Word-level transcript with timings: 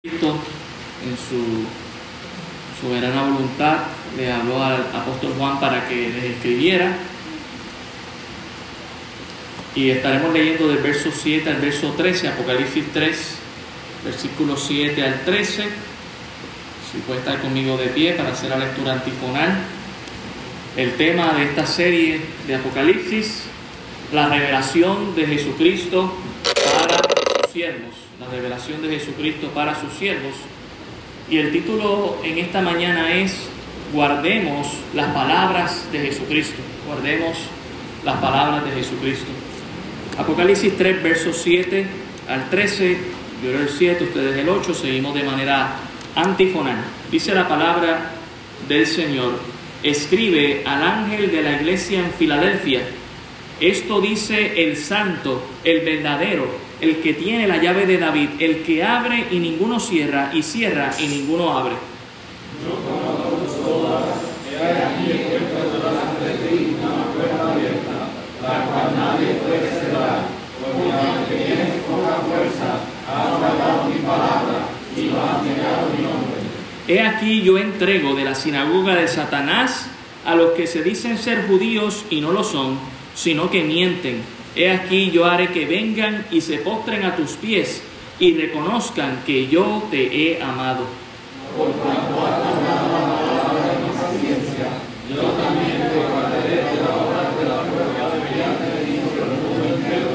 Cristo 0.00 0.38
en 1.04 1.16
su 1.16 1.66
soberana 2.80 3.24
voluntad 3.24 3.78
le 4.16 4.30
habló 4.30 4.62
al 4.62 4.82
apóstol 4.94 5.34
Juan 5.36 5.58
para 5.58 5.88
que 5.88 6.10
les 6.10 6.36
escribiera. 6.36 6.96
Y 9.74 9.90
estaremos 9.90 10.32
leyendo 10.32 10.68
del 10.68 10.78
verso 10.78 11.10
7 11.12 11.50
al 11.50 11.56
verso 11.56 11.94
13, 11.96 12.28
Apocalipsis 12.28 12.84
3, 12.92 13.38
versículo 14.04 14.56
7 14.56 15.02
al 15.02 15.24
13. 15.24 15.64
Si 15.64 16.98
puede 17.04 17.18
estar 17.18 17.40
conmigo 17.40 17.76
de 17.76 17.88
pie 17.88 18.12
para 18.12 18.28
hacer 18.28 18.50
la 18.50 18.58
lectura 18.58 18.92
antifonal. 18.92 19.58
El 20.76 20.94
tema 20.94 21.32
de 21.32 21.42
esta 21.42 21.66
serie 21.66 22.20
de 22.46 22.54
Apocalipsis, 22.54 23.42
la 24.12 24.28
revelación 24.28 25.16
de 25.16 25.26
Jesucristo 25.26 26.14
para 26.44 26.98
sus 27.42 27.52
siervos 27.52 28.07
la 28.20 28.26
revelación 28.28 28.82
de 28.82 28.98
Jesucristo 28.98 29.48
para 29.54 29.80
sus 29.80 29.92
siervos. 29.92 30.34
Y 31.30 31.38
el 31.38 31.52
título 31.52 32.16
en 32.24 32.38
esta 32.38 32.60
mañana 32.60 33.14
es 33.14 33.48
Guardemos 33.92 34.66
las 34.94 35.14
palabras 35.14 35.86
de 35.92 36.00
Jesucristo. 36.00 36.56
Guardemos 36.86 37.38
las 38.04 38.16
palabras 38.16 38.64
de 38.64 38.72
Jesucristo. 38.72 39.28
Apocalipsis 40.18 40.76
3, 40.76 41.02
versos 41.02 41.40
7 41.42 41.86
al 42.28 42.50
13. 42.50 42.98
Yo 43.42 43.50
era 43.50 43.60
el 43.60 43.68
7, 43.68 44.04
ustedes 44.04 44.36
el 44.36 44.48
8. 44.48 44.74
Seguimos 44.74 45.14
de 45.14 45.22
manera 45.22 45.76
antifonal. 46.16 46.76
Dice 47.10 47.34
la 47.34 47.46
palabra 47.46 48.10
del 48.68 48.86
Señor. 48.86 49.38
Escribe 49.82 50.64
al 50.66 50.82
ángel 50.82 51.30
de 51.30 51.42
la 51.42 51.52
iglesia 51.52 52.00
en 52.00 52.10
Filadelfia. 52.12 52.80
Esto 53.60 54.00
dice 54.00 54.64
el 54.64 54.76
santo, 54.76 55.42
el 55.62 55.80
verdadero 55.80 56.67
el 56.80 57.00
que 57.00 57.14
tiene 57.14 57.48
la 57.48 57.56
llave 57.60 57.86
de 57.86 57.98
David, 57.98 58.28
el 58.38 58.62
que 58.62 58.84
abre 58.84 59.26
y 59.30 59.38
ninguno 59.38 59.80
cierra, 59.80 60.30
y 60.32 60.42
cierra 60.42 60.90
y 60.98 61.06
ninguno 61.08 61.58
abre. 61.58 61.74
He 76.86 77.00
aquí 77.02 77.42
yo 77.42 77.58
entrego 77.58 78.14
de 78.14 78.24
la 78.24 78.34
sinagoga 78.34 78.94
de 78.94 79.08
Satanás 79.08 79.88
a 80.24 80.34
los 80.34 80.52
que 80.52 80.66
se 80.66 80.82
dicen 80.82 81.18
ser 81.18 81.46
judíos 81.46 82.04
y 82.08 82.20
no 82.20 82.32
lo 82.32 82.44
son, 82.44 82.78
sino 83.14 83.50
que 83.50 83.62
mienten 83.62 84.22
He 84.56 84.70
aquí 84.70 85.10
yo 85.10 85.24
haré 85.24 85.48
que 85.48 85.66
vengan 85.66 86.26
y 86.30 86.40
se 86.40 86.58
postren 86.58 87.04
a 87.04 87.14
tus 87.16 87.32
pies 87.32 87.82
y 88.18 88.34
reconozcan 88.34 89.22
que 89.24 89.46
yo 89.48 89.84
te 89.90 90.02
he 90.02 90.42
amado. 90.42 90.84
Por 91.56 91.70
cuanto 91.72 92.26
has 92.26 92.42
amado 92.42 93.28
la 93.34 93.66
de 93.66 93.78
mi 93.78 93.90
paciencia, 93.90 94.68
yo 95.08 95.22
también 95.22 95.78
te 95.90 95.96
guardaré 95.96 96.56
de 96.56 96.82
la 96.82 96.90
obra 96.96 97.20
de 97.38 97.44
la 97.48 97.62
prueba 97.62 98.10
de 98.10 98.18
brillante 98.20 98.66
venido 98.78 99.08
del 99.14 99.30
mundo 99.38 99.76
entero, 99.76 100.10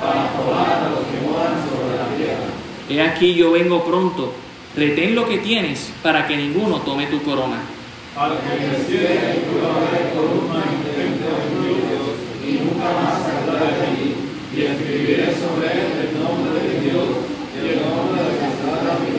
para 0.00 0.32
probar 0.32 0.74
a 0.84 0.90
los 0.90 1.04
que 1.06 1.18
moran 1.26 1.54
sobre 1.62 1.96
la 1.96 2.08
tierra. 2.16 2.48
He 2.88 3.00
aquí 3.00 3.34
yo 3.34 3.52
vengo 3.52 3.84
pronto, 3.84 4.32
retén 4.76 5.14
lo 5.14 5.28
que 5.28 5.38
tienes, 5.38 5.92
para 6.02 6.26
que 6.26 6.36
ninguno 6.36 6.78
tome 6.78 7.06
tu 7.06 7.22
corona. 7.22 7.62
Para 8.14 8.34
que 8.40 8.52
el 8.54 8.72
y 8.72 9.40
tu 9.44 9.54
corona 10.14 10.62
intento 10.70 11.93
de 14.54 15.34
sobre 15.34 15.68
el 15.72 16.12
nombre 16.20 16.60
de 16.60 16.80
Dios 16.80 17.24
el 17.64 17.80
nombre 17.80 18.22
de 18.22 18.28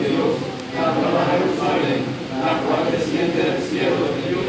Dios, 0.08 0.38
la 0.74 0.86
la 2.46 2.90
del 2.90 3.02
cielo 3.62 3.96
de 4.14 4.22
Dios. 4.28 4.44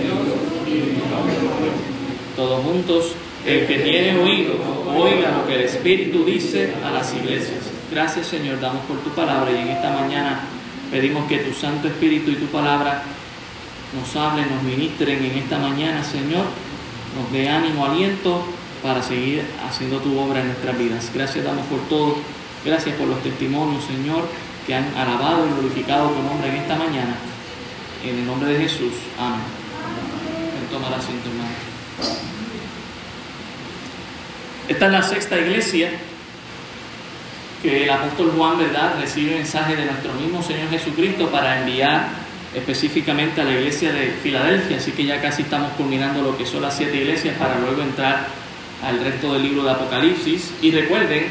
Todos 2.36 2.64
juntos, 2.64 3.14
el 3.46 3.66
que 3.66 3.80
tiene 3.80 4.20
oído, 4.20 4.54
oiga 4.96 5.32
lo 5.32 5.48
que 5.48 5.56
el 5.56 5.62
Espíritu 5.62 6.24
dice 6.24 6.74
a 6.86 6.92
las 6.92 7.14
iglesias. 7.16 7.62
Gracias 7.92 8.28
Señor, 8.28 8.60
damos 8.60 8.86
por 8.86 8.98
tu 9.00 9.10
palabra 9.12 9.52
y 9.52 9.56
en 9.56 9.70
esta 9.70 9.92
mañana 9.92 10.42
pedimos 10.92 11.28
que 11.28 11.40
tu 11.40 11.54
Santo 11.54 11.88
Espíritu 11.88 12.32
y 12.32 12.36
tu 12.36 12.46
palabra 12.48 13.02
nos 13.98 14.16
hablen, 14.16 14.48
nos 14.54 14.62
ministren 14.64 15.24
en 15.24 15.38
esta 15.38 15.58
mañana, 15.58 16.04
Señor, 16.04 16.46
nos 17.16 17.32
dé 17.32 17.50
ánimo, 17.50 17.86
aliento 17.86 18.44
para 18.82 19.02
seguir 19.02 19.44
haciendo 19.68 20.00
tu 20.00 20.18
obra 20.20 20.42
en 20.42 20.48
nuestras 20.48 20.78
vidas. 20.78 21.12
Gracias 21.14 21.44
damos 21.44 21.66
por 21.68 21.80
todo. 21.88 22.18
Gracias 22.66 22.96
por 22.96 23.08
los 23.08 23.22
testimonios, 23.24 23.84
Señor, 23.86 24.28
que 24.66 24.76
han 24.76 24.94
alabado 24.96 25.48
y 25.48 25.54
glorificado 25.54 26.10
tu 26.10 26.22
nombre 26.22 26.50
en 26.50 26.56
esta 26.56 26.76
mañana. 26.76 27.16
En 28.04 28.18
el 28.20 28.26
nombre 28.26 28.54
de 28.54 28.60
Jesús. 28.60 28.94
Amén. 29.20 29.40
Toma 30.72 30.88
asiento, 30.88 31.30
hermano. 31.30 31.50
Esta 34.68 34.86
es 34.88 34.92
la 34.92 35.02
sexta 35.02 35.40
iglesia 35.40 35.92
que 37.62 37.86
el 37.86 37.90
apóstol 37.90 38.34
Juan, 38.36 38.58
¿verdad?, 38.58 38.96
recibe 39.00 39.36
mensaje 39.36 39.76
de 39.76 39.86
nuestro 39.86 40.14
mismo 40.14 40.44
Señor 40.44 40.70
Jesucristo 40.70 41.30
para 41.32 41.60
enviar 41.60 42.10
específicamente 42.54 43.42
a 43.42 43.46
la 43.46 43.52
iglesia 43.52 43.94
de 43.94 44.12
Filadelfia. 44.22 44.78
Así 44.78 44.92
que 44.92 45.06
ya 45.06 45.22
casi 45.22 45.44
estamos 45.44 45.72
culminando 45.74 46.22
lo 46.22 46.38
que 46.38 46.46
son 46.46 46.62
las 46.62 46.76
siete 46.76 46.98
iglesias 46.98 47.36
para 47.38 47.58
luego 47.60 47.82
entrar 47.82 48.28
al 48.84 49.00
resto 49.04 49.34
del 49.34 49.44
libro 49.44 49.64
de 49.64 49.72
Apocalipsis. 49.72 50.54
Y 50.62 50.72
recuerden 50.72 51.26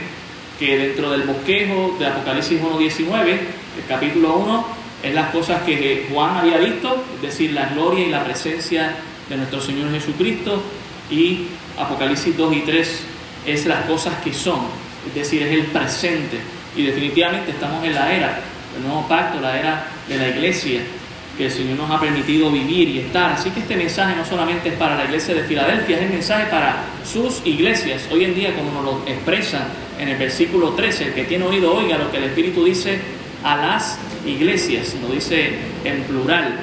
que 0.59 0.79
dentro 0.79 1.11
del 1.11 1.23
bosquejo 1.23 1.97
de 1.99 2.07
Apocalipsis 2.07 2.61
1.19, 2.61 3.29
el 3.29 3.87
capítulo 3.89 4.37
1, 4.37 4.67
es 5.03 5.15
las 5.15 5.31
cosas 5.31 5.63
que 5.63 6.07
Juan 6.11 6.37
había 6.39 6.59
visto, 6.59 7.05
es 7.17 7.23
decir, 7.23 7.53
la 7.53 7.69
gloria 7.69 8.07
y 8.07 8.11
la 8.11 8.25
presencia 8.25 8.97
de 9.29 9.37
nuestro 9.37 9.61
Señor 9.61 9.91
Jesucristo. 9.93 10.63
Y 11.11 11.47
Apocalipsis 11.79 12.37
2 12.37 12.57
y 12.57 12.61
3 12.61 13.03
es 13.47 13.67
las 13.67 13.85
cosas 13.85 14.15
que 14.25 14.33
son, 14.33 14.61
es 15.07 15.15
decir, 15.15 15.43
es 15.43 15.53
el 15.53 15.67
presente. 15.67 16.39
Y 16.77 16.83
definitivamente 16.83 17.53
estamos 17.53 17.85
en 17.85 17.95
la 17.95 18.13
era 18.13 18.41
del 18.75 18.83
nuevo 18.83 19.07
pacto, 19.09 19.41
la 19.41 19.59
era 19.59 19.87
de 20.09 20.17
la 20.17 20.29
iglesia, 20.29 20.81
que 21.37 21.47
el 21.47 21.51
Señor 21.51 21.77
nos 21.77 21.91
ha 21.91 22.01
permitido 22.01 22.51
vivir 22.51 22.89
y 22.89 22.99
estar. 23.01 23.33
Así 23.33 23.51
que 23.51 23.61
este 23.61 23.77
mensaje 23.77 24.17
no 24.17 24.25
solamente 24.25 24.71
es 24.71 24.75
para 24.75 24.97
la 24.97 25.05
iglesia 25.05 25.35
de 25.35 25.45
Filadelfia, 25.45 25.97
es 25.97 26.03
el 26.03 26.11
mensaje 26.11 26.47
para 26.51 26.85
sus 27.05 27.43
iglesias. 27.45 28.09
Hoy 28.11 28.25
en 28.25 28.35
día, 28.35 28.55
como 28.55 28.73
nos 28.73 28.85
lo 28.85 29.03
expresa 29.07 29.69
en 29.99 30.09
el 30.09 30.17
versículo 30.17 30.71
13, 30.71 31.09
el 31.09 31.15
que 31.15 31.25
tiene 31.25 31.45
oído 31.45 31.75
oiga 31.75 31.99
lo 31.99 32.11
que 32.11 32.19
el 32.19 32.25
Espíritu 32.25 32.65
dice 32.65 32.99
a 33.45 33.57
las 33.57 33.99
iglesias, 34.27 34.95
lo 35.01 35.15
dice 35.15 35.51
en 35.85 36.03
plural. 36.05 36.59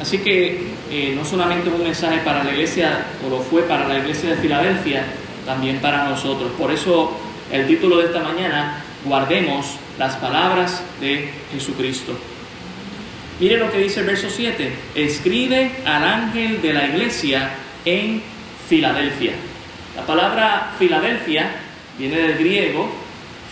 Así 0.00 0.18
que 0.18 0.74
eh, 0.90 1.12
no 1.16 1.24
solamente 1.24 1.68
un 1.68 1.82
mensaje 1.82 2.18
para 2.24 2.44
la 2.44 2.52
iglesia, 2.52 3.06
o 3.26 3.30
lo 3.30 3.40
fue 3.40 3.62
para 3.62 3.88
la 3.88 3.98
iglesia 3.98 4.30
de 4.30 4.36
Filadelfia, 4.36 5.04
también 5.44 5.78
para 5.80 6.08
nosotros. 6.08 6.52
Por 6.58 6.70
eso 6.70 7.12
el 7.50 7.66
título 7.66 7.98
de 7.98 8.06
esta 8.06 8.20
mañana, 8.20 8.82
guardemos 9.04 9.76
las 9.98 10.16
palabras 10.16 10.82
de 11.00 11.30
Jesucristo. 11.52 12.16
Mire 13.40 13.56
lo 13.56 13.70
que 13.70 13.78
dice 13.78 14.00
el 14.00 14.06
verso 14.06 14.30
7. 14.30 14.72
Escribe 14.94 15.72
al 15.84 16.04
ángel 16.04 16.62
de 16.62 16.72
la 16.72 16.86
iglesia 16.86 17.50
en 17.84 18.22
Filadelfia. 18.68 19.32
La 19.96 20.06
palabra 20.06 20.72
Filadelfia 20.78 21.50
viene 21.98 22.16
del 22.16 22.38
griego 22.38 22.88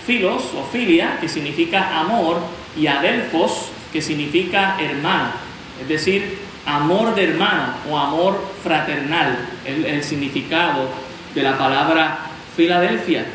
filos 0.07 0.43
o 0.57 0.65
filia, 0.65 1.19
que 1.21 1.29
significa 1.29 2.01
amor, 2.01 2.39
y 2.77 2.87
adelfos, 2.87 3.71
que 3.93 4.01
significa 4.01 4.77
hermano. 4.81 5.31
Es 5.81 5.89
decir, 5.89 6.39
amor 6.65 7.15
de 7.15 7.25
hermano 7.25 7.75
o 7.91 7.99
amor 7.99 8.53
fraternal, 8.63 9.37
el, 9.65 9.85
el 9.85 10.03
significado 10.05 10.89
de 11.35 11.43
la 11.43 11.59
palabra 11.59 12.19
Filadelfia. 12.57 13.27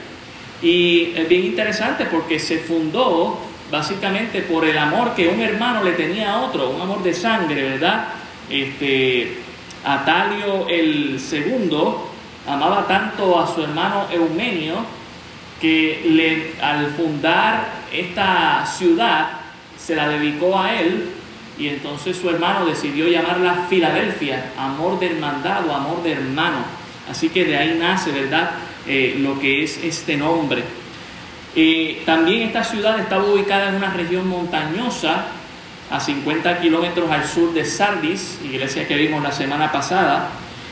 Y 0.62 1.14
es 1.16 1.28
bien 1.28 1.46
interesante 1.46 2.06
porque 2.06 2.40
se 2.40 2.58
fundó 2.60 3.47
básicamente 3.72 4.42
por 4.42 4.66
el 4.66 4.78
amor 4.78 5.14
que 5.16 5.28
un 5.28 5.42
hermano 5.42 5.84
le 5.84 5.92
tenía 5.92 6.34
a 6.34 6.42
otro, 6.42 6.70
un 6.70 6.82
amor 6.82 7.04
de 7.04 7.14
sangre, 7.14 7.62
¿verdad? 7.64 8.08
Este, 8.50 9.40
Atalio 9.84 10.68
el 10.68 11.20
segundo 11.20 12.10
amaba 12.48 12.88
tanto 12.88 13.40
a 13.40 13.48
su 13.48 13.62
hermano 13.62 14.08
Eumenio 14.12 14.86
que 15.62 16.56
al 16.62 16.88
fundar 16.92 17.70
esta 17.92 18.66
ciudad 18.66 19.30
se 19.78 19.96
la 19.96 20.08
dedicó 20.10 20.60
a 20.60 20.76
él 20.76 21.10
y 21.58 21.68
entonces 21.70 22.18
su 22.18 22.30
hermano 22.30 22.66
decidió 22.66 23.08
llamarla 23.08 23.66
Filadelfia, 23.70 24.52
amor 24.58 25.00
de 25.00 25.08
hermandad 25.08 25.68
o 25.68 25.74
amor 25.74 26.04
de 26.04 26.12
hermano. 26.12 26.58
Así 27.10 27.30
que 27.30 27.46
de 27.46 27.58
ahí 27.58 27.78
nace, 27.80 28.12
¿verdad? 28.12 28.52
Eh, 28.86 29.18
lo 29.20 29.40
que 29.40 29.64
es 29.64 29.78
este 29.84 30.18
nombre. 30.18 30.64
Eh, 31.56 32.04
también 32.06 32.44
esta 32.44 32.64
ciudad 32.64 33.00
estaba 33.00 33.26
ubicada 33.26 33.70
en 33.70 33.76
una 33.76 33.92
región 33.92 34.28
montañosa, 34.28 35.26
a 35.90 36.00
50 36.00 36.60
kilómetros 36.60 37.10
al 37.10 37.26
sur 37.26 37.54
de 37.54 37.64
Sardis, 37.64 38.40
iglesia 38.44 38.88
que 38.88 38.96
vimos 38.96 39.24
la 39.24 39.32
semana 39.32 39.72
pasada, 39.72 40.30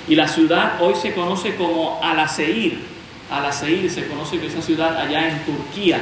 y 0.08 0.16
la 0.16 0.28
ciudad 0.28 0.82
hoy 0.82 0.96
se 0.96 1.14
conoce 1.14 1.56
como 1.56 2.00
Alaseir. 2.04 2.80
Alaseir 3.32 3.90
se 3.90 4.08
conoce 4.08 4.40
que 4.40 4.48
esa 4.48 4.62
ciudad 4.62 4.98
allá 4.98 5.30
en 5.30 5.40
Turquía. 5.46 6.00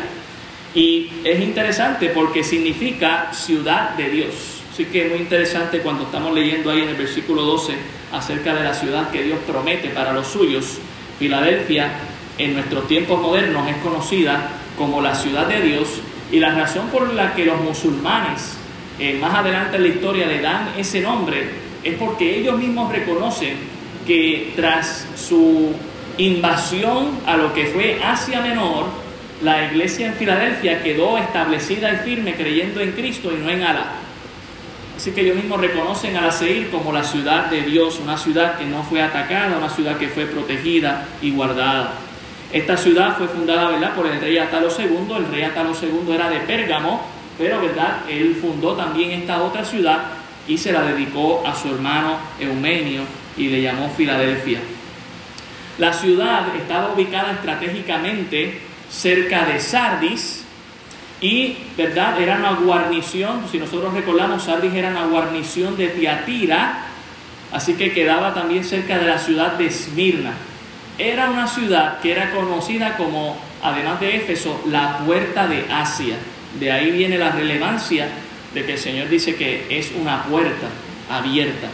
Y 0.75 1.09
es 1.23 1.39
interesante 1.39 2.09
porque 2.09 2.43
significa 2.43 3.31
ciudad 3.31 3.91
de 3.91 4.09
Dios. 4.09 4.33
Así 4.73 4.85
que 4.85 5.05
es 5.05 5.11
muy 5.11 5.19
interesante 5.19 5.79
cuando 5.79 6.05
estamos 6.05 6.33
leyendo 6.33 6.71
ahí 6.71 6.81
en 6.81 6.89
el 6.89 6.95
versículo 6.95 7.43
12 7.43 7.75
acerca 8.11 8.55
de 8.55 8.63
la 8.63 8.73
ciudad 8.73 9.11
que 9.11 9.23
Dios 9.23 9.39
promete 9.45 9.89
para 9.89 10.11
los 10.13 10.27
suyos. 10.27 10.79
Filadelfia 11.19 11.91
en 12.39 12.55
nuestros 12.55 12.87
tiempos 12.87 13.21
modernos 13.21 13.67
es 13.69 13.77
conocida 13.77 14.49
como 14.77 15.01
la 15.01 15.15
ciudad 15.15 15.47
de 15.47 15.61
Dios 15.61 16.01
y 16.31 16.39
la 16.39 16.53
razón 16.55 16.87
por 16.89 17.13
la 17.13 17.33
que 17.33 17.45
los 17.45 17.61
musulmanes 17.61 18.57
eh, 18.99 19.17
más 19.19 19.33
adelante 19.35 19.77
en 19.77 19.83
la 19.83 19.89
historia 19.89 20.27
le 20.27 20.41
dan 20.41 20.73
ese 20.77 21.01
nombre 21.01 21.49
es 21.83 21.95
porque 21.95 22.39
ellos 22.39 22.57
mismos 22.57 22.91
reconocen 22.91 23.55
que 24.05 24.53
tras 24.55 25.07
su 25.15 25.73
invasión 26.17 27.19
a 27.25 27.37
lo 27.37 27.53
que 27.53 27.67
fue 27.67 27.99
Asia 28.03 28.41
Menor, 28.41 28.85
la 29.41 29.65
iglesia 29.65 30.07
en 30.07 30.13
Filadelfia 30.13 30.81
quedó 30.83 31.17
establecida 31.17 31.91
y 31.93 31.97
firme 31.97 32.35
creyendo 32.35 32.79
en 32.81 32.91
Cristo 32.91 33.31
y 33.31 33.41
no 33.41 33.49
en 33.49 33.63
Alá. 33.63 33.85
Así 34.95 35.11
que 35.11 35.21
ellos 35.21 35.35
mismos 35.35 35.59
reconocen 35.59 36.15
a 36.15 36.21
la 36.21 36.31
Seir 36.31 36.69
como 36.69 36.93
la 36.93 37.03
ciudad 37.03 37.47
de 37.47 37.61
Dios, 37.63 37.99
una 37.99 38.17
ciudad 38.17 38.57
que 38.57 38.65
no 38.65 38.83
fue 38.83 39.01
atacada, 39.01 39.57
una 39.57 39.69
ciudad 39.69 39.97
que 39.97 40.07
fue 40.07 40.25
protegida 40.25 41.07
y 41.21 41.31
guardada. 41.31 41.93
Esta 42.53 42.77
ciudad 42.77 43.17
fue 43.17 43.27
fundada 43.27 43.69
¿verdad? 43.69 43.95
por 43.95 44.05
el 44.05 44.21
rey 44.21 44.37
Atalo 44.37 44.69
II. 44.69 45.15
El 45.17 45.27
rey 45.31 45.41
Atalo 45.41 45.71
II 45.71 46.13
era 46.13 46.29
de 46.29 46.39
Pérgamo, 46.41 47.01
pero 47.35 47.59
¿verdad? 47.59 48.01
él 48.07 48.37
fundó 48.39 48.73
también 48.73 49.09
esta 49.09 49.41
otra 49.41 49.65
ciudad 49.65 50.03
y 50.47 50.55
se 50.59 50.71
la 50.71 50.83
dedicó 50.83 51.41
a 51.43 51.55
su 51.55 51.69
hermano 51.69 52.17
Eumenio 52.39 53.01
y 53.35 53.47
le 53.47 53.59
llamó 53.59 53.89
Filadelfia. 53.89 54.59
La 55.79 55.91
ciudad 55.93 56.55
estaba 56.55 56.93
ubicada 56.93 57.31
estratégicamente 57.31 58.61
cerca 58.87 59.45
de 59.45 59.59
Sardis 59.59 60.43
y, 61.21 61.57
¿verdad? 61.75 62.21
Era 62.21 62.37
una 62.37 62.53
guarnición, 62.53 63.45
si 63.51 63.57
nosotros 63.57 63.95
recordamos, 63.95 64.43
Sardis 64.43 64.75
era 64.75 64.89
una 64.89 65.07
guarnición 65.07 65.75
de 65.75 65.87
Tiatira, 65.87 66.85
así 67.51 67.73
que 67.73 67.91
quedaba 67.93 68.35
también 68.35 68.63
cerca 68.63 68.99
de 68.99 69.07
la 69.07 69.17
ciudad 69.17 69.53
de 69.53 69.65
Esmirna. 69.65 70.33
Era 70.97 71.29
una 71.29 71.47
ciudad 71.47 71.99
que 72.01 72.11
era 72.11 72.31
conocida 72.31 72.97
como, 72.97 73.35
además 73.61 73.99
de 73.99 74.15
Éfeso, 74.17 74.63
la 74.69 74.99
puerta 74.99 75.47
de 75.47 75.65
Asia. 75.71 76.15
De 76.59 76.71
ahí 76.71 76.91
viene 76.91 77.17
la 77.17 77.31
relevancia 77.31 78.07
de 78.53 78.65
que 78.65 78.73
el 78.73 78.79
Señor 78.79 79.09
dice 79.09 79.35
que 79.35 79.65
es 79.69 79.91
una 79.99 80.23
puerta 80.23 80.67
abierta. 81.09 81.67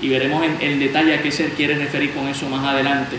Y 0.00 0.08
veremos 0.08 0.44
en, 0.44 0.56
en 0.60 0.80
detalle 0.80 1.14
a 1.14 1.22
qué 1.22 1.30
se 1.30 1.50
quiere 1.50 1.76
referir 1.76 2.12
con 2.12 2.26
eso 2.28 2.48
más 2.48 2.66
adelante. 2.66 3.16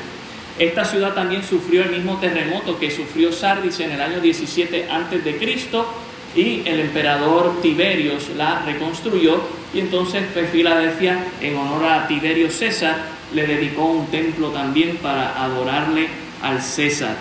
Esta 0.60 0.84
ciudad 0.84 1.14
también 1.14 1.44
sufrió 1.44 1.84
el 1.84 1.92
mismo 1.92 2.18
terremoto 2.18 2.80
que 2.80 2.92
sufrió 2.92 3.32
Sardis 3.32 3.80
en 3.80 3.92
el 3.92 4.02
año 4.02 4.20
17 4.20 4.88
antes 4.90 5.24
de 5.24 5.38
Cristo 5.38 5.88
y 6.36 6.62
el 6.66 6.80
emperador 6.80 7.62
Tiberios 7.62 8.30
la 8.36 8.64
reconstruyó 8.64 9.42
y 9.74 9.80
entonces 9.80 10.24
pues, 10.34 10.50
Filadelfia 10.50 11.26
en 11.42 11.58
honor 11.58 11.86
a 11.86 12.08
Tiberio 12.08 12.50
César 12.50 12.96
le 13.34 13.46
dedicó 13.46 13.86
un 13.86 14.08
templo 14.08 14.50
también 14.50 14.98
para 14.98 15.44
adorarle 15.44 16.08
al 16.42 16.62
César. 16.62 17.16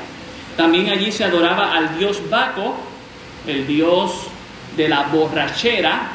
También 0.57 0.89
allí 0.89 1.11
se 1.13 1.25
adoraba 1.25 1.77
al 1.77 1.99
dios 1.99 2.23
Baco, 2.31 2.77
el 3.47 3.67
dios 3.67 4.29
de 4.77 4.89
la 4.89 5.03
borrachera, 5.05 6.11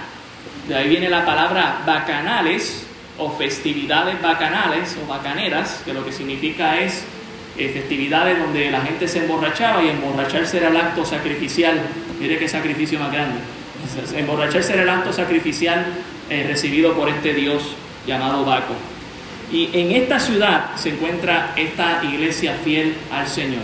de 0.68 0.75
ahí 0.75 0.89
viene 0.89 1.10
la 1.10 1.25
palabra 1.25 1.81
bacanales, 1.86 2.86
o 3.18 3.30
festividades 3.30 4.22
bacanales 4.22 4.98
o 5.04 5.07
bacaneras, 5.07 5.81
que 5.86 5.94
lo 5.94 6.04
que 6.04 6.12
significa 6.12 6.80
es 6.80 7.04
eh, 7.57 7.69
festividades 7.69 8.39
donde 8.39 8.72
la 8.72 8.81
gente 8.81 9.07
se 9.07 9.19
emborrachaba 9.19 9.83
y 9.83 9.89
emborracharse 9.89 10.57
era 10.57 10.69
el 10.69 10.78
acto 10.78 11.06
sacrificial. 11.06 11.80
Mire 12.19 12.39
qué 12.39 12.48
sacrificio 12.48 13.00
más 13.00 13.12
grande. 13.12 13.39
Emborracharse 14.16 14.74
era 14.74 14.83
el 14.83 14.89
acto 14.89 15.13
sacrificial 15.13 15.86
eh, 16.31 16.45
recibido 16.48 16.94
por 16.94 17.10
este 17.10 17.33
Dios 17.33 17.62
llamado 18.07 18.45
Baco. 18.45 18.74
Y 19.51 19.69
en 19.74 19.92
esta 19.92 20.18
ciudad 20.18 20.78
se 20.78 20.92
encuentra 20.92 21.51
esta 21.57 22.01
iglesia 22.06 22.56
fiel 22.63 22.95
al 23.12 23.28
Señor. 23.28 23.63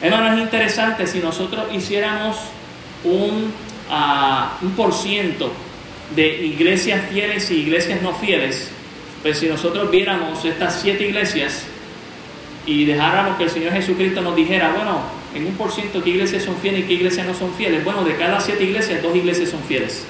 Hermanos, 0.00 0.38
es 0.38 0.44
interesante 0.44 1.06
si 1.06 1.18
nosotros 1.18 1.66
hiciéramos 1.70 2.38
un, 3.04 3.52
uh, 3.90 4.64
un 4.64 4.72
por 4.72 4.94
ciento 4.94 5.52
de 6.16 6.42
iglesias 6.42 7.02
fieles 7.10 7.50
y 7.50 7.56
iglesias 7.56 8.00
no 8.00 8.14
fieles, 8.14 8.70
pues 9.20 9.38
si 9.38 9.46
nosotros 9.46 9.90
viéramos 9.90 10.42
estas 10.46 10.80
siete 10.80 11.06
iglesias 11.06 11.64
y 12.64 12.86
dejáramos 12.86 13.36
que 13.36 13.44
el 13.44 13.50
Señor 13.50 13.74
Jesucristo 13.74 14.22
nos 14.22 14.34
dijera, 14.34 14.72
bueno, 14.72 15.02
en 15.34 15.48
un 15.48 15.52
por 15.56 15.70
ciento 15.70 16.02
qué 16.02 16.08
iglesias 16.08 16.44
son 16.44 16.56
fieles 16.56 16.80
y 16.80 16.84
qué 16.84 16.94
iglesias 16.94 17.26
no 17.26 17.34
son 17.34 17.52
fieles, 17.52 17.84
bueno, 17.84 18.04
de 18.04 18.16
cada 18.16 18.40
siete 18.40 18.64
iglesias, 18.64 19.02
dos 19.02 19.14
iglesias 19.14 19.50
son 19.50 19.62
fieles. 19.64 20.06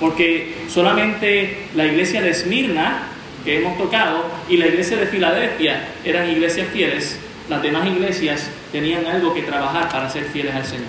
Porque 0.00 0.54
solamente 0.68 1.66
la 1.74 1.86
iglesia 1.86 2.20
de 2.22 2.30
Esmirna, 2.30 3.08
que 3.44 3.58
hemos 3.58 3.78
tocado, 3.78 4.24
y 4.48 4.56
la 4.56 4.66
iglesia 4.66 4.96
de 4.96 5.06
Filadelfia 5.06 5.88
eran 6.04 6.30
iglesias 6.30 6.68
fieles, 6.72 7.18
las 7.48 7.62
demás 7.62 7.86
iglesias 7.86 8.48
tenían 8.72 9.06
algo 9.06 9.34
que 9.34 9.42
trabajar 9.42 9.88
para 9.88 10.08
ser 10.08 10.24
fieles 10.24 10.54
al 10.54 10.64
Señor. 10.64 10.86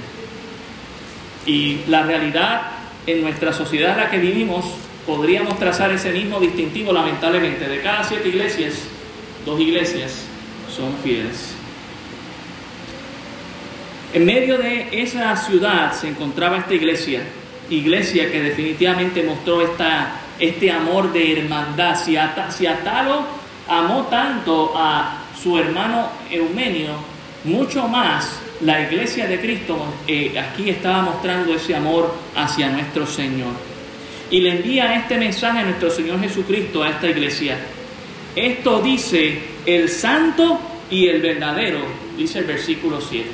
Y 1.46 1.82
la 1.88 2.04
realidad 2.04 2.62
en 3.06 3.22
nuestra 3.22 3.54
sociedad 3.54 3.92
en 3.92 3.98
la 3.98 4.10
que 4.10 4.18
vivimos 4.18 4.66
podríamos 5.06 5.60
trazar 5.60 5.92
ese 5.92 6.12
mismo 6.12 6.40
distintivo, 6.40 6.92
lamentablemente. 6.92 7.68
De 7.68 7.82
cada 7.82 8.04
siete 8.04 8.30
iglesias, 8.30 8.74
dos 9.46 9.60
iglesias 9.60 10.26
son 10.76 10.96
fieles. 11.04 11.54
En 14.14 14.26
medio 14.26 14.58
de 14.58 14.88
esa 15.02 15.36
ciudad 15.36 15.94
se 15.94 16.08
encontraba 16.08 16.58
esta 16.58 16.74
iglesia, 16.74 17.22
iglesia 17.70 18.32
que 18.32 18.42
definitivamente 18.42 19.24
mostró 19.24 19.62
esta, 19.62 20.20
este 20.40 20.72
amor 20.72 21.12
de 21.12 21.40
hermandad. 21.40 21.96
Si, 21.96 22.16
si 22.50 22.68
Atalo 22.68 23.24
amó 23.68 24.04
tanto 24.04 24.74
a 24.76 25.24
su 25.42 25.58
hermano 25.58 26.10
Eumenio, 26.30 26.94
mucho 27.44 27.88
más 27.88 28.40
la 28.62 28.82
iglesia 28.82 29.28
de 29.28 29.40
Cristo 29.40 29.78
eh, 30.08 30.38
aquí 30.40 30.70
estaba 30.70 31.02
mostrando 31.02 31.54
ese 31.54 31.76
amor 31.76 32.14
hacia 32.36 32.70
nuestro 32.70 33.06
Señor. 33.06 33.54
Y 34.32 34.42
le 34.42 34.58
envía 34.58 34.96
este 34.96 35.18
mensaje 35.18 35.60
a 35.60 35.64
nuestro 35.64 35.92
Señor 35.92 36.20
Jesucristo 36.20 36.84
a 36.84 36.90
esta 36.90 37.08
iglesia. 37.08 37.58
Esto 38.36 38.82
dice 38.82 39.40
el 39.66 39.90
santo 39.90 40.60
y 40.90 41.08
el 41.08 41.22
verdadero, 41.22 41.80
dice 42.18 42.40
el 42.40 42.46
versículo 42.46 43.00
7. 43.02 43.30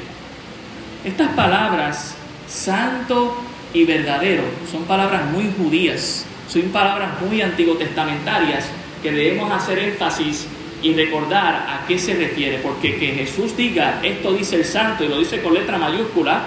Estas 1.05 1.29
palabras, 1.29 2.15
santo 2.47 3.37
y 3.73 3.85
verdadero, 3.85 4.43
son 4.69 4.83
palabras 4.83 5.25
muy 5.31 5.51
judías, 5.57 6.25
son 6.47 6.63
palabras 6.63 7.21
muy 7.21 7.41
antiguo-testamentarias 7.41 8.65
que 9.01 9.11
debemos 9.11 9.51
hacer 9.51 9.79
énfasis 9.79 10.47
y 10.81 10.93
recordar 10.93 11.55
a 11.55 11.85
qué 11.87 11.97
se 11.97 12.15
refiere, 12.15 12.57
porque 12.57 12.97
que 12.97 13.07
Jesús 13.07 13.55
diga 13.55 13.99
esto 14.03 14.33
dice 14.33 14.57
el 14.57 14.65
santo 14.65 15.03
y 15.03 15.07
lo 15.07 15.19
dice 15.19 15.41
con 15.41 15.53
letra 15.53 15.77
mayúscula, 15.77 16.43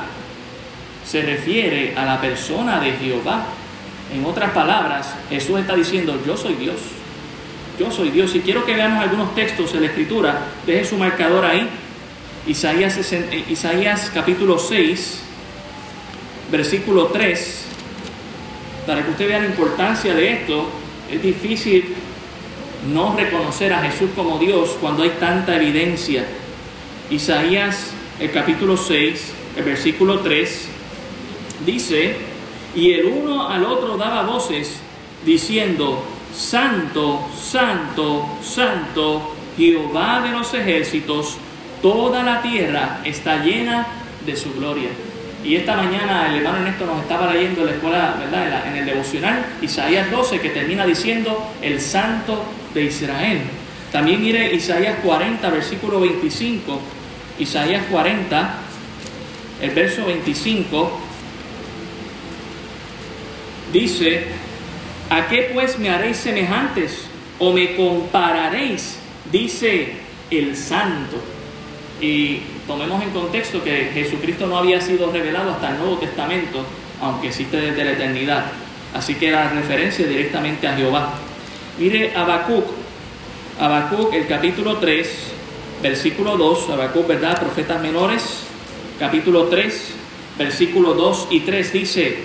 se 1.05 1.23
refiere 1.23 1.95
a 1.97 2.05
la 2.05 2.21
persona 2.21 2.81
de 2.81 2.93
Jehová. 2.93 3.47
En 4.13 4.25
otras 4.25 4.51
palabras, 4.51 5.15
Jesús 5.29 5.61
está 5.61 5.75
diciendo, 5.75 6.21
yo 6.27 6.37
soy 6.37 6.55
Dios, 6.55 6.77
yo 7.79 7.91
soy 7.91 8.11
Dios. 8.11 8.35
Y 8.35 8.41
quiero 8.41 8.65
que 8.65 8.75
veamos 8.75 9.03
algunos 9.03 9.35
textos 9.35 9.75
en 9.75 9.83
la 9.83 9.87
Escritura, 9.89 10.47
deje 10.67 10.85
su 10.85 10.97
marcador 10.97 11.45
ahí, 11.45 11.69
Isaías, 12.47 12.99
Isaías 13.49 14.11
capítulo 14.13 14.59
6, 14.59 15.24
versículo 16.57 17.07
3, 17.07 17.65
para 18.87 19.05
que 19.05 19.11
usted 19.11 19.27
vea 19.27 19.41
la 19.41 19.47
importancia 19.47 20.15
de 20.15 20.33
esto. 20.35 20.69
Es 21.11 21.21
difícil 21.21 21.95
no 22.93 23.17
reconocer 23.17 23.73
a 23.73 23.83
Jesús 23.83 24.11
como 24.15 24.39
Dios 24.39 24.77
cuando 24.81 25.03
hay 25.03 25.11
tanta 25.19 25.57
evidencia. 25.57 26.25
Isaías, 27.11 27.91
el 28.21 28.31
capítulo 28.31 28.77
6, 28.77 29.33
el 29.57 29.65
versículo 29.65 30.21
3, 30.21 30.69
dice, 31.67 32.17
y 32.77 32.93
el 32.93 33.07
uno 33.07 33.49
al 33.49 33.65
otro 33.65 33.97
daba 33.97 34.23
voces 34.23 34.77
diciendo, 35.27 36.05
Santo, 36.33 37.21
Santo, 37.37 38.39
Santo, 38.43 39.35
Jehová 39.57 40.21
de 40.21 40.31
los 40.31 40.55
ejércitos, 40.55 41.37
toda 41.83 42.23
la 42.23 42.43
tierra 42.43 43.01
está 43.05 43.45
llena 43.45 43.89
de 44.25 44.37
su 44.37 44.53
gloria. 44.55 44.91
Y 45.45 45.57
esta 45.57 45.77
mañana 45.77 46.29
el 46.31 46.37
hermano 46.37 46.59
Ernesto 46.59 46.87
nos 46.87 47.03
estaba 47.03 47.31
leyendo 47.35 47.61
en 47.61 47.67
la 47.67 47.73
escuela, 47.73 48.17
¿verdad? 48.19 48.67
En, 48.67 48.77
el 48.77 48.87
devocional, 48.87 49.45
Isaías 49.61 50.11
12, 50.11 50.41
que 50.41 50.49
termina 50.49 50.87
diciendo, 50.87 51.53
el 51.61 51.83
Santo 51.83 52.43
de 52.73 52.85
Israel. 52.85 53.43
También 53.93 54.23
mire 54.23 54.55
Isaías 54.55 54.97
40, 55.03 55.51
versículo 55.51 56.01
25. 56.01 56.81
Isaías 57.39 57.85
40, 57.91 58.55
el 59.61 59.71
verso 59.71 60.07
25, 60.07 60.99
dice, 63.71 64.25
¿a 65.11 65.29
qué 65.29 65.51
pues 65.53 65.79
me 65.79 65.91
haréis 65.91 66.17
semejantes 66.17 67.07
o 67.39 67.53
me 67.53 67.77
compararéis? 67.77 68.97
Dice 69.31 69.93
el 70.31 70.57
santo. 70.57 71.34
Y 72.01 72.41
tomemos 72.67 73.03
en 73.03 73.11
contexto 73.11 73.63
que 73.63 73.91
Jesucristo 73.95 74.47
no 74.47 74.59
había 74.59 74.81
sido 74.81 75.11
revelado 75.11 75.53
hasta 75.53 75.71
el 75.71 75.79
Nuevo 75.79 75.99
Testamento, 75.99 76.65
aunque 77.01 77.29
existe 77.29 77.57
desde 77.61 77.85
la 77.85 77.93
eternidad. 77.93 78.45
Así 78.95 79.15
que 79.15 79.31
la 79.31 79.51
referencia 79.51 80.07
directamente 80.07 80.69
a 80.69 80.77
Jehová. 80.77 81.15
Mire 81.79 82.17
Habacuc, 82.17 82.65
Habacuc, 83.59 84.15
el 84.15 84.27
capítulo 84.27 84.77
3, 84.77 85.33
versículo 85.83 86.37
2, 86.37 86.71
Habacuc, 86.71 87.07
¿verdad? 87.07 87.41
Profetas 87.41 87.81
menores, 87.83 88.45
capítulo 88.99 89.45
3, 89.45 89.95
versículo 90.39 90.95
2 90.95 91.29
y 91.31 91.41
3 91.41 91.73
dice, 91.73 92.19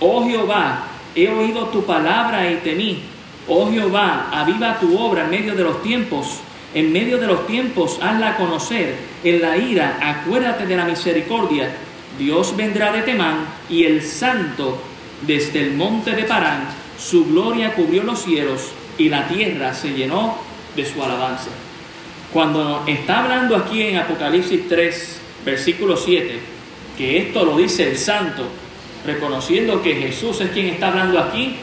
oh 0.00 0.26
Jehová, 0.26 0.86
he 1.14 1.28
oído 1.28 1.66
tu 1.66 1.84
palabra 1.84 2.50
y 2.50 2.56
temí. 2.56 3.02
Oh 3.48 3.70
Jehová, 3.70 4.28
aviva 4.32 4.78
tu 4.80 4.98
obra 4.98 5.24
en 5.24 5.30
medio 5.30 5.54
de 5.54 5.64
los 5.64 5.82
tiempos. 5.82 6.40
En 6.74 6.92
medio 6.92 7.18
de 7.18 7.26
los 7.26 7.46
tiempos, 7.46 7.98
hazla 8.02 8.36
conocer. 8.36 8.96
En 9.26 9.42
la 9.42 9.56
ira, 9.56 9.98
acuérdate 10.00 10.66
de 10.66 10.76
la 10.76 10.84
misericordia. 10.84 11.68
Dios 12.16 12.56
vendrá 12.56 12.92
de 12.92 13.02
Temán 13.02 13.44
y 13.68 13.82
el 13.82 14.00
santo 14.00 14.80
desde 15.22 15.62
el 15.62 15.74
monte 15.74 16.12
de 16.12 16.22
Parán. 16.22 16.68
Su 16.96 17.26
gloria 17.26 17.74
cubrió 17.74 18.04
los 18.04 18.22
cielos 18.22 18.70
y 18.96 19.08
la 19.08 19.26
tierra 19.26 19.74
se 19.74 19.88
llenó 19.94 20.38
de 20.76 20.86
su 20.86 21.02
alabanza. 21.02 21.50
Cuando 22.32 22.84
está 22.86 23.24
hablando 23.24 23.56
aquí 23.56 23.82
en 23.82 23.98
Apocalipsis 23.98 24.68
3, 24.68 25.20
versículo 25.44 25.96
7, 25.96 26.38
que 26.96 27.18
esto 27.18 27.44
lo 27.44 27.56
dice 27.56 27.90
el 27.90 27.98
santo, 27.98 28.46
reconociendo 29.04 29.82
que 29.82 29.96
Jesús 29.96 30.40
es 30.40 30.50
quien 30.50 30.66
está 30.66 30.86
hablando 30.86 31.18
aquí, 31.18 31.56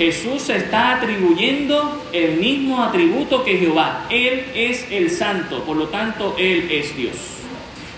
Jesús 0.00 0.48
está 0.48 0.96
atribuyendo 0.96 2.06
el 2.10 2.38
mismo 2.38 2.82
atributo 2.82 3.44
que 3.44 3.58
Jehová. 3.58 4.06
Él 4.08 4.46
es 4.54 4.86
el 4.90 5.10
santo, 5.10 5.62
por 5.64 5.76
lo 5.76 5.88
tanto, 5.88 6.34
Él 6.38 6.68
es 6.70 6.96
Dios. 6.96 7.16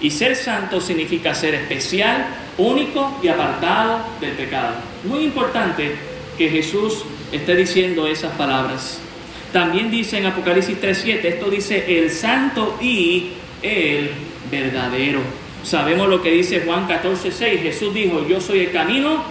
Y 0.00 0.11
ser 0.11 0.35
santo 0.35 0.80
significa 0.80 1.32
ser 1.32 1.54
especial, 1.54 2.26
único 2.59 3.21
y 3.23 3.28
apartado 3.28 4.00
del 4.21 4.32
pecado. 4.32 4.75
Muy 5.04 5.21
importante 5.21 5.94
que 6.37 6.49
Jesús 6.49 7.04
esté 7.30 7.54
diciendo 7.54 8.09
esas 8.09 8.32
palabras. 8.32 8.99
También 9.52 9.88
dice 9.88 10.18
en 10.18 10.26
Apocalipsis 10.26 10.80
3.7, 10.80 11.25
esto 11.25 11.50
dice 11.50 12.00
el 12.00 12.11
santo 12.11 12.78
y 12.82 13.28
el 13.62 14.11
verdadero. 14.50 15.21
Sabemos 15.62 16.09
lo 16.09 16.21
que 16.21 16.32
dice 16.32 16.64
Juan 16.66 16.88
14.6, 16.88 17.62
Jesús 17.62 17.94
dijo, 17.94 18.26
yo 18.26 18.40
soy 18.40 18.59
el 18.59 18.73
camino, 18.73 19.23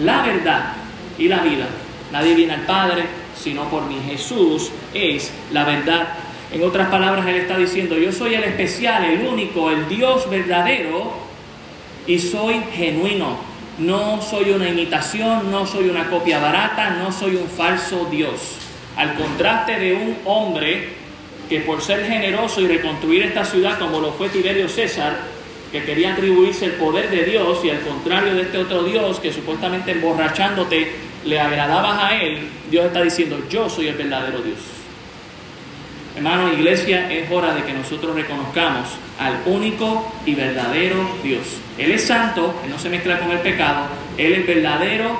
la 0.00 0.22
verdad 0.22 0.72
y 1.16 1.28
la 1.28 1.42
vida. 1.44 1.68
Nadie 2.12 2.34
viene 2.34 2.54
al 2.54 2.62
Padre 2.62 3.04
sino 3.38 3.64
por 3.70 3.86
mí. 3.86 3.98
Jesús 4.04 4.70
es 4.94 5.32
la 5.52 5.64
verdad. 5.64 6.08
En 6.52 6.62
otras 6.62 6.88
palabras, 6.88 7.26
Él 7.26 7.36
está 7.36 7.56
diciendo, 7.56 7.96
yo 7.96 8.10
soy 8.10 8.34
el 8.34 8.44
especial, 8.44 9.04
el 9.04 9.26
único, 9.26 9.70
el 9.70 9.88
Dios 9.88 10.28
verdadero 10.30 11.12
y 12.06 12.18
soy 12.18 12.60
genuino. 12.74 13.36
No 13.78 14.20
soy 14.22 14.50
una 14.50 14.68
imitación, 14.68 15.50
no 15.52 15.66
soy 15.66 15.88
una 15.88 16.08
copia 16.08 16.40
barata, 16.40 16.90
no 16.90 17.12
soy 17.12 17.36
un 17.36 17.48
falso 17.48 18.08
Dios. 18.10 18.56
Al 18.96 19.14
contraste 19.14 19.78
de 19.78 19.94
un 19.94 20.16
hombre 20.24 20.88
que 21.48 21.60
por 21.60 21.80
ser 21.80 22.04
generoso 22.06 22.60
y 22.60 22.66
reconstruir 22.66 23.22
esta 23.22 23.44
ciudad 23.44 23.78
como 23.78 24.00
lo 24.00 24.12
fue 24.12 24.28
Tiberio 24.30 24.68
César, 24.68 25.16
que 25.70 25.84
quería 25.84 26.14
atribuirse 26.14 26.64
el 26.64 26.72
poder 26.72 27.10
de 27.10 27.24
Dios 27.24 27.60
y 27.62 27.70
al 27.70 27.80
contrario 27.80 28.34
de 28.34 28.42
este 28.42 28.58
otro 28.58 28.82
Dios 28.84 29.20
que 29.20 29.32
supuestamente 29.32 29.92
emborrachándote 29.92 31.07
le 31.24 31.40
agradabas 31.40 32.02
a 32.02 32.16
Él, 32.16 32.48
Dios 32.70 32.86
está 32.86 33.02
diciendo, 33.02 33.40
yo 33.50 33.68
soy 33.68 33.88
el 33.88 33.96
verdadero 33.96 34.40
Dios. 34.40 34.58
Hermano, 36.16 36.52
iglesia, 36.52 37.12
es 37.12 37.30
hora 37.30 37.54
de 37.54 37.62
que 37.62 37.72
nosotros 37.72 38.14
reconozcamos 38.14 38.88
al 39.20 39.40
único 39.46 40.12
y 40.26 40.34
verdadero 40.34 40.96
Dios. 41.22 41.46
Él 41.78 41.92
es 41.92 42.06
santo, 42.06 42.54
Él 42.64 42.70
no 42.70 42.78
se 42.78 42.90
mezcla 42.90 43.20
con 43.20 43.30
el 43.30 43.38
pecado, 43.38 43.86
Él 44.16 44.32
es 44.32 44.46
verdadero 44.46 45.16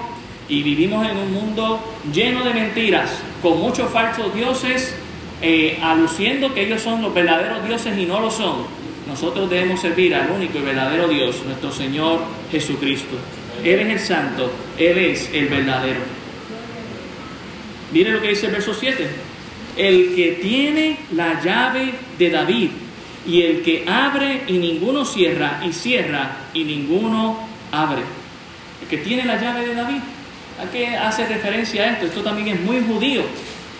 y 0.49 0.62
vivimos 0.62 1.07
en 1.09 1.17
un 1.17 1.33
mundo 1.33 1.78
lleno 2.12 2.43
de 2.43 2.52
mentiras, 2.52 3.11
con 3.43 3.61
muchos 3.61 3.90
falsos 3.90 4.35
dioses, 4.35 4.95
eh, 5.40 5.78
aluciendo 5.83 6.52
que 6.52 6.67
ellos 6.67 6.83
son 6.83 7.00
los 7.00 7.14
verdaderos 7.14 7.64
dioses 7.64 7.97
y 7.97 8.05
no 8.05 8.19
lo 8.19 8.31
son. 8.31 8.64
Nosotros 9.07 9.49
debemos 9.49 9.81
servir 9.81 10.14
al 10.14 10.31
único 10.31 10.59
y 10.59 10.62
verdadero 10.62 11.07
Dios, 11.07 11.45
nuestro 11.45 11.71
Señor 11.71 12.21
Jesucristo. 12.50 13.17
Él 13.65 13.81
es 13.81 13.88
el 13.88 14.00
santo, 14.00 14.53
Él 14.77 14.99
es 14.99 15.31
el 15.33 15.49
verdadero. 15.49 16.00
Mire 17.93 18.11
lo 18.11 18.21
que 18.21 18.29
dice 18.29 18.47
el 18.47 18.53
verso 18.53 18.75
7. 18.75 19.07
El 19.77 20.15
que 20.15 20.38
tiene 20.43 20.99
la 21.12 21.41
llave 21.43 21.95
de 22.19 22.31
David 22.31 22.71
y 23.27 23.43
el 23.43 23.62
que 23.62 23.85
abre 23.87 24.43
y 24.47 24.55
ninguno 24.55 25.05
cierra 25.05 25.61
y 25.65 25.73
cierra 25.73 26.37
y 26.55 26.65
ninguno 26.65 27.49
abre. 27.73 28.03
El 28.83 28.88
que 28.88 28.99
tiene 28.99 29.25
la 29.25 29.41
llave 29.41 29.67
de 29.67 29.75
David. 29.75 30.00
¿A 30.61 30.71
qué 30.73 30.88
hace 30.97 31.27
referencia 31.27 31.85
a 31.85 31.93
esto? 31.93 32.07
Esto 32.07 32.23
también 32.23 32.49
es 32.49 32.61
muy 32.61 32.81
judío, 32.81 33.23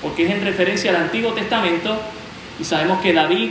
porque 0.00 0.26
es 0.26 0.30
en 0.30 0.44
referencia 0.44 0.90
al 0.90 0.97
Antiguo 1.04 1.32
Testamento 1.32 2.00
y 2.61 2.64
sabemos 2.64 3.00
que 3.00 3.12
David 3.12 3.50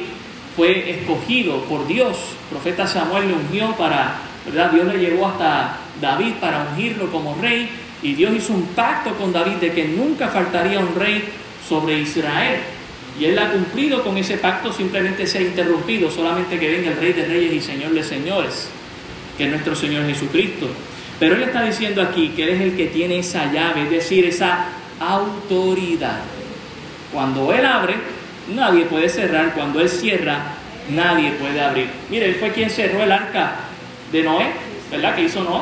fue 0.55 0.89
escogido 0.89 1.63
por 1.65 1.88
Dios. 1.88 2.17
El 2.43 2.57
profeta 2.57 2.88
Samuel 2.88 3.27
le 3.27 3.34
ungió 3.34 3.75
para, 3.75 4.15
¿verdad? 4.47 4.71
Dios 4.71 4.87
le 4.87 4.99
llevó 4.99 5.27
hasta 5.27 5.77
David 6.01 6.33
para 6.39 6.67
ungirlo 6.71 7.11
como 7.11 7.35
rey 7.41 7.69
y 8.01 8.13
Dios 8.13 8.33
hizo 8.35 8.53
un 8.53 8.67
pacto 8.67 9.13
con 9.15 9.33
David 9.33 9.57
de 9.57 9.71
que 9.71 9.85
nunca 9.85 10.27
faltaría 10.27 10.79
un 10.79 10.95
rey 10.95 11.23
sobre 11.67 11.99
Israel. 11.99 12.59
Y 13.19 13.25
él 13.25 13.39
ha 13.39 13.49
cumplido 13.49 14.03
con 14.03 14.17
ese 14.17 14.37
pacto, 14.37 14.71
simplemente 14.71 15.25
se 15.25 15.39
ha 15.39 15.41
interrumpido, 15.41 16.11
solamente 16.11 16.59
que 16.59 16.69
venga 16.69 16.91
el 16.91 16.97
rey 16.97 17.13
de 17.13 17.25
reyes 17.25 17.53
y 17.53 17.61
señor 17.61 17.91
de 17.91 18.03
señores, 18.03 18.69
que 19.37 19.45
es 19.45 19.49
nuestro 19.49 19.75
Señor 19.75 20.05
Jesucristo. 20.05 20.67
Pero 21.19 21.35
él 21.35 21.41
está 21.41 21.63
diciendo 21.63 22.01
aquí 22.03 22.29
que 22.35 22.43
él 22.43 22.49
es 22.49 22.61
el 22.61 22.75
que 22.77 22.87
tiene 22.87 23.17
esa 23.17 23.51
llave, 23.51 23.83
es 23.83 23.89
decir, 23.89 24.25
esa 24.25 24.67
autoridad. 24.99 26.19
Cuando 27.11 27.51
él 27.51 27.65
abre, 27.65 27.95
nadie 28.53 28.85
puede 28.85 29.09
cerrar, 29.09 29.55
cuando 29.55 29.81
él 29.81 29.89
cierra, 29.89 30.53
nadie 30.89 31.31
puede 31.31 31.59
abrir. 31.59 31.89
Mire, 32.11 32.27
él 32.27 32.35
fue 32.35 32.51
quien 32.51 32.69
cerró 32.69 33.01
el 33.01 33.11
arca 33.11 33.66
de 34.11 34.23
Noé, 34.23 34.47
¿verdad? 34.91 35.15
Que 35.15 35.23
hizo 35.23 35.43
Noé 35.43 35.61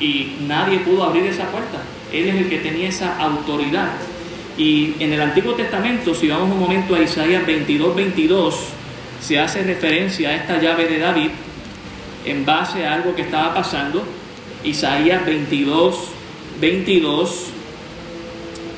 y 0.00 0.36
nadie 0.46 0.78
pudo 0.80 1.04
abrir 1.04 1.24
esa 1.24 1.50
puerta. 1.50 1.78
Él 2.12 2.28
es 2.28 2.34
el 2.36 2.48
que 2.48 2.58
tenía 2.58 2.88
esa 2.88 3.18
autoridad. 3.18 3.90
Y 4.56 4.94
en 5.00 5.12
el 5.12 5.20
Antiguo 5.20 5.54
Testamento, 5.54 6.14
si 6.14 6.28
vamos 6.28 6.50
un 6.50 6.60
momento 6.60 6.94
a 6.94 7.00
Isaías 7.00 7.46
22, 7.46 7.94
22, 7.94 8.56
se 9.20 9.38
hace 9.38 9.62
referencia 9.62 10.30
a 10.30 10.34
esta 10.36 10.60
llave 10.60 10.86
de 10.86 10.98
David 10.98 11.30
en 12.24 12.44
base 12.44 12.86
a 12.86 12.94
algo 12.94 13.14
que 13.14 13.22
estaba 13.22 13.54
pasando. 13.54 14.04
Isaías 14.64 15.24
22, 15.24 16.10
22, 16.60 17.46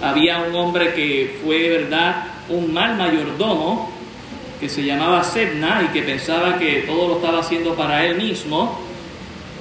había 0.02 0.38
un 0.38 0.54
hombre 0.54 0.94
que 0.94 1.38
fue, 1.42 1.68
verdad, 1.68 2.24
un 2.48 2.72
mal 2.72 2.96
mayordomo, 2.96 3.92
que 4.60 4.68
se 4.68 4.84
llamaba 4.84 5.24
Sebna 5.24 5.88
y 5.88 5.92
que 5.92 6.02
pensaba 6.02 6.58
que 6.58 6.84
todo 6.86 7.08
lo 7.08 7.16
estaba 7.16 7.40
haciendo 7.40 7.74
para 7.74 8.04
él 8.04 8.16
mismo 8.16 8.90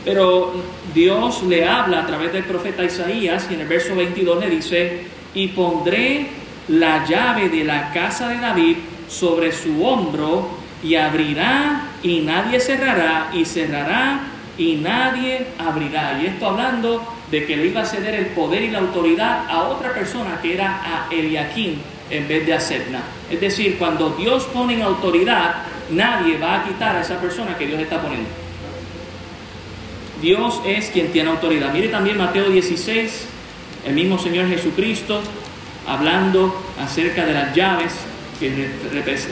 pero 0.06 0.54
Dios 0.94 1.44
le 1.44 1.68
habla 1.68 2.00
a 2.00 2.08
través 2.08 2.34
del 2.34 2.44
profeta 2.44 2.84
Isaías 2.84 3.48
y 3.50 3.56
en 3.56 3.62
el 3.62 3.68
verso 3.68 3.96
22 3.96 4.40
le 4.40 4.50
dice, 4.50 5.02
y 5.34 5.50
pondré 5.50 6.28
la 6.68 7.06
llave 7.06 7.50
de 7.50 7.64
la 7.64 7.92
casa 7.92 8.30
de 8.30 8.38
David 8.38 8.78
sobre 9.08 9.52
su 9.52 9.86
hombro 9.86 10.50
y 10.84 10.96
abrirá 10.96 11.90
y 12.02 12.22
nadie 12.22 12.60
cerrará 12.60 13.30
y 13.34 13.46
cerrará 13.46 14.22
y 14.58 14.76
nadie 14.76 15.48
abrirá. 15.58 16.20
Y 16.22 16.28
esto 16.28 16.48
hablando 16.48 17.04
de 17.30 17.46
que 17.46 17.58
le 17.58 17.68
iba 17.68 17.82
a 17.82 17.86
ceder 17.86 18.16
el 18.16 18.28
poder 18.28 18.64
y 18.64 18.72
la 18.72 18.80
autoridad 18.80 19.46
a 19.50 19.64
otra 19.64 19.94
persona 19.94 20.40
que 20.42 20.54
era 20.54 20.82
a 20.84 21.14
Eliakim 21.14 21.76
en 22.10 22.28
vez 22.28 22.46
de 22.46 22.54
a 22.54 22.60
Sedna. 22.60 23.04
Es 23.30 23.40
decir, 23.40 23.78
cuando 23.78 24.12
Dios 24.12 24.44
pone 24.46 24.76
en 24.76 24.82
autoridad, 24.82 25.64
nadie 25.92 26.38
va 26.38 26.62
a 26.62 26.68
quitar 26.68 26.96
a 26.96 27.02
esa 27.02 27.20
persona 27.20 27.58
que 27.58 27.68
Dios 27.68 27.80
está 27.80 28.02
poniendo. 28.02 28.30
Dios 30.22 30.62
es 30.66 30.90
quien 30.90 31.12
tiene 31.12 31.30
autoridad. 31.30 31.72
Mire 31.72 31.88
también 31.88 32.18
Mateo 32.18 32.50
16, 32.50 33.26
el 33.86 33.94
mismo 33.94 34.20
Señor 34.20 34.48
Jesucristo, 34.50 35.22
hablando 35.88 36.54
acerca 36.80 37.26
de 37.26 37.34
las 37.34 37.56
llaves 37.56 37.94
que 38.40 38.70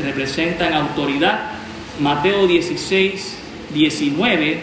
representan 0.03 0.74
autoridad. 0.74 1.51
Mateo 2.00 2.48
16, 2.48 3.38
19 3.74 4.60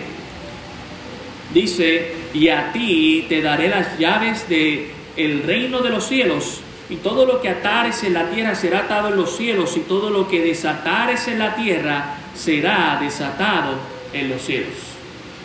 dice, 1.52 2.12
y 2.33 2.49
a 2.49 2.73
ti 2.73 3.26
te 3.28 3.42
daré 3.42 3.68
las 3.68 3.99
llaves 3.99 4.49
de 4.49 4.90
el 5.16 5.42
reino 5.42 5.80
de 5.80 5.90
los 5.90 6.06
cielos, 6.06 6.61
y 6.91 6.97
todo 6.97 7.25
lo 7.26 7.41
que 7.41 7.49
atares 7.49 8.03
en 8.05 8.14
la 8.14 8.29
tierra 8.31 8.55
será 8.55 8.81
atado 8.81 9.09
en 9.09 9.17
los 9.17 9.37
cielos, 9.37 9.76
y 9.76 9.81
todo 9.81 10.11
lo 10.11 10.29
que 10.29 10.43
desatares 10.43 11.29
en 11.29 11.38
la 11.38 11.55
tierra 11.55 12.17
será 12.35 12.99
desatado 13.00 13.76
en 14.12 14.29
los 14.29 14.43
cielos. 14.43 14.75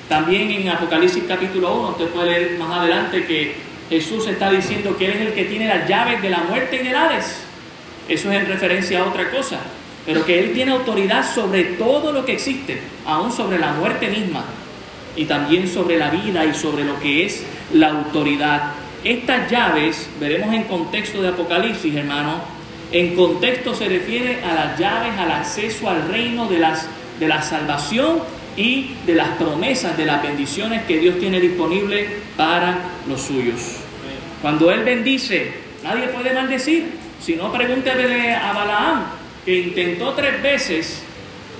También 0.07 0.49
en 0.49 0.69
Apocalipsis 0.69 1.23
capítulo 1.27 1.73
1, 1.75 1.89
usted 1.89 2.07
puede 2.07 2.31
leer 2.31 2.59
más 2.59 2.79
adelante 2.79 3.25
que 3.25 3.55
Jesús 3.89 4.27
está 4.27 4.51
diciendo 4.51 4.97
que 4.97 5.05
Él 5.05 5.11
es 5.13 5.21
el 5.21 5.33
que 5.33 5.45
tiene 5.45 5.67
las 5.67 5.87
llaves 5.87 6.21
de 6.21 6.29
la 6.29 6.39
muerte 6.39 6.77
y 6.77 6.85
del 6.85 6.95
Hades. 6.95 7.43
Eso 8.07 8.31
es 8.31 8.41
en 8.41 8.47
referencia 8.47 8.99
a 9.01 9.05
otra 9.05 9.29
cosa. 9.29 9.59
pero 10.05 10.25
que 10.25 10.39
Él 10.39 10.53
tiene 10.53 10.71
autoridad 10.71 11.23
sobre 11.23 11.63
todo 11.63 12.11
lo 12.11 12.25
que 12.25 12.33
existe, 12.33 12.81
aún 13.05 13.31
sobre 13.31 13.59
la 13.59 13.73
muerte 13.73 14.07
misma, 14.07 14.43
y 15.15 15.25
también 15.25 15.67
sobre 15.67 15.97
la 15.97 16.09
vida 16.09 16.45
y 16.45 16.53
sobre 16.55 16.83
lo 16.83 16.99
que 16.99 17.25
es 17.25 17.43
la 17.73 17.89
autoridad. 17.89 18.71
Estas 19.03 19.49
llaves, 19.49 20.09
veremos 20.19 20.53
en 20.53 20.63
contexto 20.63 21.21
de 21.21 21.29
Apocalipsis, 21.29 21.95
hermano, 21.95 22.41
en 22.91 23.15
contexto 23.15 23.73
se 23.73 23.87
refiere 23.87 24.43
a 24.43 24.53
las 24.53 24.79
llaves 24.79 25.17
al 25.17 25.31
acceso 25.31 25.89
al 25.89 26.07
reino 26.09 26.47
de, 26.47 26.59
las, 26.59 26.87
de 27.19 27.27
la 27.27 27.41
salvación 27.41 28.19
y 28.57 28.95
de 29.05 29.15
las 29.15 29.29
promesas, 29.37 29.95
de 29.95 30.05
las 30.05 30.21
bendiciones 30.21 30.83
que 30.83 30.97
Dios 30.97 31.19
tiene 31.19 31.39
disponible 31.39 32.09
para 32.35 32.77
los 33.07 33.21
suyos. 33.21 33.77
Cuando 34.41 34.71
Él 34.71 34.83
bendice, 34.83 35.53
nadie 35.83 36.07
puede 36.07 36.33
maldecir. 36.33 36.89
Si 37.21 37.35
no, 37.35 37.51
pregúntele 37.53 38.33
a 38.33 38.53
Balaam, 38.53 39.05
que 39.45 39.59
intentó 39.59 40.13
tres 40.13 40.41
veces 40.41 41.03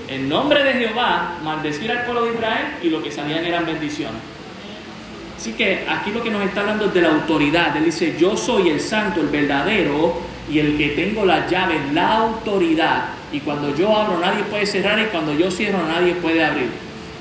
en 0.08 0.28
nombre 0.28 0.64
de 0.64 0.72
Jehová 0.74 1.38
maldecir 1.42 1.90
al 1.90 2.04
pueblo 2.04 2.24
de 2.24 2.34
Israel 2.34 2.66
y 2.82 2.88
lo 2.88 3.02
que 3.02 3.12
salían 3.12 3.44
eran 3.44 3.64
bendiciones. 3.64 4.20
Así 5.40 5.52
que 5.52 5.86
aquí 5.88 6.10
lo 6.10 6.22
que 6.22 6.30
nos 6.30 6.44
está 6.44 6.60
hablando 6.60 6.84
es 6.84 6.92
de 6.92 7.00
la 7.00 7.08
autoridad. 7.08 7.74
Él 7.74 7.86
dice, 7.86 8.14
yo 8.18 8.36
soy 8.36 8.68
el 8.68 8.78
santo, 8.78 9.22
el 9.22 9.28
verdadero, 9.28 10.20
y 10.50 10.58
el 10.58 10.76
que 10.76 10.88
tengo 10.90 11.24
las 11.24 11.50
llaves, 11.50 11.78
la 11.94 12.18
autoridad. 12.18 13.04
Y 13.32 13.40
cuando 13.40 13.74
yo 13.74 13.96
abro 13.96 14.18
nadie 14.18 14.42
puede 14.44 14.66
cerrar 14.66 14.98
y 14.98 15.04
cuando 15.04 15.32
yo 15.32 15.50
cierro 15.50 15.78
nadie 15.86 16.12
puede 16.14 16.44
abrir. 16.44 16.68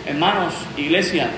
Hermanos, 0.05 0.53
iglesia, 0.75 1.29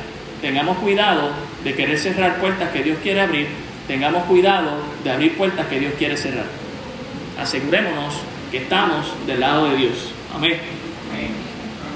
tengamos 0.41 0.77
cuidado 0.77 1.29
de 1.63 1.75
querer 1.75 1.99
cerrar 1.99 2.39
puertas 2.39 2.71
que 2.71 2.81
Dios 2.81 2.97
quiere 3.03 3.21
abrir. 3.21 3.47
Tengamos 3.87 4.23
cuidado 4.23 4.77
de 5.03 5.11
abrir 5.11 5.37
puertas 5.37 5.67
que 5.67 5.79
Dios 5.79 5.93
quiere 5.99 6.17
cerrar. 6.17 6.45
Asegurémonos 7.39 8.15
que 8.49 8.57
estamos 8.57 9.05
del 9.27 9.39
lado 9.39 9.65
de 9.65 9.75
Dios. 9.75 10.13
Amén. 10.33 10.57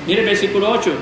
Mire 0.05 0.19
el 0.19 0.27
versículo 0.27 0.69
8. 0.69 0.93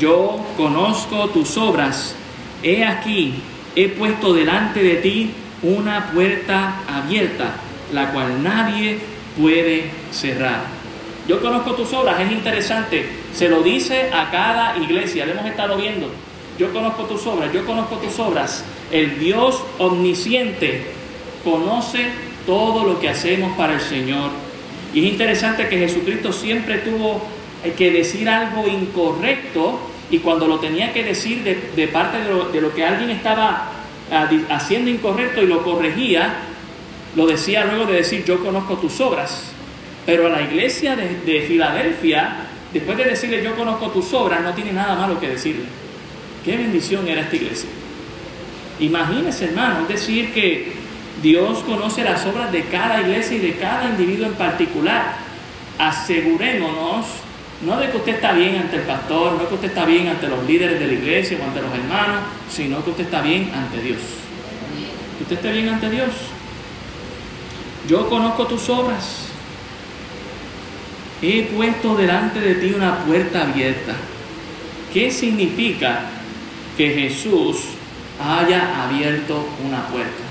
Yo 0.00 0.44
conozco 0.56 1.28
tus 1.28 1.56
obras. 1.56 2.16
He 2.62 2.84
aquí, 2.84 3.34
he 3.74 3.88
puesto 3.88 4.32
delante 4.32 4.82
de 4.82 4.96
ti 4.96 5.30
una 5.62 6.10
puerta 6.12 6.82
abierta, 6.88 7.54
la 7.92 8.12
cual 8.12 8.42
nadie 8.42 8.98
puede 9.38 9.90
cerrar. 10.10 10.64
Yo 11.28 11.40
conozco 11.40 11.74
tus 11.74 11.92
obras, 11.92 12.20
es 12.20 12.32
interesante. 12.32 13.06
Se 13.32 13.48
lo 13.48 13.62
dice 13.62 14.10
a 14.12 14.30
cada 14.30 14.76
iglesia, 14.76 15.24
lo 15.24 15.32
hemos 15.32 15.46
estado 15.46 15.76
viendo. 15.76 16.10
Yo 16.58 16.72
conozco 16.72 17.04
tus 17.04 17.26
obras, 17.26 17.52
yo 17.52 17.64
conozco 17.64 17.96
tus 17.96 18.18
obras. 18.18 18.64
El 18.90 19.18
Dios 19.18 19.62
omnisciente 19.78 20.86
conoce 21.44 22.06
todo 22.46 22.84
lo 22.84 23.00
que 23.00 23.08
hacemos 23.08 23.56
para 23.56 23.74
el 23.74 23.80
Señor. 23.80 24.30
Y 24.92 25.06
es 25.06 25.12
interesante 25.12 25.68
que 25.68 25.78
Jesucristo 25.78 26.32
siempre 26.32 26.78
tuvo 26.78 27.22
que 27.76 27.90
decir 27.90 28.28
algo 28.28 28.66
incorrecto 28.66 29.78
y 30.12 30.18
cuando 30.18 30.46
lo 30.46 30.60
tenía 30.60 30.92
que 30.92 31.02
decir 31.02 31.42
de, 31.42 31.88
parte 31.88 32.18
de 32.18 32.60
lo, 32.60 32.74
que 32.74 32.84
alguien 32.84 33.08
estaba 33.08 33.70
ah, 34.12 34.28
haciendo 34.50 34.90
incorrecto 34.90 35.42
y 35.42 35.46
lo 35.46 35.64
corregía, 35.64 36.34
lo 37.16 37.26
decía 37.26 37.64
luego 37.64 37.86
de 37.86 37.94
decir 37.94 38.22
yo 38.22 38.44
conozco 38.44 38.76
tus 38.76 39.00
obras. 39.00 39.52
Pero 40.04 40.26
a 40.26 40.28
la 40.28 40.42
iglesia 40.42 40.96
de, 40.96 41.20
de 41.24 41.40
Filadelfia, 41.40 42.46
después 42.74 42.98
de 42.98 43.04
decirle 43.04 43.42
yo 43.42 43.56
conozco 43.56 43.88
tus 43.88 44.12
obras, 44.12 44.42
no 44.42 44.52
tiene 44.52 44.74
nada 44.74 44.96
malo 44.96 45.18
que 45.18 45.30
decirle. 45.30 45.64
Qué 46.44 46.58
bendición 46.58 47.08
era 47.08 47.22
esta 47.22 47.36
iglesia. 47.36 47.70
Imagínese, 48.80 49.46
hermano, 49.46 49.86
decir 49.88 50.34
que 50.34 50.72
Dios 51.22 51.60
conoce 51.60 52.04
las 52.04 52.26
obras 52.26 52.52
de 52.52 52.64
cada 52.64 53.00
iglesia 53.00 53.38
y 53.38 53.40
de 53.40 53.56
cada 53.56 53.88
individuo 53.88 54.26
en 54.26 54.34
particular. 54.34 55.16
Asegurémonos, 55.78 57.06
no 57.64 57.78
de 57.78 57.90
que 57.90 57.96
usted 57.96 58.14
está 58.16 58.32
bien 58.32 58.56
ante 58.56 58.76
el 58.76 58.82
pastor, 58.82 59.34
no 59.34 59.48
que 59.48 59.54
usted 59.54 59.68
está 59.68 59.84
bien 59.84 60.08
ante 60.08 60.26
los 60.26 60.44
líderes 60.46 60.80
de 60.80 60.86
la 60.86 60.92
iglesia 60.94 61.38
o 61.40 61.44
ante 61.44 61.62
los 61.62 61.72
hermanos, 61.72 62.22
sino 62.50 62.82
que 62.82 62.90
usted 62.90 63.04
está 63.04 63.20
bien 63.20 63.52
ante 63.54 63.80
Dios. 63.80 64.00
Que 65.16 65.22
usted 65.22 65.36
esté 65.36 65.52
bien 65.52 65.68
ante 65.68 65.88
Dios. 65.88 66.10
Yo 67.88 68.08
conozco 68.08 68.46
tus 68.46 68.68
obras. 68.68 69.26
He 71.20 71.44
puesto 71.54 71.94
delante 71.94 72.40
de 72.40 72.56
ti 72.56 72.72
una 72.74 73.04
puerta 73.04 73.42
abierta. 73.42 73.94
¿Qué 74.92 75.10
significa 75.12 76.06
que 76.76 76.90
Jesús 76.90 77.58
haya 78.20 78.84
abierto 78.84 79.46
una 79.64 79.86
puerta? 79.86 80.22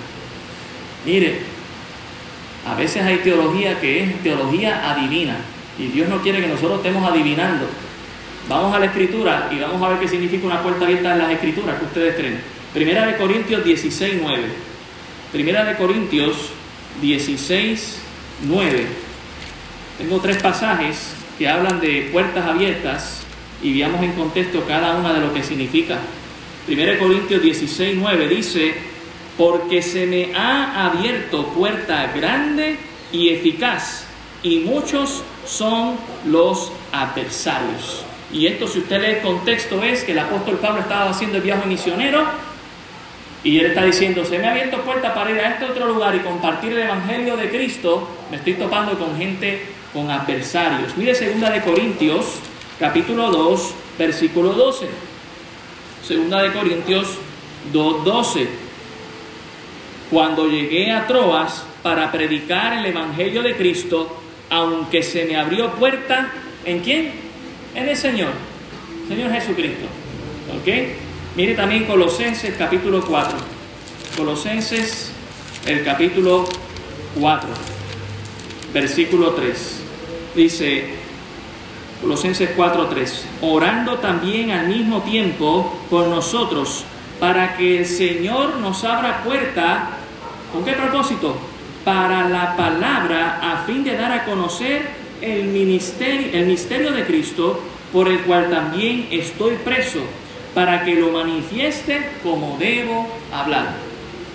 Mire, 1.06 1.39
a 2.67 2.76
veces 2.76 3.04
hay 3.04 3.17
teología 3.20 3.80
que 3.80 4.04
es 4.04 4.22
teología 4.22 4.91
adivina 4.91 5.38
y 5.78 5.88
Dios 5.88 6.10
no 6.10 6.22
quiere 6.22 6.42
que 6.42 6.48
nosotros 6.48 6.78
estemos 6.78 7.10
adivinando. 7.10 7.68
Vamos 8.50 8.76
a 8.76 8.80
la 8.80 8.86
escritura 8.86 9.50
y 9.52 9.60
vamos 9.60 9.82
a 9.82 9.90
ver 9.90 10.00
qué 10.00 10.08
significa 10.08 10.46
una 10.48 10.62
puerta 10.62 10.86
abierta 10.86 11.14
en 11.14 11.20
las 11.20 11.32
escrituras 11.32 11.80
que 11.80 11.86
ustedes 11.86 12.16
creen. 12.16 12.42
Primera 12.74 13.06
de 13.06 13.18
Corintios 13.18 13.64
16, 13.64 14.20
9. 14.22 14.44
Primera 15.32 15.64
de 15.64 15.76
Corintios 15.76 16.50
16, 17.02 18.00
9. 18.44 18.88
Tengo 19.98 20.20
tres 20.20 20.38
pasajes 20.42 21.14
que 21.38 21.48
hablan 21.48 21.80
de 21.80 22.10
puertas 22.12 22.46
abiertas 22.46 23.22
y 23.62 23.74
veamos 23.74 24.04
en 24.04 24.14
contexto 24.14 24.64
cada 24.68 24.96
una 24.96 25.14
de 25.14 25.22
lo 25.22 25.34
que 25.34 25.44
significa. 25.44 26.00
Primera 26.66 26.94
de 26.94 26.98
Corintios 26.98 27.42
16, 27.42 27.98
9 28.00 28.28
dice, 28.28 28.74
porque 29.38 29.82
se 29.82 30.06
me 30.06 30.36
ha 30.36 30.86
abierto 30.86 31.48
puerta 31.48 32.12
grande 32.16 32.78
y 33.12 33.30
eficaz, 33.30 34.06
y 34.44 34.60
muchos 34.60 35.24
son 35.45 35.95
los 36.25 36.71
adversarios. 36.91 38.04
Y 38.32 38.47
esto, 38.47 38.67
si 38.67 38.80
usted 38.80 39.01
lee 39.01 39.17
el 39.17 39.21
contexto, 39.21 39.84
es 39.84 40.04
que 40.04 40.13
el 40.13 40.19
apóstol 40.19 40.58
Pablo 40.60 40.82
estaba 40.82 41.10
haciendo 41.10 41.38
el 41.38 41.43
viaje 41.43 41.67
misionero 41.67 42.23
y 43.43 43.60
él 43.60 43.67
está 43.67 43.84
diciendo, 43.84 44.23
se 44.23 44.38
me 44.38 44.47
ha 44.47 44.51
abierto 44.51 44.82
puerta 44.82 45.13
para 45.13 45.32
ir 45.32 45.39
a 45.39 45.49
este 45.49 45.65
otro 45.65 45.88
lugar 45.88 46.15
y 46.15 46.19
compartir 46.19 46.73
el 46.73 46.80
Evangelio 46.80 47.36
de 47.36 47.49
Cristo, 47.49 48.08
me 48.30 48.38
estoy 48.38 48.54
topando 48.54 48.97
con 48.97 49.17
gente, 49.17 49.65
con 49.93 50.10
adversarios. 50.10 50.95
Mire 50.95 51.15
segunda 51.15 51.49
de 51.49 51.62
Corintios, 51.62 52.36
capítulo 52.80 53.32
2, 53.32 53.73
versículo 53.97 54.54
12. 54.54 54.88
Segunda 56.08 56.41
de 56.41 56.51
Corintios 56.54 57.17
2, 57.73 58.06
12 58.06 58.71
cuando 60.12 60.45
llegué 60.45 60.91
a 60.91 61.08
Troas 61.08 61.63
para 61.82 62.12
predicar 62.12 62.73
el 62.73 62.86
Evangelio 62.86 63.41
de 63.41 63.56
Cristo, 63.56 64.21
aunque 64.52 65.02
se 65.02 65.26
me 65.26 65.38
abrió 65.38 65.72
puerta, 65.72 66.32
¿en 66.66 66.82
quién? 66.82 67.12
En 67.74 67.90
el 67.90 67.98
Señor, 67.98 68.30
Señor 69.08 69.32
Jesucristo. 69.32 69.86
¿Ok? 70.60 70.68
Mire 71.36 71.56
también 71.56 71.86
Colosenses 71.86 72.54
capítulo 72.58 73.04
4. 73.04 73.38
Colosenses 74.18 75.12
el 75.66 75.84
capítulo 75.84 76.48
4, 77.20 77.50
versículo 78.74 79.32
3. 79.32 79.80
Dice, 80.36 80.86
Colosenses 82.02 82.50
4, 82.56 82.88
3, 82.88 83.26
orando 83.42 84.00
también 84.00 84.52
al 84.52 84.68
mismo 84.68 85.02
tiempo 85.02 85.82
por 85.90 86.08
nosotros, 86.08 86.84
para 87.20 87.56
que 87.56 87.80
el 87.80 87.86
Señor 87.86 88.58
nos 88.58 88.84
abra 88.84 89.24
puerta 89.24 89.98
¿Con 90.52 90.66
qué 90.66 90.74
propósito? 90.74 91.38
Para 91.84 92.30
la 92.30 92.56
palabra 92.56 93.39
a 93.41 93.63
fin 93.65 93.84
de 93.84 93.98
dar 93.98 94.12
a 94.12 94.26
conocer 94.26 94.82
el, 95.22 95.46
ministerio, 95.46 96.30
el 96.34 96.46
misterio 96.46 96.91
de 96.91 97.06
Cristo 97.06 97.60
por 97.91 98.08
el 98.08 98.20
cual 98.22 98.50
también 98.50 99.08
estoy 99.12 99.56
preso, 99.56 100.00
para 100.54 100.84
que 100.84 100.96
lo 100.96 101.12
manifieste 101.12 102.02
como 102.24 102.58
debo 102.58 103.08
hablar. 103.34 103.74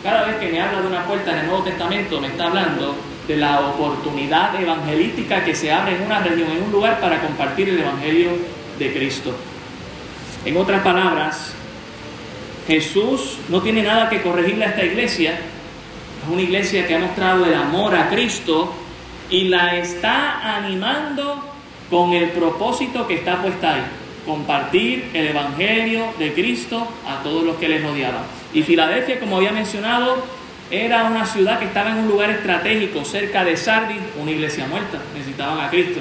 Cada 0.02 0.24
vez 0.24 0.36
que 0.36 0.48
me 0.48 0.60
habla 0.60 0.82
de 0.82 0.86
una 0.86 1.04
puerta 1.04 1.32
en 1.32 1.38
el 1.38 1.46
Nuevo 1.46 1.64
Testamento, 1.64 2.20
me 2.20 2.28
está 2.28 2.46
hablando 2.46 2.94
de 3.26 3.36
la 3.36 3.60
oportunidad 3.60 4.60
evangelística 4.60 5.44
que 5.44 5.54
se 5.54 5.72
abre 5.72 5.96
en 5.96 6.02
una 6.02 6.20
región, 6.20 6.50
en 6.50 6.62
un 6.62 6.72
lugar 6.72 7.00
para 7.00 7.20
compartir 7.20 7.68
el 7.68 7.80
Evangelio 7.80 8.30
de 8.78 8.92
Cristo. 8.92 9.34
En 10.44 10.56
otras 10.56 10.82
palabras, 10.82 11.54
Jesús 12.68 13.38
no 13.48 13.62
tiene 13.62 13.82
nada 13.82 14.08
que 14.08 14.22
corregirle 14.22 14.64
a 14.64 14.68
esta 14.68 14.84
iglesia, 14.84 15.38
es 16.26 16.32
una 16.32 16.42
iglesia 16.42 16.86
que 16.86 16.94
ha 16.96 16.98
mostrado 16.98 17.46
el 17.46 17.54
amor 17.54 17.94
a 17.94 18.08
Cristo 18.08 18.74
y 19.30 19.44
la 19.44 19.76
está 19.76 20.56
animando 20.56 21.40
con 21.88 22.12
el 22.12 22.30
propósito 22.30 23.06
que 23.06 23.14
está 23.14 23.40
puesta 23.40 23.74
ahí, 23.74 23.82
compartir 24.24 25.10
el 25.14 25.28
Evangelio 25.28 26.06
de 26.18 26.32
Cristo 26.32 26.86
a 27.06 27.22
todos 27.22 27.44
los 27.44 27.56
que 27.56 27.68
les 27.68 27.82
rodeaban. 27.82 28.22
Y 28.52 28.62
Filadelfia, 28.62 29.20
como 29.20 29.36
había 29.36 29.52
mencionado, 29.52 30.24
era 30.68 31.04
una 31.04 31.26
ciudad 31.26 31.60
que 31.60 31.66
estaba 31.66 31.90
en 31.90 31.98
un 31.98 32.08
lugar 32.08 32.30
estratégico, 32.30 33.04
cerca 33.04 33.44
de 33.44 33.56
Sardis, 33.56 33.98
una 34.20 34.32
iglesia 34.32 34.66
muerta, 34.66 34.98
necesitaban 35.14 35.64
a 35.64 35.70
Cristo, 35.70 36.00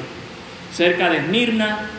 cerca 0.74 1.10
de 1.12 1.18
Esmirna, 1.18 1.92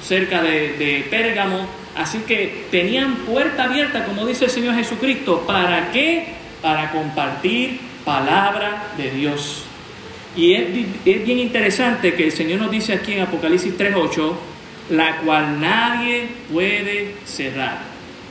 cerca 0.00 0.40
de, 0.40 0.74
de 0.74 1.06
Pérgamo, 1.10 1.66
así 1.96 2.18
que 2.18 2.66
tenían 2.70 3.16
puerta 3.16 3.64
abierta, 3.64 4.04
como 4.04 4.24
dice 4.24 4.44
el 4.44 4.50
Señor 4.52 4.76
Jesucristo, 4.76 5.42
¿para 5.46 5.90
qué? 5.90 6.41
Para 6.62 6.92
compartir 6.92 7.80
palabra 8.04 8.84
de 8.96 9.10
Dios. 9.10 9.64
Y 10.34 10.54
es, 10.54 11.24
bien 11.24 11.38
interesante 11.38 12.14
que 12.14 12.24
el 12.24 12.32
Señor 12.32 12.60
nos 12.60 12.70
dice 12.70 12.94
aquí 12.94 13.12
en 13.12 13.22
Apocalipsis 13.22 13.76
3.8, 13.76 14.32
la 14.90 15.18
cual 15.18 15.60
nadie 15.60 16.28
puede 16.50 17.16
cerrar. 17.26 17.80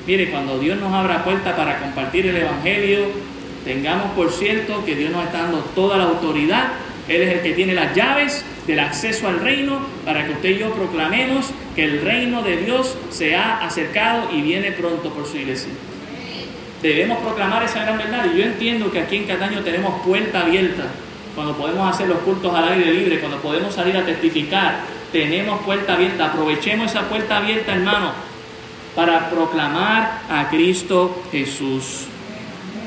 Mire, 0.07 0.31
cuando 0.31 0.57
Dios 0.57 0.79
nos 0.79 0.91
abra 0.91 1.23
puerta 1.23 1.55
para 1.55 1.79
compartir 1.79 2.25
el 2.25 2.37
Evangelio, 2.37 3.05
tengamos 3.63 4.11
por 4.13 4.31
cierto 4.31 4.83
que 4.83 4.95
Dios 4.95 5.11
nos 5.11 5.25
está 5.25 5.43
dando 5.43 5.59
toda 5.75 5.97
la 5.97 6.05
autoridad. 6.05 6.69
Él 7.07 7.21
es 7.21 7.35
el 7.35 7.41
que 7.41 7.53
tiene 7.53 7.75
las 7.75 7.95
llaves 7.95 8.43
del 8.65 8.79
acceso 8.79 9.27
al 9.27 9.39
reino 9.39 9.79
para 10.03 10.25
que 10.25 10.33
usted 10.33 10.49
y 10.49 10.57
yo 10.59 10.73
proclamemos 10.73 11.51
que 11.75 11.83
el 11.83 12.01
reino 12.01 12.41
de 12.41 12.57
Dios 12.57 12.97
se 13.11 13.35
ha 13.35 13.63
acercado 13.63 14.29
y 14.33 14.41
viene 14.41 14.71
pronto 14.71 15.13
por 15.13 15.27
su 15.27 15.37
iglesia. 15.37 15.71
Debemos 16.81 17.19
proclamar 17.19 17.63
esa 17.63 17.83
gran 17.83 17.97
verdad. 17.97 18.25
Y 18.33 18.39
yo 18.39 18.43
entiendo 18.43 18.91
que 18.91 18.99
aquí 18.99 19.17
en 19.17 19.25
Cataño 19.25 19.61
tenemos 19.61 20.01
puerta 20.01 20.41
abierta 20.41 20.85
cuando 21.35 21.55
podemos 21.55 21.89
hacer 21.89 22.07
los 22.07 22.19
cultos 22.19 22.53
al 22.53 22.69
aire 22.69 22.93
libre, 22.93 23.19
cuando 23.19 23.37
podemos 23.37 23.73
salir 23.73 23.95
a 23.95 24.05
testificar, 24.05 24.81
tenemos 25.11 25.61
puerta 25.61 25.93
abierta. 25.93 26.25
Aprovechemos 26.27 26.91
esa 26.91 27.07
puerta 27.07 27.37
abierta, 27.37 27.73
hermano, 27.73 28.11
para 28.95 29.29
proclamar 29.29 30.21
a 30.29 30.49
Cristo 30.49 31.23
Jesús. 31.31 32.05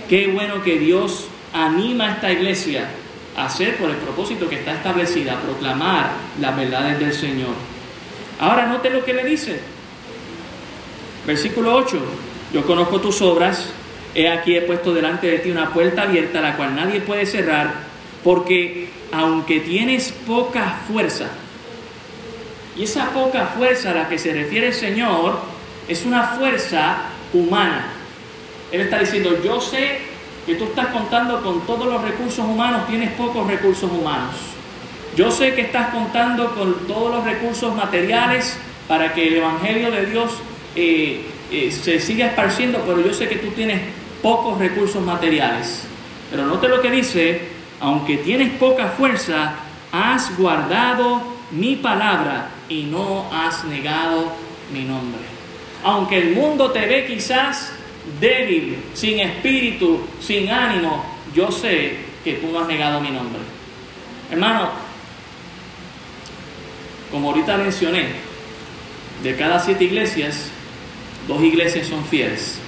Qué 0.08 0.28
bueno 0.28 0.62
que 0.62 0.78
Dios 0.78 1.28
anima 1.54 2.06
a 2.06 2.12
esta 2.12 2.32
iglesia 2.32 2.88
a 3.36 3.46
hacer 3.46 3.76
por 3.76 3.88
el 3.90 3.96
propósito 3.96 4.48
que 4.48 4.56
está 4.56 4.74
establecida, 4.74 5.40
proclamar 5.40 6.10
las 6.40 6.54
verdades 6.54 6.98
del 6.98 7.12
Señor. 7.12 7.54
Ahora 8.38 8.66
note 8.66 8.90
lo 8.90 9.04
que 9.04 9.14
le 9.14 9.24
dice. 9.24 9.60
Versículo 11.26 11.74
8. 11.74 11.98
Yo 12.52 12.64
conozco 12.66 13.00
tus 13.00 13.22
obras, 13.22 13.70
he 14.14 14.28
aquí 14.28 14.56
he 14.56 14.62
puesto 14.62 14.94
delante 14.94 15.26
de 15.26 15.38
ti 15.38 15.50
una 15.50 15.70
puerta 15.72 16.02
abierta, 16.02 16.40
la 16.40 16.56
cual 16.56 16.74
nadie 16.74 17.00
puede 17.00 17.26
cerrar, 17.26 17.74
porque 18.22 18.88
aunque 19.12 19.60
tienes 19.60 20.12
poca 20.26 20.80
fuerza, 20.88 21.28
y 22.76 22.84
esa 22.84 23.10
poca 23.10 23.46
fuerza 23.46 23.90
a 23.90 23.94
la 23.94 24.08
que 24.08 24.18
se 24.18 24.32
refiere 24.32 24.68
el 24.68 24.74
Señor 24.74 25.38
es 25.86 26.04
una 26.04 26.24
fuerza 26.24 26.96
humana. 27.32 27.86
Él 28.72 28.80
está 28.80 28.98
diciendo, 28.98 29.38
yo 29.44 29.60
sé 29.60 29.98
que 30.46 30.56
tú 30.56 30.64
estás 30.64 30.88
contando 30.88 31.42
con 31.42 31.64
todos 31.66 31.86
los 31.86 32.02
recursos 32.02 32.44
humanos, 32.44 32.86
tienes 32.88 33.10
pocos 33.12 33.46
recursos 33.46 33.90
humanos. 33.90 34.34
Yo 35.16 35.30
sé 35.30 35.54
que 35.54 35.62
estás 35.62 35.90
contando 35.90 36.54
con 36.54 36.86
todos 36.88 37.14
los 37.14 37.24
recursos 37.24 37.74
materiales 37.74 38.58
para 38.88 39.12
que 39.14 39.28
el 39.28 39.34
Evangelio 39.34 39.92
de 39.92 40.06
Dios 40.06 40.32
eh, 40.74 41.20
eh, 41.52 41.70
se 41.70 42.00
siga 42.00 42.26
esparciendo, 42.26 42.82
pero 42.84 43.00
yo 43.00 43.14
sé 43.14 43.28
que 43.28 43.36
tú 43.36 43.48
tienes 43.50 43.80
pocos 44.24 44.58
recursos 44.58 45.04
materiales. 45.04 45.82
Pero 46.30 46.46
note 46.46 46.66
lo 46.66 46.80
que 46.80 46.90
dice, 46.90 47.42
aunque 47.78 48.16
tienes 48.16 48.56
poca 48.56 48.88
fuerza, 48.88 49.52
has 49.92 50.34
guardado 50.38 51.22
mi 51.50 51.76
palabra 51.76 52.48
y 52.70 52.84
no 52.84 53.30
has 53.30 53.64
negado 53.64 54.32
mi 54.72 54.84
nombre. 54.84 55.20
Aunque 55.84 56.16
el 56.16 56.30
mundo 56.34 56.70
te 56.70 56.86
ve 56.86 57.04
quizás 57.06 57.70
débil, 58.18 58.78
sin 58.94 59.20
espíritu, 59.20 60.00
sin 60.22 60.48
ánimo, 60.48 61.04
yo 61.34 61.52
sé 61.52 61.98
que 62.24 62.32
tú 62.36 62.50
no 62.50 62.60
has 62.60 62.66
negado 62.66 63.02
mi 63.02 63.10
nombre. 63.10 63.42
Hermano, 64.30 64.70
como 67.10 67.28
ahorita 67.28 67.58
mencioné, 67.58 68.06
de 69.22 69.36
cada 69.36 69.60
siete 69.60 69.84
iglesias, 69.84 70.48
dos 71.28 71.42
iglesias 71.42 71.88
son 71.88 72.02
fieles. 72.06 72.63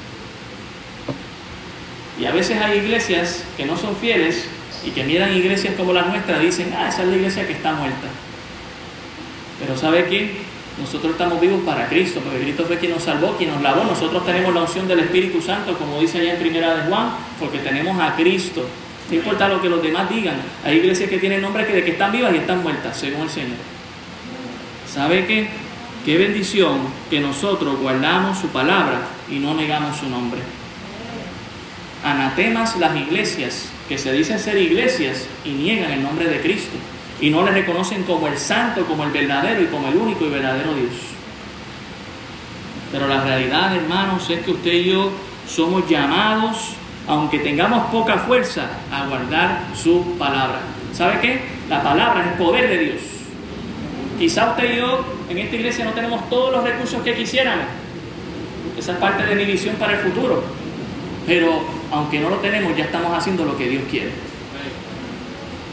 Y 2.19 2.25
a 2.25 2.33
veces 2.33 2.61
hay 2.61 2.79
iglesias 2.79 3.45
que 3.57 3.67
no 3.67 3.77
son 3.77 3.97
fieles 3.97 4.47
y 4.85 4.91
que 4.91 5.05
miran 5.05 5.37
iglesias 5.37 5.75
como 5.77 5.93
la 5.93 6.03
nuestra 6.03 6.39
dicen, 6.39 6.73
ah, 6.77 6.89
esa 6.89 7.03
es 7.03 7.09
la 7.09 7.17
iglesia 7.17 7.47
que 7.47 7.53
está 7.53 7.73
muerta. 7.73 8.09
Pero 9.61 9.77
¿sabe 9.77 10.07
qué? 10.07 10.47
Nosotros 10.79 11.13
estamos 11.13 11.41
vivos 11.41 11.63
para 11.65 11.89
Cristo, 11.89 12.21
porque 12.23 12.41
Cristo 12.41 12.65
fue 12.67 12.79
quien 12.79 12.93
nos 12.93 13.03
salvó, 13.03 13.37
quien 13.37 13.51
nos 13.51 13.63
lavó. 13.63 13.85
Nosotros 13.85 14.25
tenemos 14.27 14.55
la 14.55 14.63
unción 14.63 14.87
del 14.87 15.01
Espíritu 15.01 15.41
Santo, 15.41 15.77
como 15.79 16.01
dice 16.01 16.21
allá 16.21 16.35
en 16.35 16.39
Primera 16.39 16.77
de 16.77 16.83
Juan, 16.89 17.13
porque 17.41 17.59
tenemos 17.59 17.99
a 17.99 18.15
Cristo. 18.15 18.67
No 19.09 19.17
importa 19.17 19.49
lo 19.49 19.63
que 19.63 19.69
los 19.69 19.83
demás 19.83 20.11
digan. 20.11 20.37
Hay 20.65 20.77
iglesias 20.77 21.09
que 21.09 21.19
tienen 21.19 21.41
nombre 21.41 21.67
que 21.67 21.73
de 21.73 21.85
que 21.85 21.93
están 21.93 22.13
vivas 22.13 22.35
y 22.35 22.39
están 22.39 22.63
muertas, 22.63 22.97
según 22.97 23.23
el 23.23 23.31
Señor. 23.31 23.57
¿Sabe 24.87 25.27
qué? 25.27 25.49
Qué 26.05 26.19
bendición 26.19 26.81
que 27.09 27.21
nosotros 27.21 27.79
guardamos 27.81 28.39
su 28.39 28.49
palabra 28.49 29.01
y 29.31 29.39
no 29.39 29.55
negamos 29.55 29.97
su 29.97 30.09
nombre. 30.09 30.41
Anatemas 32.05 32.77
las 32.77 32.97
iglesias 32.97 33.69
que 33.89 33.99
se 33.99 34.13
dicen 34.13 34.39
ser 34.39 34.59
iglesias 34.59 35.27
y 35.45 35.51
niegan 35.51 35.91
el 35.91 36.03
nombre 36.03 36.27
de 36.27 36.41
Cristo 36.41 36.77
y 37.21 37.31
no 37.31 37.43
le 37.45 37.53
reconocen 37.53 38.03
como 38.03 38.27
el 38.29 38.39
santo, 38.39 38.85
como 38.87 39.05
el 39.05 39.11
verdadero 39.11 39.63
y 39.63 39.67
como 39.67 39.89
el 39.89 39.97
único 39.97 40.27
y 40.27 40.31
verdadero 40.31 40.75
Dios. 40.75 40.93
Pero 42.93 43.09
la 43.09 43.23
realidad, 43.25 43.75
hermanos, 43.75 44.29
es 44.31 44.41
que 44.41 44.51
usted 44.51 44.73
y 44.73 44.85
yo 44.85 45.11
somos 45.49 45.89
llamados, 45.89 46.75
aunque 47.09 47.39
tengamos 47.39 47.91
poca 47.91 48.19
fuerza, 48.19 48.69
a 48.93 49.07
guardar 49.07 49.61
su 49.75 50.17
palabra. 50.19 50.61
¿Sabe 50.93 51.21
qué? 51.21 51.41
La 51.69 51.83
palabra 51.83 52.23
es 52.23 52.33
el 52.33 52.35
poder 52.35 52.69
de 52.69 52.79
Dios. 52.79 53.03
Quizá 54.19 54.51
usted 54.51 54.73
y 54.73 54.77
yo 54.77 55.05
en 55.29 55.39
esta 55.39 55.57
iglesia 55.57 55.85
no 55.85 55.93
tenemos 55.93 56.29
todos 56.31 56.53
los 56.53 56.65
recursos 56.65 57.03
que 57.03 57.15
quisiéramos. 57.15 57.67
Esa 58.79 58.93
es 58.93 58.99
parte 58.99 59.25
de 59.25 59.35
mi 59.35 59.45
visión 59.45 59.77
para 59.77 59.95
el 59.95 59.99
futuro. 59.99 60.45
Pero 61.27 61.63
aunque 61.91 62.21
no 62.21 62.31
lo 62.31 62.37
tenemos, 62.37 62.77
ya 62.77 62.85
estamos 62.85 63.17
haciendo 63.17 63.45
lo 63.45 63.57
que 63.57 63.69
Dios 63.69 63.85
quiere. 63.91 64.11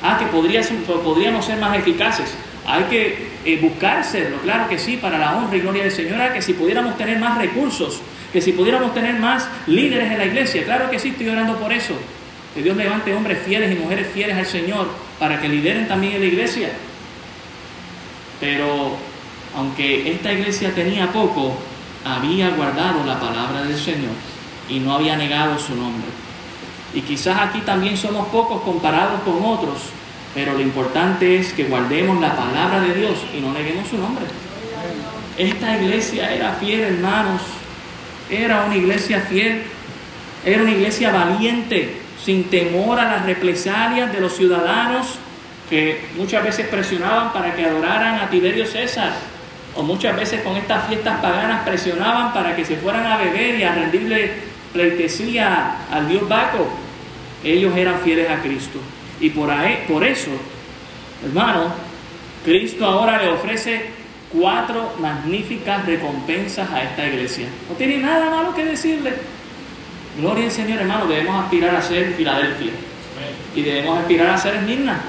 Ah, 0.01 0.17
que 0.19 0.25
podríamos 0.25 1.45
ser 1.45 1.57
más 1.59 1.77
eficaces. 1.77 2.33
Hay 2.65 2.83
que 2.83 3.29
eh, 3.45 3.59
buscar 3.61 4.03
serlo, 4.03 4.37
claro 4.39 4.67
que 4.67 4.77
sí, 4.77 4.97
para 4.97 5.17
la 5.17 5.35
honra 5.35 5.55
y 5.55 5.61
gloria 5.61 5.83
del 5.83 5.91
Señor. 5.91 6.21
Ah, 6.21 6.33
que 6.33 6.41
si 6.41 6.53
pudiéramos 6.53 6.97
tener 6.97 7.19
más 7.19 7.37
recursos, 7.37 8.01
que 8.31 8.41
si 8.41 8.51
pudiéramos 8.51 8.93
tener 8.93 9.15
más 9.15 9.47
líderes 9.67 10.11
en 10.11 10.17
la 10.17 10.25
iglesia, 10.25 10.63
claro 10.65 10.89
que 10.89 10.99
sí, 10.99 11.09
estoy 11.09 11.29
orando 11.29 11.57
por 11.57 11.71
eso. 11.71 11.93
Que 12.53 12.61
Dios 12.61 12.77
levante 12.77 13.13
hombres 13.13 13.39
fieles 13.45 13.71
y 13.71 13.75
mujeres 13.75 14.07
fieles 14.13 14.37
al 14.37 14.45
Señor 14.45 14.87
para 15.19 15.39
que 15.41 15.47
lideren 15.47 15.87
también 15.87 16.13
en 16.13 16.21
la 16.21 16.27
iglesia. 16.27 16.69
Pero 18.39 18.97
aunque 19.55 20.11
esta 20.11 20.33
iglesia 20.33 20.71
tenía 20.75 21.11
poco, 21.11 21.57
había 22.05 22.49
guardado 22.49 23.05
la 23.05 23.19
palabra 23.19 23.63
del 23.63 23.77
Señor 23.77 24.11
y 24.69 24.79
no 24.79 24.95
había 24.95 25.15
negado 25.15 25.57
su 25.59 25.75
nombre. 25.75 26.07
Y 26.93 27.01
quizás 27.01 27.37
aquí 27.39 27.59
también 27.61 27.97
somos 27.97 28.27
pocos 28.27 28.61
comparados 28.61 29.21
con 29.21 29.43
otros, 29.43 29.79
pero 30.33 30.53
lo 30.53 30.61
importante 30.61 31.37
es 31.37 31.53
que 31.53 31.65
guardemos 31.65 32.19
la 32.19 32.35
palabra 32.35 32.81
de 32.81 32.93
Dios 32.93 33.17
y 33.35 33.41
no 33.41 33.51
neguemos 33.53 33.87
su 33.87 33.97
nombre. 33.97 34.25
Esta 35.37 35.77
iglesia 35.81 36.31
era 36.31 36.53
fiel, 36.53 36.81
hermanos. 36.81 37.41
Era 38.29 38.65
una 38.65 38.75
iglesia 38.75 39.21
fiel. 39.21 39.63
Era 40.45 40.61
una 40.61 40.71
iglesia 40.71 41.11
valiente, 41.11 42.01
sin 42.23 42.45
temor 42.45 42.99
a 42.99 43.05
las 43.05 43.25
represalias 43.25 44.11
de 44.11 44.19
los 44.19 44.35
ciudadanos 44.35 45.17
que 45.69 46.05
muchas 46.17 46.43
veces 46.43 46.67
presionaban 46.67 47.33
para 47.33 47.55
que 47.55 47.65
adoraran 47.65 48.19
a 48.19 48.29
Tiberio 48.29 48.65
César. 48.65 49.13
O 49.75 49.81
muchas 49.81 50.15
veces 50.15 50.41
con 50.41 50.55
estas 50.55 50.87
fiestas 50.87 51.19
paganas 51.19 51.63
presionaban 51.65 52.33
para 52.33 52.55
que 52.55 52.63
se 52.63 52.75
fueran 52.75 53.07
a 53.07 53.17
beber 53.17 53.59
y 53.59 53.63
a 53.63 53.73
rendirle 53.73 54.52
pleitesía 54.73 55.85
al 55.91 56.09
dios 56.09 56.27
Baco. 56.27 56.67
Ellos 57.43 57.75
eran 57.77 57.99
fieles 57.99 58.29
a 58.29 58.41
Cristo. 58.41 58.79
Y 59.19 59.29
por, 59.29 59.49
ahí, 59.49 59.85
por 59.87 60.03
eso, 60.03 60.31
hermano, 61.23 61.71
Cristo 62.43 62.85
ahora 62.85 63.21
le 63.21 63.29
ofrece 63.29 63.85
cuatro 64.29 64.93
magníficas 64.99 65.85
recompensas 65.85 66.69
a 66.71 66.83
esta 66.83 67.07
iglesia. 67.07 67.47
No 67.69 67.75
tiene 67.75 67.97
nada 67.97 68.29
malo 68.29 68.53
que 68.53 68.65
decirle. 68.65 69.13
Gloria 70.19 70.45
al 70.45 70.51
Señor, 70.51 70.79
hermano, 70.79 71.05
debemos 71.07 71.43
aspirar 71.43 71.75
a 71.75 71.81
ser 71.81 72.13
Filadelfia. 72.13 72.71
Y 73.55 73.61
debemos 73.61 73.99
aspirar 73.99 74.31
a 74.31 74.37
ser 74.37 74.55
Esmirna. 74.55 75.01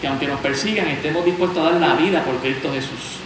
Que 0.00 0.06
aunque 0.06 0.26
nos 0.26 0.40
persigan, 0.40 0.88
estemos 0.88 1.24
dispuestos 1.24 1.58
a 1.58 1.72
dar 1.72 1.80
la 1.80 1.94
vida 1.94 2.22
por 2.22 2.36
Cristo 2.36 2.72
Jesús. 2.72 3.18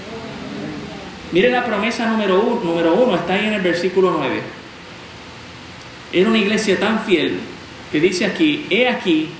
Mire 1.32 1.50
la 1.50 1.64
promesa 1.64 2.06
número 2.06 2.40
uno, 2.40 2.60
número 2.62 2.94
uno, 2.94 3.16
está 3.16 3.34
ahí 3.34 3.46
en 3.46 3.54
el 3.54 3.60
versículo 3.60 4.16
9. 4.18 4.40
Era 6.14 6.28
una 6.28 6.38
iglesia 6.38 6.78
tan 6.78 7.00
fiel 7.00 7.40
que 7.90 7.98
dice 7.98 8.24
aquí, 8.24 8.66
he 8.70 8.88
aquí, 8.88 9.30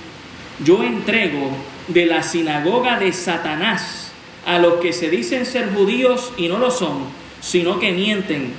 yo 0.59 0.83
entrego 0.83 1.51
de 1.87 2.05
la 2.05 2.21
sinagoga 2.21 2.99
de 2.99 3.13
Satanás 3.13 4.11
a 4.45 4.59
los 4.59 4.81
que 4.81 4.91
se 4.91 5.09
dicen 5.09 5.45
ser 5.45 5.73
judíos 5.73 6.33
y 6.35 6.49
no 6.49 6.57
lo 6.57 6.69
son, 6.69 7.05
sino 7.39 7.79
que 7.79 7.93
mienten. 7.93 8.51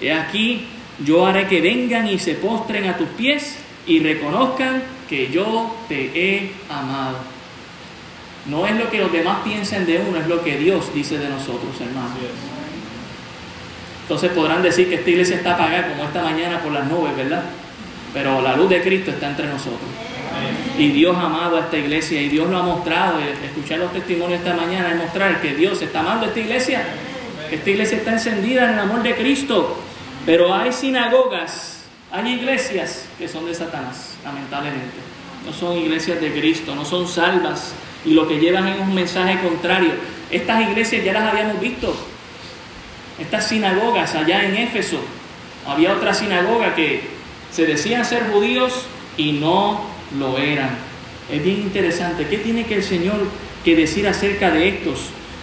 He 0.00 0.12
aquí, 0.12 0.66
yo 1.04 1.26
haré 1.26 1.48
que 1.48 1.60
vengan 1.60 2.08
y 2.08 2.20
se 2.20 2.34
postren 2.34 2.88
a 2.88 2.96
tus 2.96 3.08
pies 3.08 3.56
y 3.88 3.98
reconozcan 3.98 4.80
que 5.08 5.32
yo 5.32 5.74
te 5.88 6.12
he 6.14 6.52
amado. 6.70 7.18
No 8.46 8.68
es 8.68 8.76
lo 8.76 8.88
que 8.88 8.98
los 8.98 9.10
demás 9.10 9.38
piensen 9.42 9.84
de 9.84 9.98
uno, 9.98 10.20
es 10.20 10.28
lo 10.28 10.44
que 10.44 10.58
Dios 10.58 10.94
dice 10.94 11.18
de 11.18 11.28
nosotros, 11.28 11.80
hermanos. 11.80 12.12
Entonces 14.02 14.30
podrán 14.30 14.62
decir 14.62 14.88
que 14.88 14.94
esta 14.94 15.10
iglesia 15.10 15.36
está 15.36 15.54
apagada 15.54 15.88
como 15.88 16.04
esta 16.04 16.22
mañana 16.22 16.62
por 16.62 16.70
las 16.70 16.86
nubes, 16.86 17.16
¿verdad? 17.16 17.42
Pero 18.14 18.40
la 18.40 18.56
luz 18.56 18.70
de 18.70 18.80
Cristo 18.80 19.10
está 19.10 19.28
entre 19.28 19.48
nosotros. 19.48 19.90
Y 20.78 20.88
Dios 20.88 21.16
ha 21.16 21.26
amado 21.26 21.56
a 21.56 21.60
esta 21.60 21.76
iglesia 21.76 22.22
y 22.22 22.28
Dios 22.28 22.48
lo 22.48 22.56
ha 22.58 22.62
mostrado. 22.62 23.18
Escuchar 23.18 23.80
los 23.80 23.92
testimonios 23.92 24.40
esta 24.40 24.54
mañana 24.54 24.92
es 24.92 24.96
mostrar 24.96 25.40
que 25.40 25.54
Dios 25.54 25.82
está 25.82 26.00
amando 26.00 26.26
a 26.26 26.28
esta 26.28 26.40
iglesia, 26.40 26.82
que 27.50 27.56
esta 27.56 27.70
iglesia 27.70 27.98
está 27.98 28.12
encendida 28.12 28.64
en 28.64 28.74
el 28.74 28.78
amor 28.78 29.02
de 29.02 29.14
Cristo. 29.14 29.76
Pero 30.24 30.54
hay 30.54 30.72
sinagogas, 30.72 31.84
hay 32.10 32.32
iglesias 32.32 33.06
que 33.18 33.28
son 33.28 33.46
de 33.46 33.54
Satanás, 33.54 34.16
lamentablemente. 34.24 34.96
No 35.44 35.52
son 35.52 35.76
iglesias 35.76 36.20
de 36.20 36.32
Cristo, 36.32 36.74
no 36.74 36.84
son 36.84 37.06
salvas 37.06 37.74
y 38.04 38.14
lo 38.14 38.26
que 38.26 38.38
llevan 38.38 38.68
es 38.68 38.78
un 38.78 38.94
mensaje 38.94 39.38
contrario. 39.40 39.92
Estas 40.30 40.68
iglesias 40.68 41.04
ya 41.04 41.12
las 41.12 41.30
habíamos 41.30 41.60
visto. 41.60 41.94
Estas 43.18 43.48
sinagogas 43.48 44.14
allá 44.14 44.44
en 44.44 44.56
Éfeso, 44.56 44.98
había 45.66 45.92
otra 45.92 46.12
sinagoga 46.12 46.74
que 46.74 47.13
se 47.54 47.66
decían 47.66 48.04
ser 48.04 48.30
judíos 48.32 48.72
y 49.16 49.32
no 49.32 49.80
lo 50.18 50.38
eran. 50.38 50.76
Es 51.30 51.42
bien 51.42 51.60
interesante. 51.60 52.26
¿Qué 52.26 52.38
tiene 52.38 52.66
que 52.66 52.74
el 52.74 52.82
Señor 52.82 53.14
que 53.64 53.76
decir 53.76 54.08
acerca 54.08 54.50
de 54.50 54.68
estos? 54.70 54.98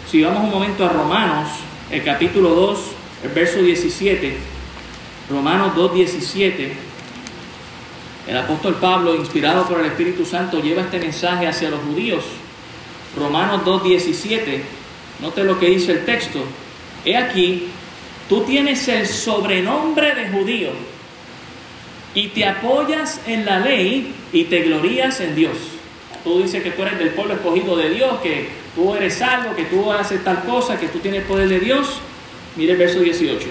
Si 0.10 0.22
vamos 0.22 0.44
un 0.44 0.50
momento 0.52 0.86
a 0.86 0.90
Romanos, 0.90 1.48
el 1.90 2.04
capítulo 2.04 2.50
2, 2.50 2.80
el 3.24 3.30
verso 3.30 3.62
17. 3.62 4.36
Romanos 5.30 5.74
2, 5.74 5.94
17. 5.94 6.74
El 8.28 8.38
apóstol 8.38 8.76
Pablo, 8.76 9.16
inspirado 9.16 9.66
por 9.66 9.80
el 9.80 9.86
Espíritu 9.86 10.26
Santo, 10.26 10.62
lleva 10.62 10.82
este 10.82 11.00
mensaje 11.00 11.48
hacia 11.48 11.70
los 11.70 11.80
judíos. 11.80 12.26
Romanos 13.18 13.62
2, 13.64 13.84
17. 13.86 14.64
Note 15.22 15.46
lo 15.46 15.58
que 15.58 15.68
dice 15.68 15.94
el 15.94 16.06
texto. 16.06 16.40
He 17.06 17.16
aquí, 17.16 17.70
tú 18.28 18.42
tienes 18.42 18.86
el 18.90 19.08
sobrenombre 19.08 20.14
de 20.14 20.30
judío 20.30 20.91
y 22.14 22.28
te 22.30 22.46
apoyas 22.46 23.22
en 23.26 23.46
la 23.46 23.60
ley 23.60 24.14
y 24.34 24.46
te 24.46 24.62
glorías 24.62 25.20
en 25.22 25.36
Dios. 25.36 25.58
Tú 26.24 26.42
dices 26.42 26.62
que 26.62 26.72
tú 26.72 26.84
eres 26.84 27.00
del 27.00 27.10
pueblo 27.10 27.34
escogido 27.34 27.76
de 27.76 27.90
Dios, 27.90 28.20
que 28.22 28.50
tú 28.76 28.94
eres 28.94 29.16
salvo, 29.16 29.56
que 29.56 29.64
tú 29.64 29.92
haces 29.92 30.24
tal 30.24 30.44
cosa, 30.44 30.80
que 30.80 30.88
tú 30.88 31.00
tienes 31.00 31.24
poder 31.24 31.50
de 31.50 31.60
Dios. 31.60 32.00
Mire 32.56 32.74
el 32.74 32.78
verso 32.78 33.00
18. 33.00 33.48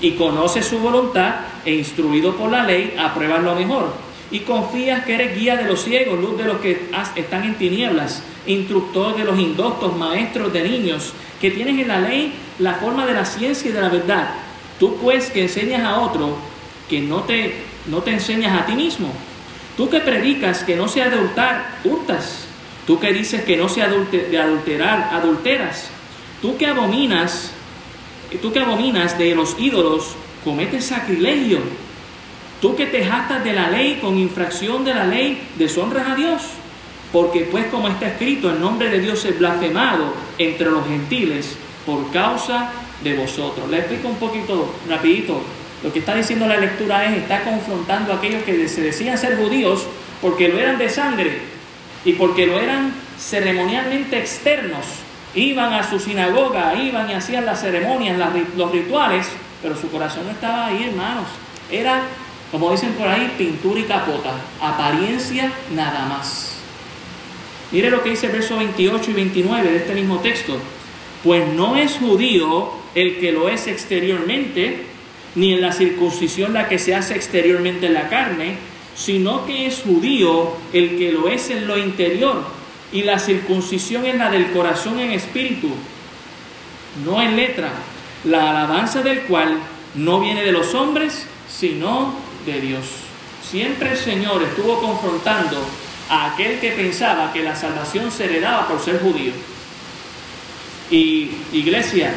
Y 0.00 0.12
conoces 0.12 0.66
su 0.66 0.78
voluntad 0.78 1.34
e 1.64 1.74
instruido 1.74 2.36
por 2.36 2.50
la 2.50 2.64
ley, 2.64 2.94
apruebas 2.98 3.42
lo 3.42 3.54
mejor. 3.54 3.94
Y 4.30 4.40
confías 4.40 5.04
que 5.04 5.14
eres 5.14 5.38
guía 5.38 5.56
de 5.56 5.64
los 5.64 5.84
ciegos, 5.84 6.18
luz 6.18 6.36
de 6.36 6.44
los 6.44 6.58
que 6.58 6.88
están 7.16 7.44
en 7.44 7.54
tinieblas, 7.54 8.22
instructor 8.46 9.16
de 9.16 9.24
los 9.24 9.38
indoctos, 9.38 9.96
maestros 9.96 10.52
de 10.52 10.68
niños, 10.68 11.12
que 11.40 11.50
tienes 11.50 11.78
en 11.78 11.88
la 11.88 12.00
ley 12.00 12.32
la 12.58 12.74
forma 12.74 13.06
de 13.06 13.14
la 13.14 13.24
ciencia 13.24 13.70
y 13.70 13.72
de 13.72 13.80
la 13.80 13.88
verdad. 13.88 14.30
Tú 14.80 14.96
pues 14.96 15.30
que 15.30 15.42
enseñas 15.42 15.82
a 15.84 16.00
otro, 16.00 16.36
que 16.88 17.00
no 17.00 17.20
te, 17.22 17.54
no 17.88 18.02
te 18.02 18.12
enseñas 18.12 18.60
a 18.60 18.66
ti 18.66 18.74
mismo. 18.74 19.12
Tú 19.76 19.90
que 19.90 20.00
predicas 20.00 20.64
que 20.64 20.76
no 20.76 20.88
se 20.88 21.02
adultar, 21.02 21.80
hurtas. 21.84 22.46
Tú 22.86 22.98
que 22.98 23.12
dices 23.12 23.42
que 23.44 23.56
no 23.56 23.68
se 23.68 23.80
de 23.80 24.38
adulterar, 24.38 25.10
adulteras. 25.12 25.88
Tú 26.40 26.56
que 26.56 26.66
abominas, 26.66 27.52
tú 28.40 28.52
que 28.52 28.60
abominas 28.60 29.18
de 29.18 29.34
los 29.34 29.56
ídolos, 29.58 30.14
cometes 30.44 30.86
sacrilegio. 30.86 31.58
Tú 32.60 32.74
que 32.74 32.86
te 32.86 33.04
jactas 33.04 33.44
de 33.44 33.52
la 33.52 33.70
ley 33.70 33.98
con 34.00 34.18
infracción 34.18 34.84
de 34.84 34.94
la 34.94 35.06
ley, 35.06 35.48
deshonras 35.56 36.08
a 36.08 36.14
Dios. 36.14 36.42
Porque 37.12 37.40
pues 37.50 37.66
como 37.66 37.88
está 37.88 38.08
escrito, 38.08 38.50
el 38.50 38.60
nombre 38.60 38.88
de 38.88 39.00
Dios 39.00 39.24
es 39.24 39.38
blasfemado 39.38 40.14
entre 40.38 40.70
los 40.70 40.86
gentiles 40.86 41.56
por 41.84 42.10
causa 42.10 42.70
de 43.02 43.16
vosotros. 43.16 43.68
Le 43.70 43.78
explico 43.78 44.08
un 44.08 44.16
poquito 44.16 44.74
rapidito. 44.88 45.40
Lo 45.82 45.92
que 45.92 45.98
está 45.98 46.14
diciendo 46.14 46.46
la 46.46 46.56
lectura 46.56 47.04
es, 47.04 47.18
está 47.18 47.42
confrontando 47.42 48.12
a 48.12 48.16
aquellos 48.16 48.42
que 48.44 48.68
se 48.68 48.80
decían 48.80 49.18
ser 49.18 49.36
judíos 49.36 49.86
porque 50.20 50.48
lo 50.48 50.58
eran 50.58 50.78
de 50.78 50.88
sangre 50.88 51.38
y 52.04 52.12
porque 52.14 52.46
lo 52.46 52.58
eran 52.58 52.92
ceremonialmente 53.18 54.18
externos. 54.18 54.86
Iban 55.34 55.74
a 55.74 55.88
su 55.88 55.98
sinagoga, 55.98 56.74
iban 56.74 57.10
y 57.10 57.14
hacían 57.14 57.44
las 57.44 57.60
ceremonias, 57.60 58.18
los 58.56 58.72
rituales, 58.72 59.26
pero 59.62 59.76
su 59.76 59.90
corazón 59.90 60.24
no 60.24 60.30
estaba 60.30 60.66
ahí, 60.66 60.84
hermanos. 60.84 61.26
Era, 61.70 62.02
como 62.50 62.70
dicen 62.70 62.92
por 62.92 63.08
ahí, 63.08 63.34
pintura 63.36 63.80
y 63.80 63.84
capota, 63.84 64.32
apariencia 64.60 65.52
nada 65.74 66.06
más. 66.06 66.56
Mire 67.72 67.90
lo 67.90 68.02
que 68.02 68.10
dice 68.10 68.26
el 68.26 68.32
verso 68.32 68.56
28 68.56 69.10
y 69.10 69.14
29 69.14 69.70
de 69.70 69.76
este 69.76 69.94
mismo 69.94 70.20
texto. 70.20 70.56
Pues 71.22 71.46
no 71.48 71.76
es 71.76 71.98
judío 71.98 72.70
el 72.94 73.18
que 73.18 73.32
lo 73.32 73.48
es 73.48 73.66
exteriormente, 73.66 74.86
ni 75.36 75.52
en 75.52 75.60
la 75.60 75.72
circuncisión 75.72 76.52
la 76.52 76.68
que 76.68 76.78
se 76.78 76.94
hace 76.94 77.14
exteriormente 77.14 77.86
en 77.86 77.94
la 77.94 78.08
carne, 78.08 78.56
sino 78.96 79.46
que 79.46 79.66
es 79.66 79.82
judío 79.82 80.56
el 80.72 80.98
que 80.98 81.12
lo 81.12 81.28
es 81.28 81.50
en 81.50 81.66
lo 81.66 81.78
interior, 81.78 82.42
y 82.92 83.02
la 83.02 83.18
circuncisión 83.18 84.06
es 84.06 84.16
la 84.16 84.30
del 84.30 84.50
corazón 84.52 84.98
en 84.98 85.12
espíritu, 85.12 85.68
no 87.04 87.20
en 87.20 87.36
letra, 87.36 87.70
la 88.24 88.50
alabanza 88.50 89.02
del 89.02 89.22
cual 89.22 89.58
no 89.94 90.20
viene 90.20 90.42
de 90.42 90.52
los 90.52 90.74
hombres, 90.74 91.26
sino 91.48 92.14
de 92.46 92.60
Dios. 92.60 92.86
Siempre 93.42 93.92
el 93.92 93.98
Señor 93.98 94.42
estuvo 94.42 94.80
confrontando 94.80 95.58
a 96.08 96.32
aquel 96.32 96.58
que 96.58 96.72
pensaba 96.72 97.32
que 97.32 97.42
la 97.42 97.54
salvación 97.54 98.10
se 98.10 98.24
heredaba 98.24 98.66
por 98.68 98.80
ser 98.80 99.00
judío. 99.00 99.32
Y 100.90 101.30
iglesia, 101.52 102.14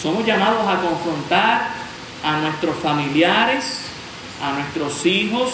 somos 0.00 0.24
llamados 0.24 0.66
a 0.68 0.80
confrontar 0.80 1.80
a 2.22 2.38
nuestros 2.40 2.76
familiares, 2.76 3.82
a 4.42 4.52
nuestros 4.52 5.04
hijos, 5.06 5.50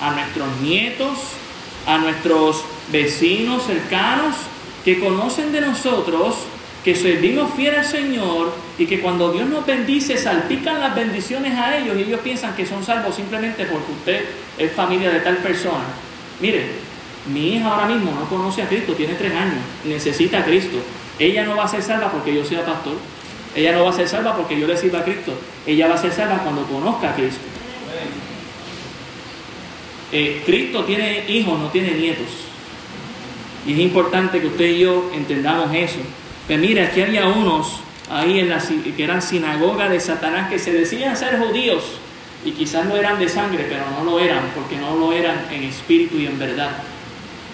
a 0.00 0.12
nuestros 0.12 0.48
nietos, 0.60 1.18
a 1.86 1.98
nuestros 1.98 2.64
vecinos 2.90 3.64
cercanos 3.64 4.34
que 4.84 5.00
conocen 5.00 5.52
de 5.52 5.60
nosotros, 5.60 6.36
que 6.84 6.94
servimos 6.94 7.52
fiel 7.54 7.74
al 7.74 7.84
Señor 7.84 8.54
y 8.78 8.86
que 8.86 9.00
cuando 9.00 9.32
Dios 9.32 9.48
nos 9.48 9.66
bendice 9.66 10.16
salpican 10.16 10.80
las 10.80 10.94
bendiciones 10.94 11.58
a 11.58 11.76
ellos 11.76 11.96
y 11.98 12.02
ellos 12.02 12.20
piensan 12.20 12.54
que 12.54 12.64
son 12.64 12.84
salvos 12.84 13.16
simplemente 13.16 13.64
porque 13.66 13.92
usted 13.92 14.24
es 14.56 14.72
familia 14.72 15.10
de 15.10 15.20
tal 15.20 15.38
persona. 15.38 15.84
Mire, 16.40 16.66
mi 17.32 17.56
hija 17.56 17.68
ahora 17.68 17.86
mismo 17.86 18.12
no 18.12 18.28
conoce 18.28 18.62
a 18.62 18.68
Cristo, 18.68 18.94
tiene 18.94 19.14
tres 19.14 19.34
años, 19.34 19.58
necesita 19.84 20.38
a 20.38 20.44
Cristo. 20.44 20.78
Ella 21.18 21.44
no 21.44 21.56
va 21.56 21.64
a 21.64 21.68
ser 21.68 21.82
salva 21.82 22.10
porque 22.10 22.34
yo 22.34 22.44
sea 22.44 22.64
pastor. 22.64 22.94
Ella 23.54 23.72
no 23.72 23.84
va 23.84 23.90
a 23.90 23.92
ser 23.92 24.08
salva 24.08 24.36
porque 24.36 24.58
yo 24.58 24.66
le 24.66 24.76
sirva 24.76 25.00
a 25.00 25.04
Cristo. 25.04 25.32
Ella 25.66 25.88
va 25.88 25.94
a 25.94 25.98
ser 25.98 26.12
salva 26.12 26.38
cuando 26.38 26.62
conozca 26.64 27.10
a 27.10 27.14
Cristo. 27.14 27.42
Eh, 30.12 30.42
Cristo 30.46 30.84
tiene 30.84 31.24
hijos, 31.28 31.58
no 31.58 31.68
tiene 31.68 31.92
nietos. 31.92 32.26
Y 33.66 33.72
es 33.72 33.78
importante 33.80 34.40
que 34.40 34.46
usted 34.46 34.66
y 34.66 34.78
yo 34.80 35.10
entendamos 35.14 35.74
eso. 35.74 35.98
Pero 36.46 36.60
mire, 36.60 36.84
aquí 36.84 37.02
había 37.02 37.26
unos 37.26 37.80
ahí 38.10 38.40
en 38.40 38.48
la, 38.48 38.58
que 38.58 39.04
eran 39.04 39.20
sinagoga 39.20 39.88
de 39.88 40.00
Satanás 40.00 40.48
que 40.48 40.58
se 40.58 40.72
decían 40.72 41.16
ser 41.16 41.38
judíos 41.38 41.84
y 42.44 42.52
quizás 42.52 42.86
no 42.86 42.96
eran 42.96 43.18
de 43.18 43.28
sangre, 43.28 43.66
pero 43.68 43.84
no 43.90 44.10
lo 44.10 44.20
eran 44.20 44.50
porque 44.54 44.76
no 44.76 44.96
lo 44.96 45.12
eran 45.12 45.46
en 45.50 45.64
espíritu 45.64 46.16
y 46.16 46.26
en 46.26 46.38
verdad. 46.38 46.70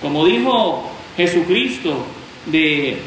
Como 0.01 0.25
dijo 0.25 0.91
Jesucristo 1.17 2.05
de 2.47 2.99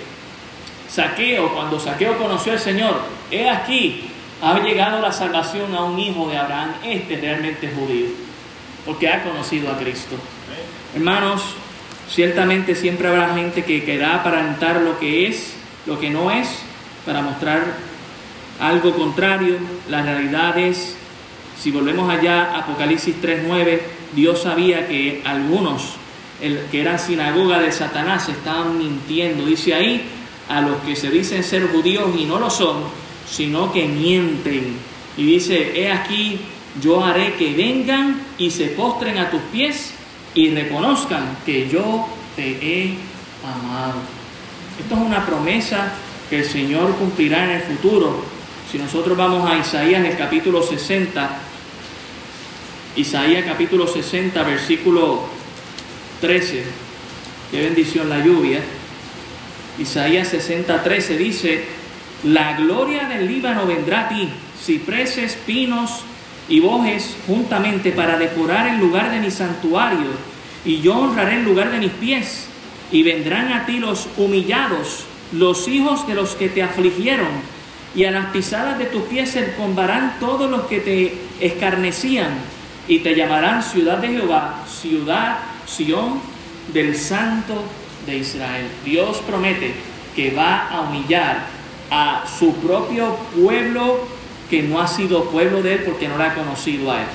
Saqueo, 0.97 1.53
cuando 1.53 1.79
Saqueo 1.79 2.17
conoció 2.17 2.53
al 2.53 2.59
Señor, 2.59 3.01
he 3.29 3.47
aquí, 3.47 4.09
ha 4.41 4.59
llegado 4.59 4.99
la 4.99 5.11
salvación 5.11 5.75
a 5.75 5.83
un 5.83 5.99
hijo 5.99 6.27
de 6.27 6.35
Abraham, 6.35 6.71
este 6.83 7.17
realmente 7.17 7.71
judío, 7.71 8.07
porque 8.83 9.07
ha 9.07 9.21
conocido 9.23 9.71
a 9.71 9.77
Cristo. 9.77 10.15
Hermanos, 10.95 11.43
ciertamente 12.09 12.73
siempre 12.73 13.09
habrá 13.09 13.35
gente 13.35 13.63
que 13.63 13.83
querrá 13.83 14.15
aparentar 14.15 14.81
lo 14.81 14.97
que 14.97 15.27
es, 15.27 15.53
lo 15.85 15.99
que 15.99 16.09
no 16.09 16.31
es, 16.31 16.63
para 17.05 17.21
mostrar 17.21 17.61
algo 18.59 18.95
contrario. 18.95 19.57
La 19.87 20.01
realidad 20.01 20.57
es, 20.57 20.97
si 21.59 21.69
volvemos 21.69 22.11
allá, 22.11 22.57
Apocalipsis 22.57 23.21
3.9, 23.21 23.81
Dios 24.15 24.41
sabía 24.41 24.87
que 24.87 25.21
algunos 25.25 25.93
el, 26.41 26.65
que 26.71 26.81
era 26.81 26.97
sinagoga 26.97 27.59
de 27.59 27.71
Satanás, 27.71 28.29
estaban 28.29 28.79
mintiendo. 28.79 29.45
Dice 29.45 29.75
ahí, 29.75 30.16
a 30.49 30.61
los 30.61 30.77
que 30.77 30.95
se 30.95 31.09
dicen 31.09 31.43
ser 31.43 31.67
judíos 31.67 32.09
y 32.17 32.25
no 32.25 32.39
lo 32.39 32.49
son, 32.49 32.77
sino 33.29 33.71
que 33.71 33.87
mienten. 33.87 34.77
Y 35.17 35.23
dice, 35.23 35.79
he 35.79 35.91
aquí, 35.91 36.39
yo 36.81 37.03
haré 37.03 37.33
que 37.35 37.53
vengan 37.53 38.21
y 38.37 38.51
se 38.51 38.67
postren 38.67 39.17
a 39.17 39.29
tus 39.29 39.41
pies 39.51 39.93
y 40.33 40.49
reconozcan 40.51 41.37
que 41.45 41.67
yo 41.67 42.07
te 42.35 42.49
he 42.61 42.95
amado. 43.43 43.95
Esto 44.79 44.95
es 44.95 45.01
una 45.01 45.25
promesa 45.25 45.93
que 46.29 46.39
el 46.39 46.45
Señor 46.45 46.95
cumplirá 46.95 47.45
en 47.45 47.51
el 47.51 47.61
futuro. 47.63 48.23
Si 48.71 48.77
nosotros 48.77 49.17
vamos 49.17 49.49
a 49.49 49.57
Isaías, 49.57 50.05
el 50.05 50.17
capítulo 50.17 50.61
60, 50.61 51.39
Isaías 52.97 53.45
capítulo 53.45 53.87
60, 53.87 54.43
versículo 54.43 55.23
13. 56.21 56.63
Qué 57.51 57.61
bendición 57.61 58.09
la 58.09 58.23
lluvia. 58.23 58.59
Isaías 59.79 60.29
60, 60.29 60.83
13 60.83 61.17
dice, 61.17 61.65
la 62.23 62.57
gloria 62.57 63.07
del 63.07 63.27
Líbano 63.27 63.67
vendrá 63.67 64.01
a 64.01 64.09
ti, 64.09 64.27
cipreses, 64.63 65.37
pinos 65.45 66.01
y 66.49 66.59
bojes 66.59 67.15
juntamente 67.27 67.91
para 67.91 68.17
decorar 68.17 68.67
el 68.67 68.79
lugar 68.79 69.11
de 69.11 69.19
mi 69.19 69.29
santuario, 69.29 70.07
y 70.65 70.81
yo 70.81 70.97
honraré 70.97 71.35
el 71.35 71.43
lugar 71.43 71.71
de 71.71 71.77
mis 71.77 71.91
pies, 71.91 72.47
y 72.91 73.03
vendrán 73.03 73.51
a 73.51 73.65
ti 73.65 73.79
los 73.79 74.07
humillados, 74.17 75.05
los 75.31 75.67
hijos 75.67 76.07
de 76.07 76.15
los 76.15 76.35
que 76.35 76.49
te 76.49 76.63
afligieron, 76.63 77.27
y 77.95 78.05
a 78.05 78.11
las 78.11 78.27
pisadas 78.27 78.79
de 78.79 78.85
tus 78.85 79.03
pies 79.03 79.31
se 79.31 79.53
combarán 79.53 80.17
todos 80.19 80.49
los 80.49 80.65
que 80.65 80.79
te 80.79 81.17
escarnecían, 81.39 82.29
y 82.87 82.99
te 82.99 83.15
llamarán 83.15 83.61
ciudad 83.61 83.99
de 83.99 84.07
Jehová, 84.07 84.63
ciudad, 84.67 85.37
Sión 85.67 86.21
del 86.73 86.95
Santo 86.95 87.61
de 88.05 88.17
Israel. 88.17 88.67
Dios 88.85 89.17
promete 89.27 89.73
que 90.15 90.31
va 90.31 90.67
a 90.69 90.81
humillar 90.81 91.45
a 91.89 92.25
su 92.27 92.55
propio 92.55 93.15
pueblo 93.35 93.99
que 94.49 94.63
no 94.63 94.79
ha 94.79 94.87
sido 94.87 95.25
pueblo 95.25 95.61
de 95.61 95.73
él 95.73 95.79
porque 95.85 96.07
no 96.07 96.17
lo 96.17 96.23
ha 96.23 96.33
conocido 96.33 96.91
a 96.91 97.01
él. 97.01 97.07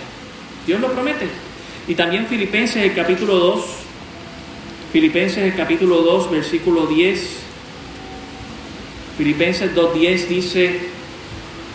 Dios 0.66 0.80
lo 0.80 0.92
promete. 0.92 1.26
Y 1.88 1.94
también 1.94 2.26
Filipenses 2.26 2.84
el 2.84 2.94
capítulo 2.94 3.36
2, 3.36 3.64
Filipenses 4.92 5.38
el 5.38 5.56
capítulo 5.56 6.02
2, 6.02 6.30
versículo 6.30 6.86
10. 6.86 7.38
Filipenses 9.18 9.74
2.10 9.74 10.26
dice, 10.28 10.80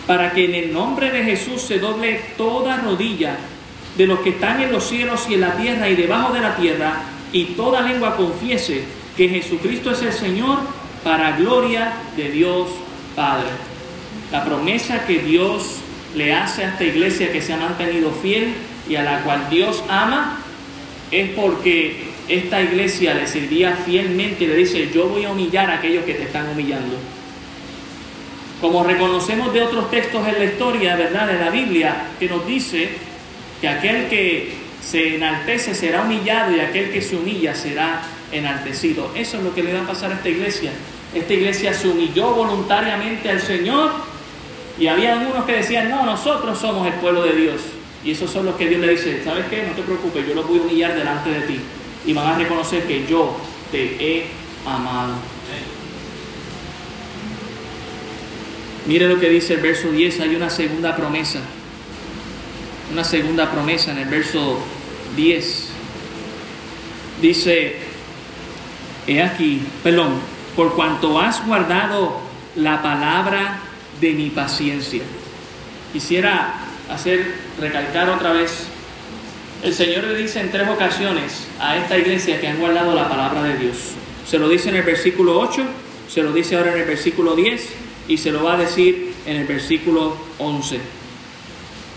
para 0.06 0.32
que 0.32 0.46
en 0.46 0.54
el 0.54 0.72
nombre 0.72 1.10
de 1.10 1.22
Jesús 1.22 1.60
se 1.60 1.78
doble 1.78 2.20
toda 2.36 2.78
rodilla 2.78 3.36
de 3.96 4.06
los 4.06 4.20
que 4.20 4.30
están 4.30 4.62
en 4.62 4.72
los 4.72 4.84
cielos 4.84 5.26
y 5.28 5.34
en 5.34 5.42
la 5.42 5.56
tierra 5.56 5.88
y 5.88 5.96
debajo 5.96 6.32
de 6.32 6.40
la 6.40 6.56
tierra, 6.56 7.02
y 7.32 7.44
toda 7.46 7.82
lengua 7.82 8.16
confiese 8.16 8.84
que 9.18 9.28
Jesucristo 9.28 9.90
es 9.90 10.00
el 10.02 10.12
Señor 10.12 10.60
para 11.02 11.36
gloria 11.36 11.92
de 12.16 12.30
Dios 12.30 12.68
Padre. 13.16 13.48
La 14.30 14.44
promesa 14.44 15.06
que 15.06 15.18
Dios 15.18 15.80
le 16.14 16.32
hace 16.32 16.64
a 16.64 16.68
esta 16.68 16.84
iglesia 16.84 17.32
que 17.32 17.42
se 17.42 17.52
ha 17.52 17.56
mantenido 17.56 18.12
fiel 18.12 18.54
y 18.88 18.94
a 18.94 19.02
la 19.02 19.22
cual 19.22 19.50
Dios 19.50 19.82
ama 19.88 20.38
es 21.10 21.30
porque 21.30 22.04
esta 22.28 22.62
iglesia 22.62 23.12
le 23.14 23.26
servía 23.26 23.76
fielmente 23.84 24.44
y 24.44 24.46
le 24.46 24.54
dice, 24.54 24.88
yo 24.94 25.08
voy 25.08 25.24
a 25.24 25.32
humillar 25.32 25.68
a 25.68 25.78
aquellos 25.78 26.04
que 26.04 26.14
te 26.14 26.22
están 26.22 26.48
humillando. 26.50 26.96
Como 28.60 28.84
reconocemos 28.84 29.52
de 29.52 29.62
otros 29.62 29.90
textos 29.90 30.28
en 30.28 30.38
la 30.38 30.44
historia, 30.44 30.94
¿verdad?, 30.94 31.26
de 31.26 31.38
la 31.40 31.50
Biblia, 31.50 32.04
que 32.20 32.28
nos 32.28 32.46
dice 32.46 32.90
que 33.60 33.68
aquel 33.68 34.06
que 34.06 34.52
se 34.80 35.16
enaltece 35.16 35.74
será 35.74 36.02
humillado 36.02 36.54
y 36.54 36.60
aquel 36.60 36.92
que 36.92 37.02
se 37.02 37.16
humilla 37.16 37.52
será 37.52 38.00
enaltecido. 38.32 39.10
Eso 39.14 39.38
es 39.38 39.44
lo 39.44 39.54
que 39.54 39.62
le 39.62 39.72
va 39.72 39.82
a 39.82 39.86
pasar 39.86 40.12
a 40.12 40.14
esta 40.14 40.28
iglesia. 40.28 40.72
Esta 41.14 41.32
iglesia 41.32 41.72
se 41.72 41.88
humilló 41.88 42.32
voluntariamente 42.34 43.30
al 43.30 43.40
Señor 43.40 43.90
y 44.78 44.86
había 44.86 45.18
algunos 45.18 45.44
que 45.44 45.52
decían, 45.52 45.90
no, 45.90 46.04
nosotros 46.04 46.58
somos 46.58 46.86
el 46.86 46.94
pueblo 46.94 47.22
de 47.22 47.34
Dios. 47.34 47.60
Y 48.04 48.12
esos 48.12 48.30
son 48.30 48.46
los 48.46 48.54
que 48.56 48.68
Dios 48.68 48.80
le 48.80 48.90
dice, 48.90 49.22
¿sabes 49.24 49.46
qué? 49.50 49.64
No 49.66 49.72
te 49.72 49.82
preocupes, 49.82 50.26
yo 50.26 50.34
los 50.34 50.46
voy 50.46 50.58
a 50.58 50.62
humillar 50.62 50.94
delante 50.94 51.30
de 51.30 51.40
ti. 51.40 51.60
Y 52.06 52.12
van 52.12 52.28
a 52.28 52.38
reconocer 52.38 52.84
que 52.84 53.06
yo 53.06 53.36
te 53.72 53.96
he 54.00 54.26
amado. 54.64 55.14
Mire 58.86 59.06
lo 59.06 59.20
que 59.20 59.28
dice 59.28 59.54
el 59.54 59.60
verso 59.60 59.90
10, 59.90 60.20
hay 60.20 60.34
una 60.34 60.48
segunda 60.48 60.96
promesa. 60.96 61.40
Una 62.90 63.04
segunda 63.04 63.50
promesa 63.50 63.90
en 63.90 63.98
el 63.98 64.08
verso 64.08 64.58
10. 65.14 65.68
Dice, 67.20 67.76
he 69.08 69.22
aquí, 69.22 69.62
perdón, 69.82 70.20
por 70.54 70.74
cuanto 70.74 71.18
has 71.18 71.44
guardado 71.46 72.20
la 72.54 72.82
palabra 72.82 73.60
de 74.00 74.12
mi 74.12 74.30
paciencia. 74.30 75.02
Quisiera 75.92 76.54
hacer, 76.90 77.34
recalcar 77.58 78.10
otra 78.10 78.32
vez, 78.32 78.66
el 79.62 79.74
Señor 79.74 80.04
le 80.04 80.14
dice 80.14 80.40
en 80.40 80.50
tres 80.50 80.68
ocasiones 80.68 81.48
a 81.58 81.76
esta 81.76 81.98
iglesia 81.98 82.40
que 82.40 82.46
han 82.46 82.58
guardado 82.58 82.94
la 82.94 83.08
palabra 83.08 83.42
de 83.42 83.56
Dios. 83.56 83.76
Se 84.26 84.38
lo 84.38 84.48
dice 84.48 84.68
en 84.68 84.76
el 84.76 84.82
versículo 84.82 85.40
8, 85.40 85.64
se 86.08 86.22
lo 86.22 86.32
dice 86.32 86.56
ahora 86.56 86.72
en 86.74 86.80
el 86.80 86.86
versículo 86.86 87.34
10 87.34 87.68
y 88.08 88.18
se 88.18 88.30
lo 88.30 88.44
va 88.44 88.54
a 88.54 88.56
decir 88.58 89.14
en 89.26 89.36
el 89.36 89.46
versículo 89.46 90.16
11. 90.38 90.78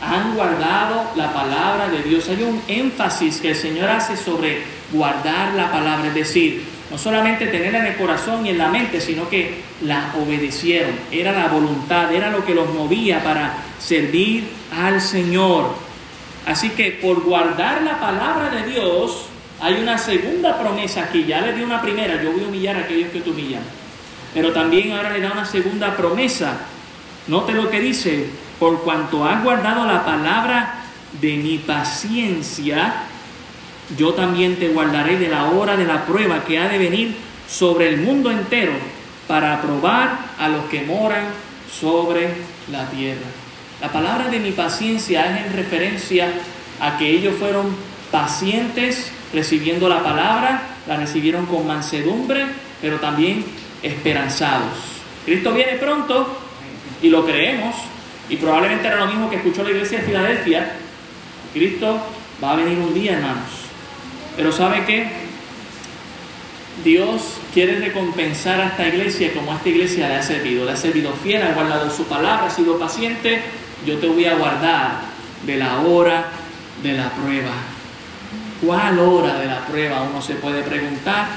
Han 0.01 0.35
guardado 0.35 1.11
la 1.15 1.31
palabra 1.33 1.89
de 1.89 2.01
Dios. 2.01 2.27
Hay 2.29 2.41
un 2.41 2.61
énfasis 2.67 3.39
que 3.41 3.49
el 3.49 3.55
Señor 3.55 3.89
hace 3.89 4.17
sobre 4.17 4.63
guardar 4.91 5.53
la 5.53 5.71
palabra, 5.71 6.07
es 6.07 6.15
decir, 6.15 6.63
no 6.91 6.97
solamente 6.97 7.47
tenerla 7.47 7.79
en 7.79 7.85
el 7.85 7.95
corazón 7.95 8.45
y 8.45 8.49
en 8.49 8.57
la 8.57 8.67
mente, 8.67 8.99
sino 8.99 9.29
que 9.29 9.61
la 9.81 10.13
obedecieron. 10.21 10.91
Era 11.09 11.31
la 11.31 11.47
voluntad, 11.47 12.13
era 12.13 12.29
lo 12.29 12.43
que 12.43 12.53
los 12.53 12.69
movía 12.73 13.23
para 13.23 13.53
servir 13.79 14.49
al 14.77 14.99
Señor. 14.99 15.73
Así 16.45 16.71
que 16.71 16.91
por 16.91 17.23
guardar 17.23 17.81
la 17.83 17.97
palabra 17.97 18.49
de 18.49 18.69
Dios, 18.69 19.27
hay 19.61 19.75
una 19.75 19.97
segunda 19.97 20.59
promesa 20.59 21.03
aquí. 21.03 21.23
Ya 21.23 21.39
le 21.39 21.53
di 21.53 21.63
una 21.63 21.81
primera, 21.81 22.21
yo 22.21 22.33
voy 22.33 22.43
a 22.43 22.47
humillar 22.47 22.75
a 22.75 22.79
aquellos 22.79 23.09
que 23.09 23.21
te 23.21 23.29
humillan. 23.29 23.63
Pero 24.33 24.51
también 24.51 24.91
ahora 24.91 25.11
le 25.11 25.21
da 25.21 25.31
una 25.31 25.45
segunda 25.45 25.95
promesa. 25.95 26.57
Note 27.27 27.53
lo 27.53 27.69
que 27.69 27.79
dice, 27.79 28.25
por 28.59 28.81
cuanto 28.81 29.23
has 29.23 29.41
guardado 29.41 29.85
la 29.85 30.03
palabra 30.03 30.75
de 31.21 31.37
mi 31.37 31.57
paciencia, 31.57 33.05
yo 33.97 34.13
también 34.13 34.55
te 34.57 34.69
guardaré 34.69 35.17
de 35.17 35.29
la 35.29 35.45
hora 35.45 35.75
de 35.75 35.85
la 35.85 36.05
prueba 36.05 36.43
que 36.45 36.59
ha 36.59 36.67
de 36.67 36.77
venir 36.77 37.15
sobre 37.49 37.89
el 37.89 37.97
mundo 37.97 38.31
entero 38.31 38.73
para 39.27 39.61
probar 39.61 40.17
a 40.37 40.49
los 40.49 40.65
que 40.65 40.83
moran 40.83 41.25
sobre 41.79 42.29
la 42.71 42.89
tierra. 42.89 43.27
La 43.81 43.91
palabra 43.91 44.29
de 44.29 44.39
mi 44.39 44.51
paciencia 44.51 45.25
es 45.25 45.45
en 45.45 45.53
referencia 45.53 46.31
a 46.79 46.97
que 46.97 47.09
ellos 47.09 47.35
fueron 47.37 47.75
pacientes 48.11 49.11
recibiendo 49.33 49.89
la 49.89 50.03
palabra, 50.03 50.61
la 50.87 50.97
recibieron 50.97 51.45
con 51.45 51.65
mansedumbre, 51.65 52.45
pero 52.81 52.99
también 52.99 53.45
esperanzados. 53.81 54.73
Cristo 55.25 55.53
viene 55.53 55.73
pronto 55.73 56.37
y 57.01 57.09
lo 57.09 57.25
creemos, 57.25 57.75
y 58.29 58.35
probablemente 58.37 58.87
era 58.87 58.97
lo 58.97 59.07
mismo 59.07 59.29
que 59.29 59.37
escuchó 59.37 59.63
la 59.63 59.71
iglesia 59.71 59.99
de 59.99 60.05
Filadelfia. 60.05 60.73
Cristo 61.53 61.99
va 62.43 62.51
a 62.51 62.55
venir 62.55 62.77
un 62.77 62.93
día, 62.93 63.13
hermanos 63.13 63.60
pero 64.35 64.51
¿sabe 64.51 64.85
qué? 64.85 65.07
Dios 66.83 67.37
quiere 67.53 67.79
recompensar 67.79 68.59
a 68.59 68.67
esta 68.67 68.87
iglesia 68.87 69.33
como 69.33 69.51
a 69.51 69.55
esta 69.57 69.69
iglesia 69.69 70.07
le 70.07 70.15
ha 70.15 70.23
servido. 70.23 70.65
Le 70.65 70.71
ha 70.71 70.77
servido 70.77 71.11
fiel, 71.13 71.43
ha 71.43 71.53
guardado 71.53 71.91
su 71.91 72.05
palabra, 72.05 72.47
ha 72.47 72.49
sido 72.49 72.79
paciente. 72.79 73.41
Yo 73.85 73.97
te 73.97 74.07
voy 74.07 74.25
a 74.25 74.35
guardar 74.35 75.01
de 75.45 75.57
la 75.57 75.81
hora 75.81 76.31
de 76.81 76.93
la 76.93 77.09
prueba. 77.11 77.51
¿Cuál 78.65 78.99
hora 78.99 79.39
de 79.39 79.45
la 79.47 79.65
prueba? 79.65 80.01
Uno 80.03 80.21
se 80.21 80.35
puede 80.35 80.63
preguntar. 80.63 81.27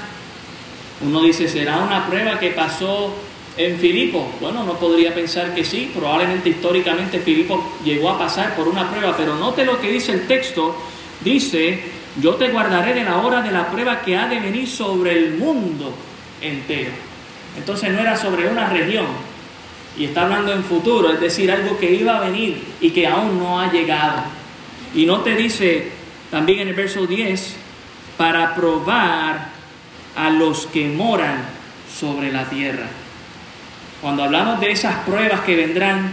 Uno 1.00 1.22
dice, 1.22 1.48
¿será 1.48 1.78
una 1.78 2.06
prueba 2.06 2.38
que 2.38 2.50
pasó 2.50 3.14
en 3.56 3.78
Filipo? 3.78 4.30
Bueno, 4.40 4.64
no 4.64 4.74
podría 4.74 5.14
pensar 5.14 5.54
que 5.54 5.64
sí. 5.64 5.90
Probablemente 5.94 6.50
históricamente 6.50 7.18
Filipo 7.18 7.76
llegó 7.84 8.10
a 8.10 8.18
pasar 8.18 8.54
por 8.54 8.68
una 8.68 8.90
prueba, 8.90 9.14
pero 9.16 9.36
note 9.36 9.64
lo 9.64 9.80
que 9.80 9.90
dice 9.90 10.12
el 10.12 10.26
texto. 10.26 10.76
Dice, 11.22 11.82
yo 12.20 12.34
te 12.34 12.50
guardaré 12.50 12.94
de 12.94 13.04
la 13.04 13.18
hora 13.18 13.42
de 13.42 13.50
la 13.50 13.68
prueba 13.70 14.00
que 14.00 14.16
ha 14.16 14.26
de 14.28 14.40
venir 14.40 14.68
sobre 14.68 15.12
el 15.12 15.34
mundo 15.34 15.94
entero. 16.40 16.92
Entonces 17.56 17.92
no 17.92 18.00
era 18.00 18.16
sobre 18.16 18.48
una 18.48 18.68
región, 18.68 19.06
y 19.96 20.06
está 20.06 20.22
hablando 20.22 20.52
en 20.52 20.64
futuro, 20.64 21.12
es 21.12 21.20
decir, 21.20 21.50
algo 21.50 21.78
que 21.78 21.92
iba 21.92 22.16
a 22.16 22.20
venir 22.20 22.62
y 22.80 22.90
que 22.90 23.06
aún 23.06 23.38
no 23.38 23.60
ha 23.60 23.70
llegado. 23.70 24.22
Y 24.94 25.06
no 25.06 25.20
te 25.20 25.36
dice 25.36 25.92
también 26.30 26.60
en 26.60 26.68
el 26.68 26.74
verso 26.74 27.06
10, 27.06 27.56
para 28.16 28.54
probar 28.54 29.48
a 30.16 30.30
los 30.30 30.66
que 30.66 30.88
moran 30.88 31.44
sobre 31.92 32.32
la 32.32 32.44
tierra. 32.48 32.86
Cuando 34.00 34.24
hablamos 34.24 34.60
de 34.60 34.72
esas 34.72 34.96
pruebas 35.04 35.40
que 35.40 35.56
vendrán, 35.56 36.12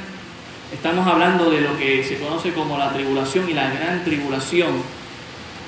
estamos 0.72 1.08
hablando 1.08 1.50
de 1.50 1.62
lo 1.62 1.78
que 1.78 2.04
se 2.04 2.18
conoce 2.20 2.54
como 2.54 2.78
la 2.78 2.94
tribulación 2.94 3.50
y 3.50 3.54
la 3.54 3.70
gran 3.72 4.04
tribulación 4.04 5.01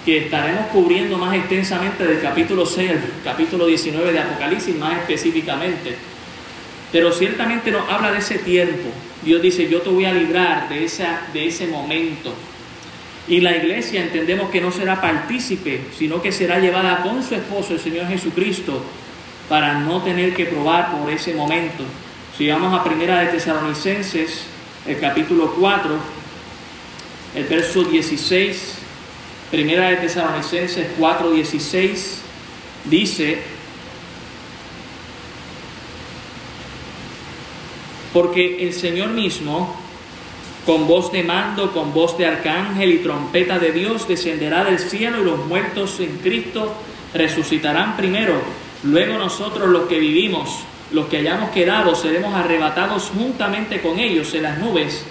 que 0.05 0.17
estaremos 0.17 0.67
cubriendo 0.67 1.17
más 1.17 1.33
extensamente 1.35 2.05
del 2.05 2.21
capítulo 2.21 2.65
6 2.65 2.91
al 2.91 3.01
capítulo 3.23 3.65
19 3.65 4.11
de 4.11 4.19
Apocalipsis, 4.19 4.75
más 4.75 4.97
específicamente. 4.97 5.95
Pero 6.91 7.11
ciertamente 7.11 7.71
nos 7.71 7.89
habla 7.89 8.11
de 8.11 8.19
ese 8.19 8.39
tiempo. 8.39 8.89
Dios 9.23 9.41
dice, 9.41 9.69
yo 9.69 9.81
te 9.81 9.89
voy 9.89 10.05
a 10.05 10.13
librar 10.13 10.67
de, 10.67 10.83
esa, 10.83 11.21
de 11.31 11.47
ese 11.47 11.67
momento. 11.67 12.33
Y 13.27 13.39
la 13.39 13.55
iglesia 13.55 14.01
entendemos 14.01 14.49
que 14.49 14.59
no 14.59 14.71
será 14.71 14.99
partícipe, 14.99 15.79
sino 15.97 16.21
que 16.21 16.33
será 16.33 16.59
llevada 16.59 17.01
con 17.01 17.23
su 17.23 17.35
esposo, 17.35 17.73
el 17.73 17.79
Señor 17.79 18.07
Jesucristo, 18.07 18.83
para 19.47 19.75
no 19.75 20.01
tener 20.03 20.33
que 20.33 20.45
probar 20.45 20.91
por 20.91 21.09
ese 21.09 21.33
momento. 21.33 21.85
Si 22.37 22.49
vamos 22.49 22.77
a 22.77 22.83
Primera 22.83 23.19
de 23.21 23.27
Tesalonicenses, 23.27 24.45
el 24.85 24.99
capítulo 24.99 25.55
4, 25.57 25.97
el 27.35 27.43
verso 27.45 27.83
16 27.83 28.82
Primera 29.53 29.91
de 29.91 29.97
Tesalonicenses 29.97 30.87
4:16 30.97 32.21
dice, 32.85 33.37
porque 38.11 38.65
el 38.67 38.73
Señor 38.73 39.09
mismo, 39.09 39.75
Con 40.65 40.87
voz 40.87 41.11
de 41.11 41.23
mando, 41.23 41.71
con 41.71 41.93
voz 41.93 42.17
de 42.17 42.25
arcángel 42.25 42.93
y 42.93 42.97
trompeta 42.99 43.59
de 43.59 43.73
Dios 43.73 44.07
descenderá 44.07 44.63
del 44.63 44.79
cielo 44.79 45.21
y 45.21 45.25
los 45.25 45.45
muertos 45.45 45.99
en 45.99 46.17
Cristo 46.19 46.73
resucitarán 47.13 47.97
primero. 47.97 48.41
Luego 48.81 49.19
nosotros 49.19 49.67
los 49.69 49.87
que 49.87 49.99
vivimos, 49.99 50.61
los 50.91 51.07
que 51.07 51.17
hayamos 51.17 51.51
quedado, 51.51 51.93
seremos 51.95 52.33
arrebatados 52.33 53.11
juntamente 53.13 53.81
con 53.81 53.99
ellos 53.99 54.33
en 54.33 54.43
las 54.43 54.57
nubes 54.57 55.03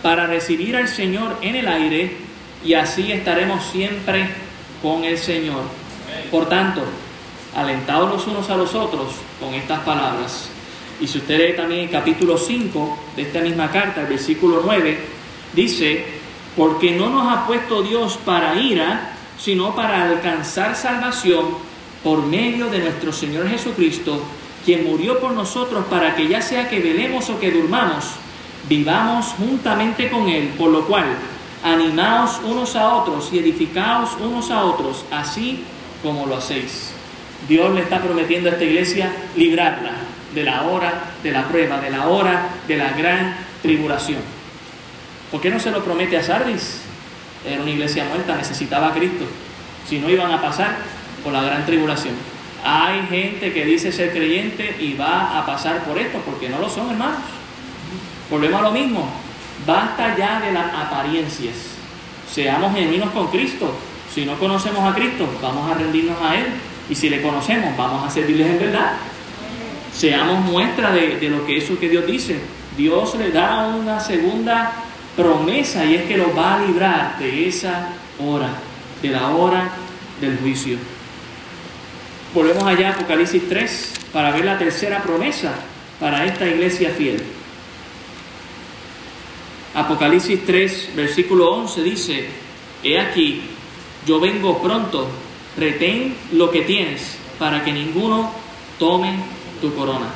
para 0.00 0.26
recibir 0.26 0.76
al 0.76 0.86
Señor 0.88 1.36
en 1.42 1.56
el 1.56 1.66
aire 1.66 2.29
y 2.64 2.74
así 2.74 3.10
estaremos 3.12 3.64
siempre 3.64 4.28
con 4.82 5.04
el 5.04 5.18
Señor. 5.18 5.62
Por 6.30 6.48
tanto, 6.48 6.82
alentados 7.54 8.10
los 8.10 8.26
unos 8.26 8.50
a 8.50 8.56
los 8.56 8.74
otros 8.74 9.12
con 9.40 9.54
estas 9.54 9.80
palabras. 9.80 10.48
Y 11.00 11.06
si 11.06 11.18
usted 11.18 11.38
lee 11.38 11.56
también 11.56 11.82
el 11.82 11.90
capítulo 11.90 12.36
5 12.36 12.98
de 13.16 13.22
esta 13.22 13.40
misma 13.40 13.70
carta, 13.70 14.02
el 14.02 14.06
versículo 14.06 14.60
9, 14.64 14.98
dice, 15.54 16.04
porque 16.56 16.92
no 16.92 17.08
nos 17.08 17.32
ha 17.32 17.46
puesto 17.46 17.82
Dios 17.82 18.18
para 18.24 18.60
ira, 18.60 19.14
sino 19.38 19.74
para 19.74 20.04
alcanzar 20.04 20.76
salvación 20.76 21.46
por 22.04 22.26
medio 22.26 22.68
de 22.68 22.80
nuestro 22.80 23.12
Señor 23.12 23.48
Jesucristo, 23.48 24.22
quien 24.64 24.84
murió 24.84 25.18
por 25.20 25.32
nosotros 25.32 25.86
para 25.86 26.14
que 26.14 26.28
ya 26.28 26.42
sea 26.42 26.68
que 26.68 26.80
velemos 26.80 27.30
o 27.30 27.40
que 27.40 27.50
durmamos, 27.50 28.04
vivamos 28.68 29.26
juntamente 29.38 30.10
con 30.10 30.28
Él, 30.28 30.48
por 30.58 30.70
lo 30.70 30.86
cual 30.86 31.06
animaos 31.62 32.40
unos 32.44 32.76
a 32.76 32.94
otros 32.94 33.30
y 33.32 33.38
edificaos 33.38 34.16
unos 34.20 34.50
a 34.50 34.64
otros, 34.64 35.04
así 35.10 35.64
como 36.02 36.26
lo 36.26 36.36
hacéis. 36.36 36.92
Dios 37.48 37.74
le 37.74 37.82
está 37.82 38.00
prometiendo 38.00 38.48
a 38.48 38.52
esta 38.52 38.64
iglesia 38.64 39.12
librarla 39.36 39.92
de 40.34 40.44
la 40.44 40.62
hora 40.62 41.12
de 41.22 41.32
la 41.32 41.48
prueba, 41.48 41.80
de 41.80 41.90
la 41.90 42.08
hora 42.08 42.48
de 42.68 42.76
la 42.76 42.92
gran 42.92 43.36
tribulación. 43.62 44.20
¿Por 45.30 45.40
qué 45.40 45.50
no 45.50 45.60
se 45.60 45.70
lo 45.70 45.84
promete 45.84 46.16
a 46.16 46.22
Sardis? 46.22 46.82
Era 47.46 47.62
una 47.62 47.70
iglesia 47.70 48.04
muerta, 48.04 48.36
necesitaba 48.36 48.88
a 48.88 48.92
Cristo. 48.92 49.24
Si 49.88 49.98
no 49.98 50.10
iban 50.10 50.30
a 50.30 50.42
pasar 50.42 50.76
por 51.22 51.32
la 51.32 51.42
gran 51.42 51.64
tribulación. 51.66 52.14
Hay 52.64 53.06
gente 53.08 53.52
que 53.52 53.64
dice 53.64 53.90
ser 53.90 54.12
creyente 54.12 54.76
y 54.80 54.94
va 54.94 55.38
a 55.38 55.46
pasar 55.46 55.82
por 55.84 55.98
esto 55.98 56.18
porque 56.26 56.48
no 56.48 56.58
lo 56.58 56.68
son, 56.68 56.90
hermanos. 56.90 57.20
Volvemos 58.30 58.60
a 58.60 58.64
lo 58.64 58.72
mismo. 58.72 59.10
Basta 59.66 60.16
ya 60.16 60.40
de 60.40 60.52
las 60.52 60.72
apariencias. 60.74 61.54
Seamos 62.30 62.74
genuinos 62.74 63.10
con 63.10 63.28
Cristo. 63.28 63.72
Si 64.12 64.24
no 64.24 64.38
conocemos 64.38 64.90
a 64.90 64.94
Cristo, 64.94 65.28
vamos 65.42 65.70
a 65.70 65.74
rendirnos 65.74 66.20
a 66.20 66.36
Él. 66.36 66.46
Y 66.88 66.94
si 66.94 67.08
le 67.08 67.22
conocemos, 67.22 67.76
vamos 67.76 68.06
a 68.06 68.10
servirles 68.10 68.48
en 68.48 68.58
verdad. 68.58 68.92
Seamos 69.92 70.40
muestra 70.40 70.92
de, 70.92 71.18
de 71.18 71.28
lo 71.28 71.44
que 71.46 71.58
eso 71.58 71.78
que 71.78 71.88
Dios 71.88 72.06
dice. 72.06 72.40
Dios 72.76 73.14
le 73.16 73.30
da 73.30 73.66
una 73.66 74.00
segunda 74.00 74.72
promesa 75.16 75.84
y 75.84 75.96
es 75.96 76.02
que 76.04 76.16
lo 76.16 76.34
va 76.34 76.56
a 76.56 76.64
librar 76.64 77.18
de 77.18 77.48
esa 77.48 77.90
hora, 78.18 78.48
de 79.02 79.08
la 79.10 79.28
hora 79.28 79.70
del 80.20 80.38
juicio. 80.38 80.78
Volvemos 82.34 82.64
allá 82.64 82.90
a 82.90 82.92
Apocalipsis 82.92 83.48
3 83.48 83.92
para 84.12 84.30
ver 84.30 84.44
la 84.44 84.58
tercera 84.58 85.02
promesa 85.02 85.52
para 85.98 86.24
esta 86.24 86.46
iglesia 86.46 86.90
fiel. 86.90 87.22
Apocalipsis 89.74 90.44
3, 90.44 90.90
versículo 90.96 91.52
11 91.52 91.82
dice, 91.82 92.28
He 92.82 92.98
aquí, 92.98 93.42
yo 94.06 94.18
vengo 94.18 94.60
pronto, 94.60 95.08
retén 95.56 96.16
lo 96.32 96.50
que 96.50 96.62
tienes 96.62 97.18
para 97.38 97.62
que 97.62 97.72
ninguno 97.72 98.32
tome 98.78 99.14
tu 99.60 99.72
corona. 99.74 100.08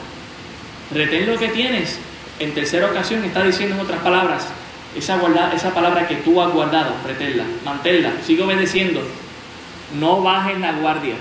Retén 0.93 1.27
lo 1.27 1.39
que 1.39 1.49
tienes. 1.49 1.99
En 2.41 2.53
tercera 2.53 2.87
ocasión 2.87 3.25
está 3.25 3.45
diciendo 3.45 3.77
en 3.77 3.83
otras 3.83 4.01
palabras, 4.01 4.49
esa, 4.97 5.21
esa 5.55 5.73
palabra 5.73 6.09
que 6.09 6.17
tú 6.17 6.41
has 6.41 6.53
guardado, 6.53 6.95
reténla, 7.07 7.45
manténla, 7.65 8.13
sigue 8.25 8.43
obedeciendo, 8.43 9.03
no 10.01 10.21
bajes 10.21 10.59
la 10.59 10.73
guardia. 10.73 11.15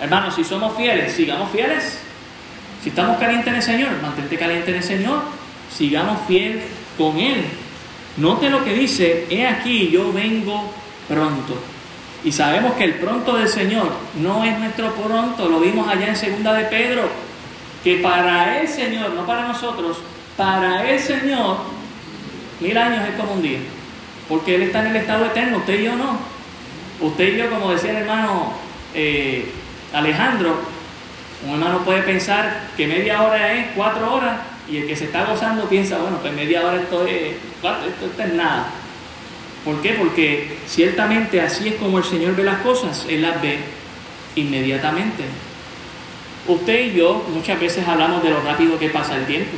Hermanos, 0.00 0.34
si 0.34 0.44
somos 0.44 0.74
fieles, 0.76 1.12
sigamos 1.12 1.50
fieles. 1.50 2.00
Si 2.82 2.88
estamos 2.88 3.18
calientes 3.18 3.48
en 3.48 3.56
el 3.56 3.62
Señor, 3.62 3.90
mantente 4.00 4.38
caliente 4.38 4.70
en 4.70 4.76
el 4.78 4.82
Señor. 4.82 5.22
Sigamos 5.70 6.18
fieles 6.26 6.64
con 7.00 7.18
Él. 7.18 7.42
Note 8.18 8.50
lo 8.50 8.62
que 8.62 8.74
dice, 8.74 9.26
he 9.30 9.46
aquí, 9.46 9.88
yo 9.88 10.12
vengo 10.12 10.70
pronto. 11.08 11.56
Y 12.22 12.30
sabemos 12.30 12.74
que 12.74 12.84
el 12.84 12.94
pronto 12.96 13.38
del 13.38 13.48
Señor 13.48 13.90
no 14.20 14.44
es 14.44 14.58
nuestro 14.58 14.94
pronto, 14.94 15.48
lo 15.48 15.60
vimos 15.60 15.88
allá 15.88 16.08
en 16.08 16.16
segunda 16.16 16.52
de 16.52 16.64
Pedro, 16.64 17.08
que 17.82 17.96
para 17.96 18.60
el 18.60 18.68
Señor, 18.68 19.14
no 19.14 19.24
para 19.24 19.48
nosotros, 19.48 19.96
para 20.36 20.90
el 20.90 21.00
Señor, 21.00 21.56
mil 22.60 22.76
años 22.76 23.08
es 23.08 23.14
como 23.14 23.32
un 23.32 23.42
día, 23.42 23.60
porque 24.28 24.56
Él 24.56 24.62
está 24.64 24.80
en 24.82 24.88
el 24.88 24.96
estado 24.96 25.24
eterno, 25.24 25.56
usted 25.58 25.80
y 25.80 25.84
yo 25.84 25.96
no. 25.96 26.18
Usted 27.00 27.32
y 27.32 27.38
yo, 27.38 27.48
como 27.48 27.72
decía 27.72 27.92
el 27.92 27.96
hermano 27.96 28.52
eh, 28.92 29.50
Alejandro, 29.94 30.60
un 31.46 31.54
hermano 31.54 31.78
puede 31.78 32.02
pensar 32.02 32.68
que 32.76 32.86
media 32.86 33.22
hora 33.22 33.54
es 33.54 33.68
cuatro 33.74 34.12
horas 34.12 34.49
y 34.70 34.76
el 34.78 34.86
que 34.86 34.94
se 34.94 35.06
está 35.06 35.24
gozando 35.24 35.68
piensa, 35.68 35.98
bueno, 35.98 36.18
pues 36.18 36.32
media 36.32 36.64
hora 36.64 36.80
esto 36.80 37.04
es, 37.06 38.34
nada. 38.34 38.68
¿Por 39.64 39.82
qué? 39.82 39.94
Porque 39.94 40.58
ciertamente 40.66 41.40
así 41.40 41.68
es 41.68 41.74
como 41.74 41.98
el 41.98 42.04
Señor 42.04 42.36
ve 42.36 42.44
las 42.44 42.60
cosas, 42.60 43.04
Él 43.08 43.22
las 43.22 43.42
ve 43.42 43.58
inmediatamente. 44.36 45.24
Usted 46.46 46.86
y 46.86 46.96
yo 46.96 47.26
muchas 47.34 47.60
veces 47.60 47.86
hablamos 47.86 48.22
de 48.22 48.30
lo 48.30 48.40
rápido 48.40 48.78
que 48.78 48.88
pasa 48.88 49.16
el 49.16 49.26
tiempo. 49.26 49.56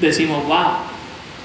Decimos, 0.00 0.44
wow, 0.46 0.78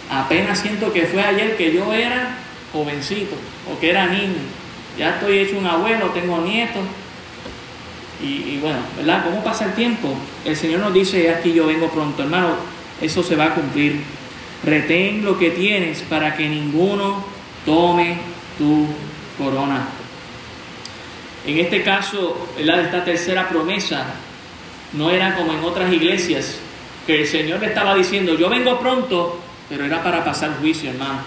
apenas 0.10 0.60
siento 0.60 0.92
que 0.92 1.04
fue 1.04 1.24
ayer 1.24 1.56
que 1.56 1.72
yo 1.72 1.94
era 1.94 2.38
jovencito 2.74 3.36
o 3.72 3.80
que 3.80 3.92
era 3.92 4.08
niño. 4.08 4.42
Ya 4.98 5.12
estoy 5.12 5.40
hecho 5.40 5.58
un 5.58 5.68
abuelo, 5.68 6.08
tengo 6.08 6.40
nietos. 6.40 6.84
Y, 8.24 8.60
bueno, 8.62 8.78
¿verdad? 8.98 9.24
¿Cómo 9.26 9.44
pasa 9.44 9.66
el 9.66 9.74
tiempo? 9.74 10.14
El 10.46 10.56
Señor 10.56 10.80
nos 10.82 10.94
dice, 10.94 11.32
aquí 11.32 11.54
yo 11.54 11.66
vengo 11.66 11.90
pronto, 11.90 12.22
hermano, 12.22 12.56
eso 13.02 13.24
se 13.24 13.36
va 13.36 13.46
a 13.46 13.56
cumplir. 13.56 14.02
Retén 14.64 15.26
lo 15.26 15.40
que 15.40 15.50
tienes 15.50 16.02
para 16.02 16.36
que 16.36 16.48
ninguno 16.48 17.26
tome 17.66 18.18
tu 18.60 18.86
corona. 19.38 19.88
En 21.48 21.58
este 21.58 21.82
caso, 21.82 22.48
¿verdad? 22.56 22.82
esta 22.82 23.04
tercera 23.04 23.50
promesa 23.50 24.06
no 24.94 25.10
era 25.10 25.36
como 25.36 25.54
en 25.54 25.64
otras 25.64 25.92
iglesias, 25.92 26.60
que 27.08 27.22
el 27.22 27.28
Señor 27.28 27.60
le 27.60 27.68
estaba 27.68 27.96
diciendo, 27.96 28.36
yo 28.36 28.50
vengo 28.50 28.80
pronto, 28.80 29.40
pero 29.68 29.86
era 29.86 30.04
para 30.04 30.24
pasar 30.24 30.58
juicio, 30.60 30.92
hermano. 30.92 31.22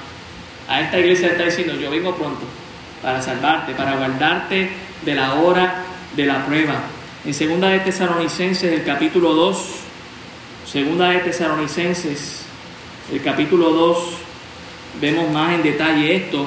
A 0.69 0.81
esta 0.81 1.01
iglesia 1.01 1.27
le 1.27 1.33
está 1.33 1.45
diciendo, 1.47 1.75
yo 1.75 1.91
vengo 1.91 2.15
pronto 2.15 2.45
para 3.03 3.21
salvarte, 3.21 3.73
para 3.75 3.97
guardarte 3.97 4.71
de 5.05 5.15
la 5.15 5.35
hora 5.35 5.84
de 6.17 6.27
la 6.27 6.47
prueba. 6.47 6.83
En 7.25 7.35
segunda 7.35 7.69
de 7.69 7.81
Tesalonicenses, 7.81 8.73
el 8.73 8.85
capítulo 8.85 9.33
2, 9.35 9.57
segunda 10.67 11.11
de 11.11 11.19
Tesalonicenses, 11.21 12.43
el 13.13 13.23
capítulo 13.23 13.71
2, 13.71 13.99
vemos 15.01 15.31
más 15.31 15.55
en 15.55 15.63
detalle 15.63 16.17
esto. 16.17 16.47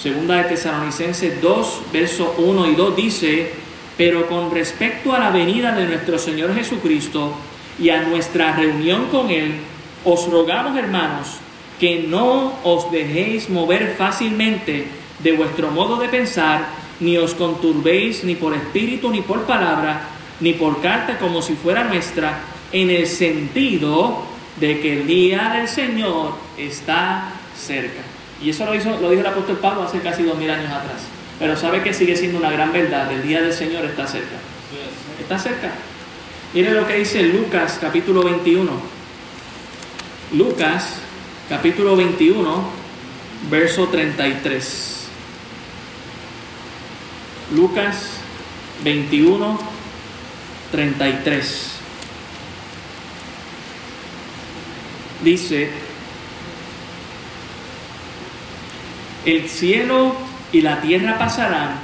Segunda 0.00 0.36
de 0.36 0.44
Tesalonicenses 0.44 1.40
2, 1.40 1.82
versos 1.92 2.28
1 2.38 2.68
y 2.68 2.74
2 2.74 2.96
dice, 2.96 3.52
pero 3.96 4.26
con 4.26 4.50
respecto 4.50 5.12
a 5.12 5.18
la 5.18 5.30
venida 5.30 5.72
de 5.72 5.86
nuestro 5.86 6.18
Señor 6.18 6.54
Jesucristo 6.54 7.32
y 7.78 7.90
a 7.90 8.02
nuestra 8.02 8.56
reunión 8.56 9.06
con 9.06 9.30
Él, 9.30 9.54
os 10.04 10.28
rogamos, 10.30 10.76
hermanos, 10.76 11.38
que 11.78 12.06
no 12.08 12.54
os 12.64 12.90
dejéis 12.90 13.48
mover 13.48 13.94
fácilmente 13.96 14.86
de 15.20 15.32
vuestro 15.32 15.70
modo 15.70 15.96
de 15.96 16.08
pensar, 16.08 16.66
ni 17.00 17.16
os 17.18 17.34
conturbéis 17.34 18.24
ni 18.24 18.34
por 18.34 18.54
espíritu, 18.54 19.10
ni 19.10 19.20
por 19.20 19.44
palabra, 19.44 20.08
ni 20.40 20.52
por 20.52 20.80
carta 20.80 21.18
como 21.18 21.42
si 21.42 21.54
fuera 21.54 21.84
nuestra, 21.84 22.40
en 22.72 22.90
el 22.90 23.06
sentido 23.06 24.22
de 24.60 24.80
que 24.80 25.00
el 25.00 25.06
día 25.06 25.50
del 25.56 25.68
Señor 25.68 26.34
está 26.58 27.32
cerca. 27.56 28.02
Y 28.42 28.50
eso 28.50 28.64
lo, 28.66 28.74
hizo, 28.74 28.90
lo 29.00 29.10
dijo 29.10 29.20
el 29.20 29.26
apóstol 29.26 29.58
Pablo 29.58 29.84
hace 29.84 30.00
casi 30.00 30.22
dos 30.22 30.36
mil 30.36 30.50
años 30.50 30.70
atrás. 30.70 31.02
Pero 31.38 31.56
sabe 31.56 31.82
que 31.82 31.92
sigue 31.92 32.16
siendo 32.16 32.38
una 32.38 32.50
gran 32.50 32.72
verdad, 32.72 33.10
el 33.12 33.22
día 33.22 33.40
del 33.40 33.52
Señor 33.52 33.84
está 33.84 34.06
cerca. 34.06 34.36
Está 35.20 35.38
cerca. 35.38 35.72
Mire 36.52 36.72
lo 36.72 36.86
que 36.86 36.98
dice 36.98 37.22
Lucas 37.22 37.78
capítulo 37.80 38.22
21. 38.22 38.70
Lucas 40.34 40.98
capítulo 41.48 41.96
21, 41.96 42.64
verso 43.50 43.88
33. 43.88 45.03
Lucas 47.52 48.20
21, 48.82 49.58
33. 50.72 51.70
Dice, 55.22 55.70
el 59.24 59.48
cielo 59.48 60.14
y 60.52 60.60
la 60.62 60.80
tierra 60.80 61.18
pasarán, 61.18 61.80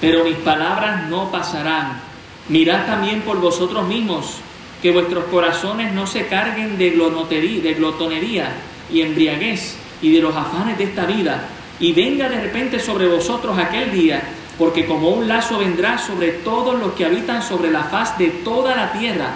pero 0.00 0.24
mis 0.24 0.36
palabras 0.36 1.08
no 1.08 1.30
pasarán. 1.30 2.00
Mirad 2.48 2.86
también 2.86 3.22
por 3.22 3.40
vosotros 3.40 3.86
mismos, 3.88 4.36
que 4.82 4.90
vuestros 4.90 5.24
corazones 5.26 5.92
no 5.92 6.06
se 6.06 6.26
carguen 6.26 6.78
de 6.78 6.90
de 6.90 7.74
glotonería 7.74 8.52
y 8.92 9.00
embriaguez 9.00 9.76
y 10.02 10.12
de 10.12 10.20
los 10.20 10.36
afanes 10.36 10.78
de 10.78 10.84
esta 10.84 11.06
vida, 11.06 11.48
y 11.80 11.92
venga 11.92 12.28
de 12.28 12.40
repente 12.40 12.78
sobre 12.78 13.08
vosotros 13.08 13.58
aquel 13.58 13.90
día, 13.92 14.22
porque 14.58 14.86
como 14.86 15.10
un 15.10 15.28
lazo 15.28 15.58
vendrá 15.58 15.98
sobre 15.98 16.30
todos 16.32 16.78
los 16.78 16.92
que 16.92 17.04
habitan 17.04 17.42
sobre 17.42 17.70
la 17.70 17.84
faz 17.84 18.16
de 18.18 18.28
toda 18.28 18.74
la 18.74 18.92
tierra. 18.92 19.28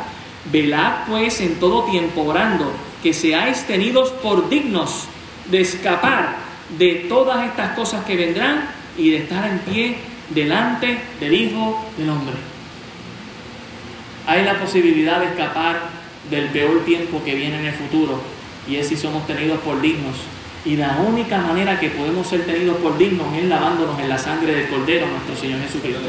Velad 0.50 1.04
pues 1.08 1.40
en 1.40 1.56
todo 1.60 1.84
tiempo 1.84 2.22
orando, 2.22 2.72
que 3.02 3.12
seáis 3.12 3.66
tenidos 3.66 4.10
por 4.10 4.48
dignos 4.48 5.06
de 5.50 5.60
escapar 5.60 6.36
de 6.78 7.06
todas 7.08 7.46
estas 7.46 7.72
cosas 7.76 8.04
que 8.04 8.16
vendrán 8.16 8.70
y 8.96 9.10
de 9.10 9.18
estar 9.18 9.48
en 9.50 9.58
pie 9.58 9.96
delante 10.30 10.98
del 11.18 11.34
Hijo 11.34 11.84
del 11.98 12.10
Hombre. 12.10 12.36
Hay 14.26 14.44
la 14.44 14.58
posibilidad 14.58 15.20
de 15.20 15.26
escapar 15.26 15.80
del 16.30 16.46
peor 16.46 16.84
tiempo 16.84 17.22
que 17.24 17.34
viene 17.34 17.58
en 17.58 17.66
el 17.66 17.74
futuro, 17.74 18.20
y 18.68 18.76
es 18.76 18.88
si 18.88 18.96
somos 18.96 19.26
tenidos 19.26 19.58
por 19.60 19.80
dignos 19.80 20.16
y 20.64 20.76
la 20.76 20.98
única 20.98 21.38
manera 21.38 21.80
que 21.80 21.90
podemos 21.90 22.26
ser 22.26 22.44
tenidos 22.44 22.76
por 22.78 22.98
dignos 22.98 23.26
es 23.34 23.44
lavándonos 23.44 23.98
en 23.98 24.08
la 24.08 24.18
sangre 24.18 24.54
del 24.54 24.68
Cordero, 24.68 25.06
nuestro 25.06 25.36
Señor 25.36 25.60
Jesucristo. 25.62 26.02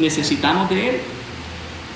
Necesitamos 0.00 0.68
de 0.68 0.88
Él. 0.88 0.96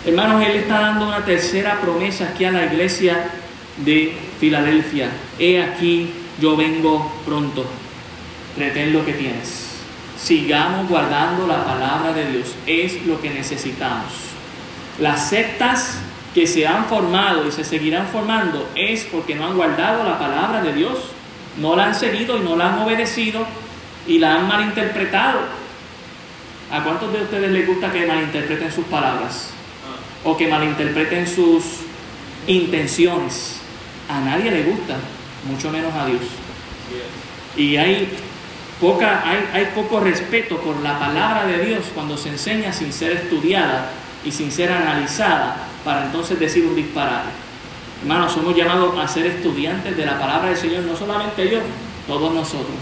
Hermanos, 0.07 0.43
Él 0.47 0.57
está 0.57 0.81
dando 0.81 1.09
una 1.09 1.25
tercera 1.25 1.81
promesa 1.81 2.29
aquí 2.29 2.45
a 2.45 2.53
la 2.53 2.67
iglesia 2.67 3.31
de 3.79 4.17
Filadelfia. 4.39 5.11
He 5.39 5.61
aquí, 5.61 6.11
yo 6.41 6.57
vengo 6.57 7.13
pronto. 7.27 7.67
Retén 8.57 8.93
lo 8.93 9.05
que 9.05 9.13
tienes. 9.13 9.71
Sigamos 10.19 10.89
guardando 10.89 11.47
la 11.47 11.65
palabra 11.65 12.13
de 12.13 12.31
Dios. 12.31 12.55
Es 12.67 13.05
lo 13.07 13.21
que 13.21 13.31
necesitamos. 13.31 14.13
Las 15.01 15.29
sectas 15.29 15.99
que 16.33 16.47
se 16.47 16.67
han 16.67 16.85
formado 16.85 17.47
y 17.49 17.51
se 17.51 17.65
seguirán 17.65 18.07
formando 18.07 18.69
es 18.77 19.05
porque 19.05 19.35
no 19.35 19.47
han 19.47 19.57
guardado 19.57 20.05
la 20.05 20.19
palabra 20.19 20.63
de 20.63 20.73
Dios 20.75 20.99
no 21.59 21.77
la 21.77 21.87
han 21.87 21.95
seguido 21.95 22.39
y 22.39 22.41
no 22.41 22.57
la 22.57 22.73
han 22.73 22.79
obedecido 22.81 23.47
y 24.07 24.19
la 24.19 24.35
han 24.35 24.49
malinterpretado. 24.49 25.41
¿A 26.73 26.85
cuántos 26.85 27.13
de 27.13 27.23
ustedes 27.23 27.51
les 27.51 27.67
gusta 27.67 27.91
que 27.93 28.07
malinterpreten 28.07 28.71
sus 28.71 28.85
palabras? 28.87 29.51
O 30.25 30.37
que 30.37 30.47
malinterpreten 30.47 31.27
sus 31.27 31.65
intenciones. 32.47 33.61
A 34.09 34.21
nadie 34.21 34.51
le 34.51 34.63
gusta, 34.65 34.97
mucho 35.49 35.71
menos 35.71 35.93
a 35.95 36.07
Dios. 36.07 36.23
Y 37.57 37.77
hay, 37.77 38.09
poca, 38.81 39.23
hay, 39.25 39.49
hay 39.53 39.73
poco 39.75 40.01
respeto 40.01 40.59
por 40.59 40.81
la 40.81 40.99
palabra 40.99 41.47
de 41.47 41.65
Dios 41.65 41.87
cuando 41.95 42.17
se 42.17 42.29
enseña 42.29 42.73
sin 42.73 42.93
ser 42.93 43.13
estudiada 43.13 43.91
y 44.25 44.31
sin 44.31 44.51
ser 44.53 44.71
analizada 44.71 45.57
para 45.85 46.05
entonces 46.05 46.39
decir 46.39 46.65
un 46.65 46.77
disparate. 46.77 47.50
Hermanos, 48.03 48.33
somos 48.33 48.57
llamados 48.57 48.99
a 48.99 49.07
ser 49.07 49.27
estudiantes 49.27 49.95
de 49.95 50.07
la 50.07 50.19
palabra 50.19 50.49
del 50.49 50.57
Señor, 50.57 50.85
no 50.85 50.97
solamente 50.97 51.51
yo, 51.51 51.59
todos 52.07 52.33
nosotros. 52.33 52.77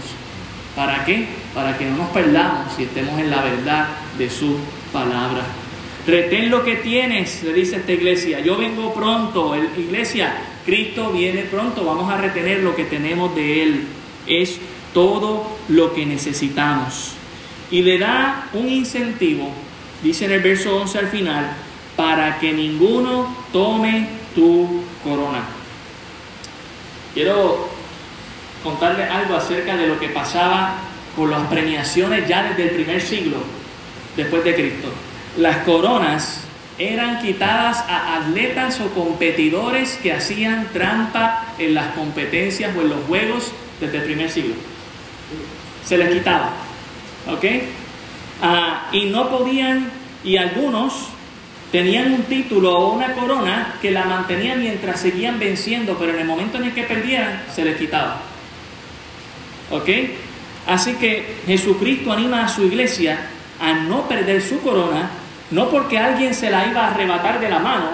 ¿Para 0.75 1.03
qué? 1.03 1.27
Para 1.53 1.77
que 1.77 1.85
no 1.85 1.97
nos 1.97 2.09
perdamos 2.09 2.79
y 2.79 2.83
estemos 2.83 3.19
en 3.19 3.29
la 3.29 3.41
verdad 3.41 3.87
de 4.17 4.29
su 4.29 4.55
palabra. 4.93 5.43
Retén 6.07 6.49
lo 6.49 6.63
que 6.63 6.77
tienes, 6.77 7.43
le 7.43 7.51
dice 7.51 7.77
esta 7.77 7.91
iglesia. 7.91 8.39
Yo 8.39 8.55
vengo 8.55 8.93
pronto, 8.93 9.53
iglesia, 9.77 10.37
Cristo 10.65 11.11
viene 11.11 11.41
pronto, 11.41 11.83
vamos 11.83 12.09
a 12.11 12.17
retener 12.17 12.61
lo 12.61 12.75
que 12.75 12.85
tenemos 12.85 13.35
de 13.35 13.63
Él. 13.63 13.87
Es 14.25 14.59
todo 14.93 15.57
lo 15.67 15.93
que 15.93 16.05
necesitamos. 16.05 17.13
Y 17.71 17.81
le 17.81 17.99
da 17.99 18.47
un 18.53 18.69
incentivo, 18.69 19.51
dice 20.01 20.25
en 20.25 20.31
el 20.31 20.39
verso 20.39 20.77
11 20.77 20.97
al 20.97 21.07
final, 21.07 21.51
para 21.97 22.39
que 22.39 22.53
ninguno 22.53 23.35
tome 23.51 24.07
tu 24.33 24.81
corona. 25.03 25.43
Quiero 27.13 27.69
contarle 28.63 29.03
algo 29.03 29.35
acerca 29.35 29.75
de 29.75 29.87
lo 29.87 29.99
que 29.99 30.09
pasaba 30.09 30.75
con 31.15 31.31
las 31.31 31.47
premiaciones 31.47 32.27
ya 32.27 32.43
desde 32.43 32.69
el 32.69 32.69
primer 32.71 33.01
siglo 33.01 33.37
después 34.15 34.43
de 34.43 34.53
Cristo. 34.55 34.89
Las 35.37 35.57
coronas 35.59 36.43
eran 36.77 37.21
quitadas 37.21 37.79
a 37.87 38.15
atletas 38.15 38.79
o 38.79 38.89
competidores 38.93 39.97
que 40.01 40.13
hacían 40.13 40.69
trampa 40.71 41.45
en 41.57 41.73
las 41.73 41.93
competencias 41.93 42.75
o 42.75 42.81
en 42.81 42.89
los 42.89 43.05
juegos 43.05 43.51
desde 43.79 43.97
el 43.97 44.03
primer 44.03 44.29
siglo. 44.29 44.55
Se 45.85 45.97
les 45.97 46.09
quitaba. 46.09 46.51
¿Ok? 47.27 47.45
Ah, 48.41 48.87
y 48.93 49.05
no 49.05 49.29
podían, 49.29 49.91
y 50.23 50.37
algunos 50.37 51.09
tenían 51.71 52.13
un 52.13 52.23
título 52.23 52.77
o 52.77 52.93
una 52.93 53.13
corona 53.13 53.75
que 53.81 53.91
la 53.91 54.05
mantenían 54.05 54.59
mientras 54.59 54.99
seguían 54.99 55.39
venciendo, 55.39 55.97
pero 55.97 56.13
en 56.13 56.19
el 56.19 56.25
momento 56.25 56.57
en 56.57 56.65
el 56.65 56.73
que 56.73 56.83
perdieran, 56.83 57.43
se 57.53 57.63
les 57.63 57.77
quitaba. 57.77 58.21
¿Ok? 59.71 59.89
Así 60.67 60.93
que 60.93 61.37
Jesucristo 61.45 62.11
anima 62.11 62.45
a 62.45 62.49
su 62.49 62.63
iglesia 62.63 63.19
a 63.59 63.73
no 63.73 64.07
perder 64.07 64.41
su 64.41 64.61
corona, 64.61 65.09
no 65.51 65.69
porque 65.69 65.97
alguien 65.97 66.33
se 66.33 66.49
la 66.49 66.67
iba 66.67 66.85
a 66.85 66.91
arrebatar 66.91 67.39
de 67.39 67.49
la 67.49 67.59
mano, 67.59 67.89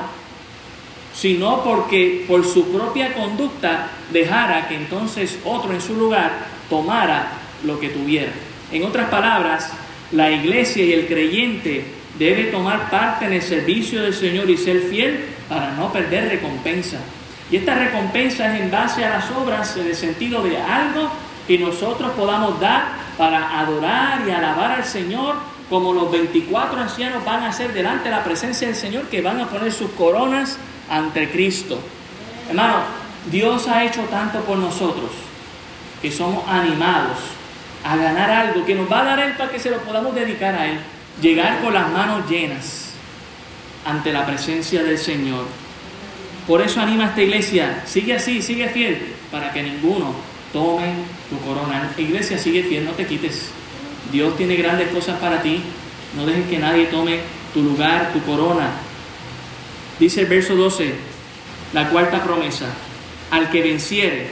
sino 1.14 1.64
porque 1.64 2.26
por 2.28 2.46
su 2.46 2.72
propia 2.72 3.14
conducta 3.14 3.90
dejara 4.12 4.68
que 4.68 4.76
entonces 4.76 5.40
otro 5.46 5.74
en 5.74 5.82
su 5.82 5.96
lugar 5.96 6.32
tomara 6.70 7.32
lo 7.64 7.80
que 7.80 7.90
tuviera. 7.90 8.32
En 8.72 8.84
otras 8.84 9.10
palabras, 9.10 9.72
la 10.12 10.32
iglesia 10.32 10.84
y 10.84 10.94
el 10.94 11.08
creyente 11.08 11.86
debe 12.18 12.46
tomar 12.46 12.90
parte 12.90 13.26
en 13.26 13.34
el 13.34 13.42
servicio 13.42 14.02
del 14.02 14.14
Señor 14.14 14.50
y 14.50 14.58
ser 14.58 14.82
fiel 14.82 15.26
para 15.50 15.72
no 15.72 15.92
perder 15.92 16.30
recompensa. 16.30 16.98
Y 17.52 17.58
esta 17.58 17.76
recompensa 17.76 18.56
es 18.56 18.62
en 18.62 18.72
base 18.72 19.04
a 19.04 19.10
las 19.10 19.30
obras 19.32 19.76
en 19.78 19.88
el 19.88 19.96
sentido 19.96 20.42
de 20.44 20.58
algo 20.58 21.10
que 21.48 21.60
nosotros 21.60 22.12
podamos 22.12 22.60
dar 22.60 23.06
para 23.18 23.60
adorar 23.60 24.22
y 24.28 24.32
alabar 24.32 24.72
al 24.72 24.86
Señor, 24.86 25.36
como 25.70 25.94
los 25.94 26.12
24 26.12 26.80
ancianos 26.80 27.24
van 27.24 27.44
a 27.44 27.50
hacer 27.50 27.74
delante 27.74 28.06
de 28.06 28.16
la 28.16 28.24
presencia 28.24 28.68
del 28.68 28.76
Señor, 28.76 29.04
que 29.06 29.22
van 29.22 29.40
a 29.40 29.48
poner 29.48 29.72
sus 29.72 29.92
coronas 29.92 30.58
ante 30.90 31.30
Cristo. 31.30 31.80
Hermano, 32.50 32.78
Dios 33.32 33.68
ha 33.68 33.84
hecho 33.84 34.02
tanto 34.04 34.40
por 34.42 34.58
nosotros 34.58 35.12
que 36.02 36.12
somos 36.12 36.48
animados 36.48 37.18
a 37.84 37.96
ganar 37.96 38.30
algo 38.30 38.66
que 38.66 38.76
nos 38.76 38.92
va 38.92 39.02
a 39.02 39.06
dar 39.06 39.20
Él 39.20 39.34
para 39.34 39.52
que 39.52 39.60
se 39.60 39.70
lo 39.70 39.78
podamos 39.80 40.14
dedicar 40.16 40.56
a 40.56 40.68
Él 40.68 40.80
llegar 41.22 41.62
con 41.62 41.74
las 41.74 41.92
manos 41.92 42.30
llenas 42.30 42.92
ante 43.86 44.12
la 44.12 44.26
presencia 44.26 44.84
del 44.84 44.98
Señor. 44.98 45.46
Por 46.48 46.62
eso 46.62 46.82
anima 46.82 47.06
a 47.06 47.08
esta 47.10 47.22
iglesia, 47.24 47.84
sigue 47.86 48.14
así, 48.14 48.42
sigue 48.42 48.70
fiel, 48.70 49.14
para 49.32 49.52
que 49.52 49.64
ninguno 49.64 50.14
tome 50.54 50.94
tu 51.30 51.40
corona. 51.40 51.92
Iglesia, 51.98 52.38
sigue 52.38 52.64
fiel, 52.64 52.86
no 52.86 52.92
te 52.92 53.06
quites. 53.06 53.50
Dios 54.12 54.38
tiene 54.38 54.56
grandes 54.56 54.90
cosas 54.90 55.20
para 55.20 55.42
ti. 55.42 55.62
No 56.16 56.26
dejes 56.26 56.48
que 56.48 56.60
nadie 56.60 56.86
tome 56.86 57.20
tu 57.54 57.62
lugar, 57.62 58.12
tu 58.14 58.22
corona. 58.22 58.70
Dice 60.00 60.22
el 60.22 60.28
verso 60.28 60.56
12, 60.56 60.94
la 61.74 61.90
cuarta 61.90 62.24
promesa. 62.24 62.68
Al 63.32 63.50
que 63.50 63.62
venciere, 63.62 64.28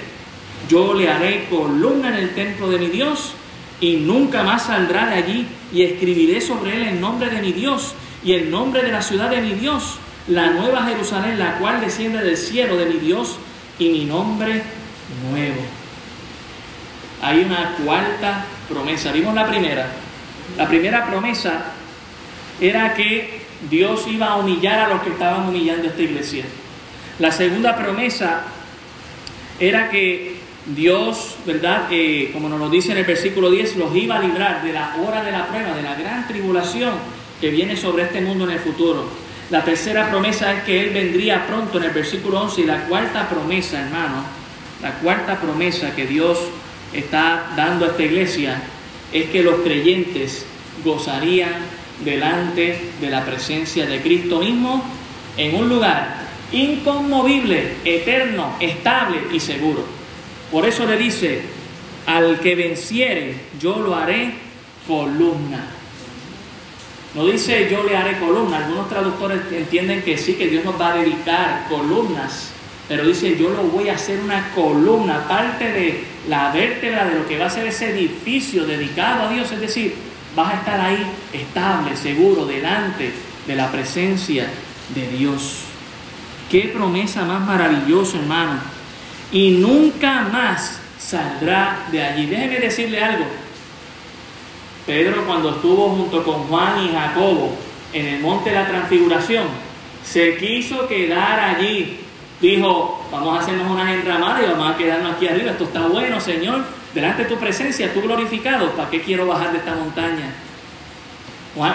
yo 0.70 0.94
le 0.94 1.10
haré 1.10 1.46
columna 1.50 2.10
en 2.10 2.16
el 2.16 2.36
templo 2.36 2.70
de 2.70 2.78
mi 2.78 2.88
Dios 2.88 3.34
y 3.84 3.98
nunca 3.98 4.44
más 4.44 4.68
saldrá 4.68 5.08
de 5.08 5.16
allí 5.16 5.46
y 5.74 5.82
escribiré 5.82 6.40
sobre 6.40 6.78
él 6.78 6.84
el 6.84 7.02
nombre 7.02 7.30
de 7.30 7.42
mi 7.42 7.52
Dios 7.52 7.96
y 8.24 8.32
el 8.32 8.50
nombre 8.50 8.82
de 8.82 8.94
la 8.94 9.02
ciudad 9.02 9.30
de 9.30 9.42
mi 9.42 9.56
Dios, 9.56 9.98
la 10.30 10.52
nueva 10.52 10.86
Jerusalén, 10.86 11.38
la 11.38 11.58
cual 11.58 11.82
desciende 11.82 12.24
del 12.24 12.38
cielo 12.38 12.78
de 12.78 12.86
mi 12.86 12.98
Dios 13.00 13.40
y 13.78 13.90
mi 13.90 14.06
nombre 14.06 14.62
nuevo. 15.30 15.62
Hay 17.22 17.40
una 17.40 17.76
cuarta 17.84 18.46
promesa. 18.70 19.12
Vimos 19.12 19.36
la 19.36 19.46
primera. 19.48 19.92
La 20.58 20.66
primera 20.66 21.06
promesa 21.06 21.74
era 22.62 22.94
que 22.94 23.42
Dios 23.70 24.06
iba 24.08 24.28
a 24.28 24.38
humillar 24.38 24.80
a 24.80 24.88
los 24.88 25.02
que 25.02 25.10
estaban 25.10 25.50
humillando 25.50 25.90
esta 25.90 26.02
iglesia. 26.02 26.46
La 27.20 27.34
segunda 27.34 27.76
promesa 27.76 28.44
era 29.60 29.90
que 29.90 30.43
Dios, 30.66 31.36
¿verdad? 31.46 31.88
Eh, 31.92 32.30
como 32.32 32.48
nos 32.48 32.60
lo 32.60 32.70
dice 32.70 32.92
en 32.92 33.00
el 33.00 33.04
versículo 33.04 33.52
10, 33.52 33.76
los 33.76 33.96
iba 33.96 34.18
a 34.18 34.22
librar 34.22 34.64
de 34.64 34.72
la 34.72 34.96
hora 34.98 35.24
de 35.24 35.32
la 35.32 35.48
prueba, 35.48 35.76
de 35.76 35.82
la 35.82 35.96
gran 35.96 36.28
tribulación 36.28 36.94
que 37.42 37.50
viene 37.50 37.76
sobre 37.76 38.04
este 38.04 38.22
mundo 38.22 38.46
en 38.46 38.52
el 38.52 38.60
futuro. 38.60 39.06
La 39.50 39.64
tercera 39.64 40.10
promesa 40.10 40.54
es 40.54 40.64
que 40.64 40.80
Él 40.80 40.94
vendría 40.94 41.46
pronto 41.46 41.78
en 41.78 41.84
el 41.86 41.92
versículo 41.92 42.42
11 42.42 42.62
y 42.62 42.66
la 42.66 42.86
cuarta 42.86 43.28
promesa, 43.28 43.82
hermano, 43.82 44.24
la 44.82 44.94
cuarta 45.00 45.40
promesa 45.40 45.94
que 45.96 46.08
Dios 46.08 46.40
está 46.94 47.52
dando 47.56 47.86
a 47.86 47.90
esta 47.90 48.04
iglesia 48.04 48.62
es 49.12 49.30
que 49.30 49.44
los 49.44 49.56
creyentes 49.62 50.46
gozarían 50.84 51.54
delante 52.04 52.92
de 53.00 53.10
la 53.10 53.26
presencia 53.26 53.86
de 53.86 54.02
Cristo 54.02 54.40
mismo 54.40 54.84
en 55.38 55.56
un 55.56 55.70
lugar 55.70 56.24
inconmovible, 56.52 57.76
eterno, 57.84 58.56
estable 58.60 59.18
y 59.32 59.40
seguro. 59.40 60.03
Por 60.54 60.66
eso 60.66 60.86
le 60.86 60.96
dice, 60.96 61.42
al 62.06 62.40
que 62.40 62.56
venciere, 62.56 63.36
yo 63.60 63.80
lo 63.80 63.94
haré 63.94 64.36
columna. 64.88 65.66
No 67.14 67.26
dice 67.26 67.68
yo 67.70 67.84
le 67.84 67.98
haré 67.98 68.18
columna. 68.20 68.60
Algunos 68.60 68.88
traductores 68.88 69.42
entienden 69.52 70.02
que 70.02 70.18
sí, 70.18 70.36
que 70.36 70.48
Dios 70.48 70.64
nos 70.64 70.80
va 70.80 70.94
a 70.94 70.98
dedicar 70.98 71.68
columnas 71.68 72.54
pero 72.88 73.06
dice, 73.06 73.38
yo 73.38 73.50
lo 73.50 73.64
voy 73.64 73.90
a 73.90 73.96
hacer 73.96 74.20
una 74.20 74.50
columna, 74.50 75.26
parte 75.28 75.72
de 75.72 76.04
la 76.28 76.52
vértebra 76.52 77.06
de 77.06 77.16
lo 77.16 77.28
que 77.28 77.38
va 77.38 77.46
a 77.46 77.50
ser 77.50 77.66
ese 77.66 77.92
edificio 77.92 78.66
dedicado 78.66 79.24
a 79.24 79.30
Dios, 79.30 79.52
es 79.52 79.62
decir, 79.62 79.96
vas 80.36 80.54
a 80.54 80.58
estar 80.58 80.82
ahí 80.82 81.06
estable, 81.32 81.96
seguro, 81.96 82.46
delante 82.46 83.14
de 83.48 83.56
la 83.56 83.72
presencia 83.72 84.48
de 84.94 85.08
Dios. 85.18 85.62
Qué 86.52 86.72
promesa 86.74 87.24
más 87.24 87.46
maravillosa, 87.46 88.18
hermano. 88.18 88.73
Y 89.34 89.52
nunca 89.52 90.22
más 90.32 90.80
saldrá 91.00 91.88
de 91.92 92.02
allí. 92.02 92.28
Déjeme 92.28 92.60
decirle 92.60 93.04
algo. 93.04 93.26
Pedro 94.86 95.26
cuando 95.26 95.50
estuvo 95.56 95.90
junto 95.90 96.24
con 96.24 96.44
Juan 96.44 96.86
y 96.86 96.94
Jacobo 96.94 97.56
en 97.94 98.06
el 98.06 98.20
monte 98.22 98.52
de 98.52 98.56
la 98.58 98.68
transfiguración, 98.68 99.48
se 100.04 100.38
quiso 100.38 100.88
quedar 100.88 101.40
allí. 101.40 102.00
Dijo, 102.40 103.06
vamos 103.12 103.38
a 103.38 103.42
hacernos 103.42 103.72
unas 103.72 103.90
enramadas 103.90 104.44
y 104.44 104.52
vamos 104.52 104.74
a 104.74 104.78
quedarnos 104.78 105.16
aquí 105.16 105.28
arriba. 105.28 105.52
Esto 105.52 105.64
está 105.64 105.88
bueno, 105.88 106.22
Señor. 106.22 106.64
Delante 106.94 107.24
de 107.24 107.30
tu 107.30 107.38
presencia, 107.38 107.92
tú 107.92 108.02
glorificado. 108.02 108.72
¿Para 108.72 108.90
qué 108.90 109.02
quiero 109.02 109.26
bajar 109.26 109.52
de 109.52 109.58
esta 109.60 109.74
montaña? 109.76 110.32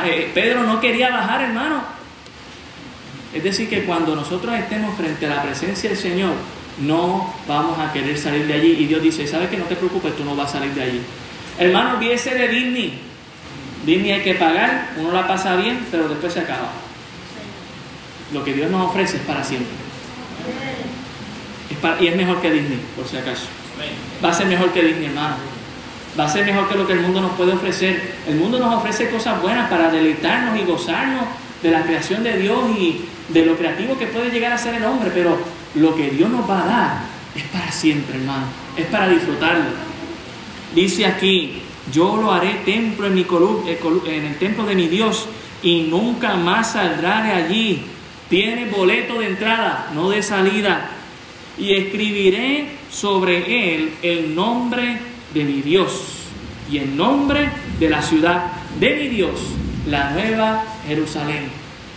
Eh, 0.04 0.30
Pedro 0.32 0.62
no 0.62 0.78
quería 0.80 1.10
bajar, 1.10 1.42
hermano. 1.42 1.82
Es 3.32 3.42
decir, 3.42 3.68
que 3.68 3.84
cuando 3.84 4.14
nosotros 4.14 4.54
estemos 4.54 4.96
frente 4.96 5.26
a 5.26 5.36
la 5.36 5.42
presencia 5.42 5.90
del 5.90 5.98
Señor, 5.98 6.34
no 6.80 7.34
vamos 7.46 7.78
a 7.78 7.92
querer 7.92 8.16
salir 8.16 8.46
de 8.46 8.54
allí. 8.54 8.76
Y 8.78 8.86
Dios 8.86 9.02
dice, 9.02 9.26
¿sabes 9.26 9.48
que 9.48 9.56
no 9.56 9.64
te 9.64 9.76
preocupes? 9.76 10.16
Tú 10.16 10.24
no 10.24 10.36
vas 10.36 10.50
a 10.50 10.58
salir 10.58 10.74
de 10.74 10.82
allí. 10.82 11.00
Hermano, 11.58 11.96
olvídese 11.96 12.34
de 12.34 12.48
Disney. 12.48 13.00
Disney 13.84 14.12
hay 14.12 14.22
que 14.22 14.34
pagar, 14.34 14.90
uno 14.96 15.12
la 15.12 15.26
pasa 15.26 15.56
bien, 15.56 15.86
pero 15.90 16.08
después 16.08 16.32
se 16.32 16.40
acaba. 16.40 16.70
Lo 18.32 18.44
que 18.44 18.52
Dios 18.52 18.70
nos 18.70 18.90
ofrece 18.90 19.16
es 19.16 19.22
para 19.22 19.42
siempre. 19.42 19.72
y 22.00 22.06
es 22.06 22.16
mejor 22.16 22.40
que 22.40 22.50
Disney, 22.50 22.80
por 22.96 23.06
si 23.06 23.16
acaso. 23.16 23.46
Va 24.24 24.30
a 24.30 24.34
ser 24.34 24.46
mejor 24.46 24.72
que 24.72 24.82
Disney, 24.82 25.06
hermano. 25.06 25.36
Va 26.18 26.24
a 26.24 26.28
ser 26.28 26.44
mejor 26.44 26.68
que 26.68 26.74
lo 26.74 26.86
que 26.86 26.94
el 26.94 27.00
mundo 27.00 27.20
nos 27.20 27.32
puede 27.32 27.52
ofrecer. 27.52 28.14
El 28.26 28.36
mundo 28.36 28.58
nos 28.58 28.74
ofrece 28.74 29.08
cosas 29.08 29.40
buenas 29.40 29.70
para 29.70 29.90
deleitarnos 29.90 30.58
y 30.58 30.64
gozarnos 30.64 31.24
de 31.62 31.70
la 31.70 31.82
creación 31.82 32.22
de 32.22 32.38
Dios 32.38 32.58
y 32.76 33.04
de 33.28 33.46
lo 33.46 33.56
creativo 33.56 33.98
que 33.98 34.06
puede 34.06 34.30
llegar 34.30 34.52
a 34.52 34.58
ser 34.58 34.74
el 34.74 34.84
hombre, 34.84 35.10
pero 35.14 35.38
lo 35.74 35.94
que 35.94 36.10
Dios 36.10 36.30
nos 36.30 36.48
va 36.48 36.62
a 36.62 36.66
dar 36.66 37.00
es 37.34 37.44
para 37.44 37.70
siempre, 37.70 38.18
hermano. 38.18 38.46
Es 38.76 38.86
para 38.86 39.08
disfrutarlo. 39.08 39.70
Dice 40.74 41.06
aquí, 41.06 41.62
yo 41.92 42.16
lo 42.16 42.32
haré 42.32 42.54
templo 42.64 43.06
en, 43.06 43.18
eh, 43.18 43.78
en 44.06 44.24
el 44.24 44.38
templo 44.38 44.64
de 44.64 44.74
mi 44.74 44.88
Dios 44.88 45.28
y 45.62 45.82
nunca 45.82 46.34
más 46.34 46.72
saldrá 46.72 47.22
de 47.22 47.32
allí. 47.32 47.82
Tiene 48.28 48.66
boleto 48.66 49.20
de 49.20 49.28
entrada, 49.28 49.90
no 49.94 50.10
de 50.10 50.22
salida. 50.22 50.90
Y 51.56 51.72
escribiré 51.72 52.68
sobre 52.90 53.74
él 53.74 53.94
el 54.02 54.34
nombre 54.34 54.98
de 55.34 55.44
mi 55.44 55.60
Dios 55.62 56.18
y 56.70 56.78
el 56.78 56.96
nombre 56.96 57.48
de 57.78 57.88
la 57.88 58.02
ciudad 58.02 58.52
de 58.78 58.96
mi 58.96 59.08
Dios, 59.08 59.40
la 59.86 60.10
nueva 60.10 60.64
Jerusalén. 60.86 61.48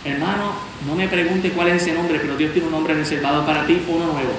Hermano, 0.04 0.71
no 0.88 0.96
me 0.96 1.08
pregunte 1.08 1.52
cuál 1.52 1.70
es 1.70 1.84
ese 1.84 1.94
nombre, 1.94 2.20
pero 2.20 2.36
Dios 2.38 2.54
tiene 2.54 2.68
un 2.68 2.74
nombre 2.74 2.94
reservado 2.94 3.46
para 3.46 3.66
ti, 3.66 3.82
uno 3.88 4.06
nuevo. 4.06 4.34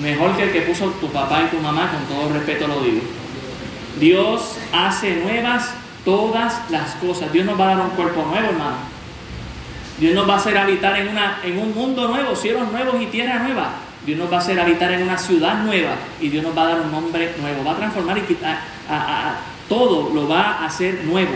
Mejor 0.00 0.36
que 0.36 0.44
el 0.44 0.52
que 0.52 0.62
puso 0.62 0.86
tu 1.00 1.08
papá 1.08 1.44
y 1.46 1.54
tu 1.54 1.62
mamá, 1.62 1.92
con 1.92 2.16
todo 2.16 2.32
respeto 2.32 2.66
lo 2.66 2.82
digo. 2.82 3.00
Dios 4.00 4.56
hace 4.72 5.16
nuevas 5.16 5.70
todas 6.04 6.70
las 6.70 6.94
cosas. 6.96 7.32
Dios 7.32 7.46
nos 7.46 7.58
va 7.58 7.70
a 7.70 7.76
dar 7.76 7.86
un 7.86 7.90
cuerpo 7.90 8.24
nuevo, 8.28 8.48
hermano. 8.48 8.94
Dios 9.98 10.14
nos 10.14 10.28
va 10.28 10.34
a 10.34 10.36
hacer 10.38 10.58
habitar 10.58 10.98
en, 10.98 11.08
una, 11.08 11.38
en 11.44 11.58
un 11.58 11.72
mundo 11.72 12.08
nuevo, 12.08 12.34
cielos 12.34 12.70
nuevos 12.72 13.00
y 13.00 13.06
tierra 13.06 13.38
nueva. 13.38 13.70
Dios 14.04 14.18
nos 14.18 14.30
va 14.30 14.36
a 14.36 14.40
hacer 14.40 14.58
habitar 14.58 14.92
en 14.92 15.04
una 15.04 15.16
ciudad 15.16 15.62
nueva 15.62 15.94
y 16.20 16.28
Dios 16.28 16.42
nos 16.42 16.56
va 16.56 16.62
a 16.62 16.68
dar 16.70 16.80
un 16.80 16.90
nombre 16.90 17.32
nuevo. 17.40 17.64
Va 17.64 17.72
a 17.72 17.76
transformar 17.76 18.18
y 18.18 18.22
quitar 18.22 18.60
a, 18.90 19.36
todo, 19.68 20.12
lo 20.12 20.28
va 20.28 20.58
a 20.58 20.66
hacer 20.66 21.04
nuevo. 21.04 21.32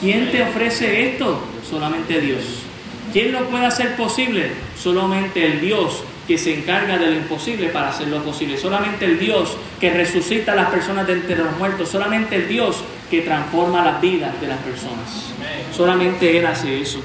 ¿Quién 0.00 0.30
te 0.30 0.42
ofrece 0.42 1.10
esto? 1.10 1.40
Solamente 1.68 2.20
Dios. 2.20 2.67
¿Quién 3.12 3.32
lo 3.32 3.48
puede 3.48 3.66
hacer 3.66 3.96
posible? 3.96 4.50
Solamente 4.80 5.44
el 5.44 5.60
Dios 5.60 6.02
que 6.26 6.36
se 6.36 6.54
encarga 6.54 6.98
de 6.98 7.06
lo 7.06 7.14
imposible 7.14 7.68
para 7.68 7.88
hacerlo 7.88 8.22
posible. 8.22 8.58
Solamente 8.58 9.06
el 9.06 9.18
Dios 9.18 9.56
que 9.80 9.90
resucita 9.90 10.52
a 10.52 10.56
las 10.56 10.68
personas 10.68 11.06
de 11.06 11.14
entre 11.14 11.36
los 11.36 11.56
muertos. 11.56 11.88
Solamente 11.88 12.36
el 12.36 12.48
Dios 12.48 12.76
que 13.10 13.22
transforma 13.22 13.82
las 13.82 14.00
vidas 14.00 14.38
de 14.38 14.46
las 14.46 14.58
personas. 14.58 15.32
Solamente 15.74 16.36
Él 16.38 16.46
hace 16.46 16.80
eso. 16.80 17.00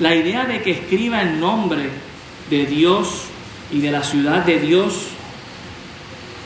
La 0.00 0.14
idea 0.14 0.44
de 0.44 0.60
que 0.60 0.72
escriba 0.72 1.22
el 1.22 1.40
nombre 1.40 1.88
de 2.50 2.66
Dios 2.66 3.24
y 3.72 3.80
de 3.80 3.90
la 3.90 4.02
ciudad 4.02 4.44
de 4.44 4.58
Dios, 4.58 5.06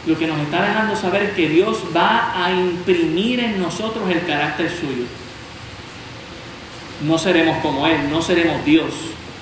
lo 0.07 0.17
que 0.17 0.29
nos 0.29 0.39
está 0.41 0.63
dejando 0.63 0.95
saber 0.95 1.23
es 1.23 1.31
que 1.31 1.49
Dios 1.49 1.79
va 1.97 2.45
a 2.45 2.53
imprimir 2.53 3.41
en 3.41 3.61
nosotros 3.61 4.09
el 4.11 4.25
carácter 4.27 4.71
suyo. 4.71 5.07
No 7.03 7.19
seremos 7.19 7.59
como 7.59 7.87
Él, 7.87 8.09
no 8.11 8.23
seremos 8.23 8.65
Dios, 8.65 8.93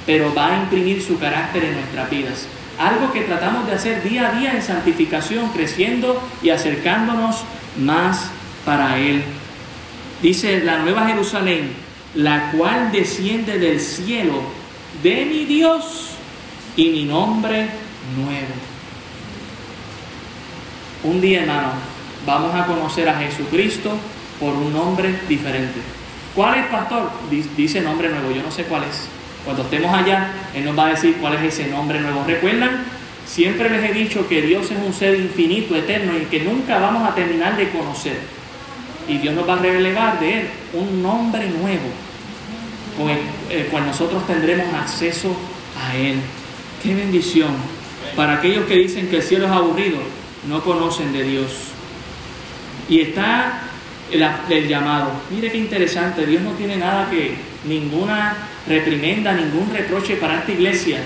pero 0.07 0.35
va 0.35 0.55
a 0.55 0.63
imprimir 0.63 1.03
su 1.03 1.19
carácter 1.19 1.65
en 1.65 1.75
nuestras 1.75 2.11
vidas. 2.11 2.47
Algo 2.79 3.13
que 3.13 3.23
tratamos 3.23 3.67
de 3.67 3.75
hacer 3.75 4.03
día 4.03 4.29
a 4.29 4.39
día 4.39 4.55
en 4.55 4.63
santificación, 4.63 5.51
creciendo 5.51 6.21
y 6.43 6.51
acercándonos 6.51 7.45
más 7.79 8.31
para 8.65 8.99
Él. 8.99 9.23
Dice 10.23 10.63
la 10.65 10.79
Nueva 10.79 11.07
Jerusalén, 11.09 11.73
la 12.15 12.51
cual 12.53 12.91
desciende 12.93 13.59
del 13.59 13.81
cielo 13.81 14.43
de 15.03 15.25
mi 15.25 15.45
Dios 15.45 16.11
y 16.77 16.91
mi 16.91 17.05
nombre 17.05 17.69
nuevo. 18.17 18.55
Un 21.05 21.21
día, 21.21 21.41
hermano, 21.41 21.73
vamos 22.25 22.55
a 22.55 22.67
conocer 22.67 23.09
a 23.09 23.19
Jesucristo 23.19 23.91
por 24.39 24.55
un 24.55 24.73
nombre 24.73 25.21
diferente. 25.29 25.81
¿Cuál 26.35 26.61
es, 26.61 26.66
pastor? 26.66 27.11
Dice 27.57 27.80
nombre 27.80 28.09
nuevo, 28.09 28.30
yo 28.30 28.43
no 28.43 28.51
sé 28.51 28.64
cuál 28.64 28.85
es. 28.85 29.09
Cuando 29.45 29.62
estemos 29.62 29.93
allá, 29.93 30.30
Él 30.55 30.64
nos 30.64 30.78
va 30.78 30.87
a 30.87 30.91
decir 30.91 31.16
cuál 31.20 31.35
es 31.35 31.43
ese 31.55 31.68
nombre 31.68 32.01
nuevo. 32.01 32.24
¿Recuerdan? 32.26 32.85
Siempre 33.26 33.68
les 33.70 33.91
he 33.91 33.93
dicho 33.93 34.26
que 34.28 34.43
Dios 34.43 34.70
es 34.70 34.78
un 34.78 34.93
ser 34.93 35.18
infinito, 35.18 35.76
eterno 35.76 36.12
y 36.16 36.26
que 36.26 36.41
nunca 36.41 36.78
vamos 36.78 37.09
a 37.09 37.14
terminar 37.14 37.57
de 37.57 37.70
conocer. 37.70 38.16
Y 39.09 39.18
Dios 39.18 39.35
nos 39.35 39.49
va 39.49 39.55
a 39.55 39.59
revelar 39.59 40.20
de 40.20 40.41
Él 40.41 40.49
un 40.74 41.03
nombre 41.03 41.49
nuevo 41.49 41.89
con 42.97 43.11
el, 43.11 43.66
cual 43.66 43.87
nosotros 43.87 44.26
tendremos 44.26 44.72
acceso 44.74 45.37
a 45.78 45.97
Él. 45.97 46.16
Qué 46.83 46.95
bendición. 46.95 47.51
Para 48.16 48.35
aquellos 48.35 48.66
que 48.66 48.74
dicen 48.74 49.09
que 49.09 49.16
el 49.16 49.22
cielo 49.22 49.47
es 49.47 49.53
aburrido, 49.53 49.99
no 50.49 50.62
conocen 50.62 51.12
de 51.12 51.24
Dios. 51.24 51.53
Y 52.89 53.01
está 53.01 53.62
el, 54.13 54.69
llamado. 54.69 55.11
Mire 55.31 55.51
qué 55.51 55.59
interesante. 55.59 56.27
Dios 56.27 56.43
no 56.43 56.53
tiene 56.53 56.77
nada 56.77 57.09
que, 57.11 57.35
ninguna 57.65 58.37
reprimenda, 58.67 59.33
ningún 59.33 59.73
reproche 59.73 60.17
para 60.17 60.39
esta 60.39 60.53
iglesia. 60.53 60.99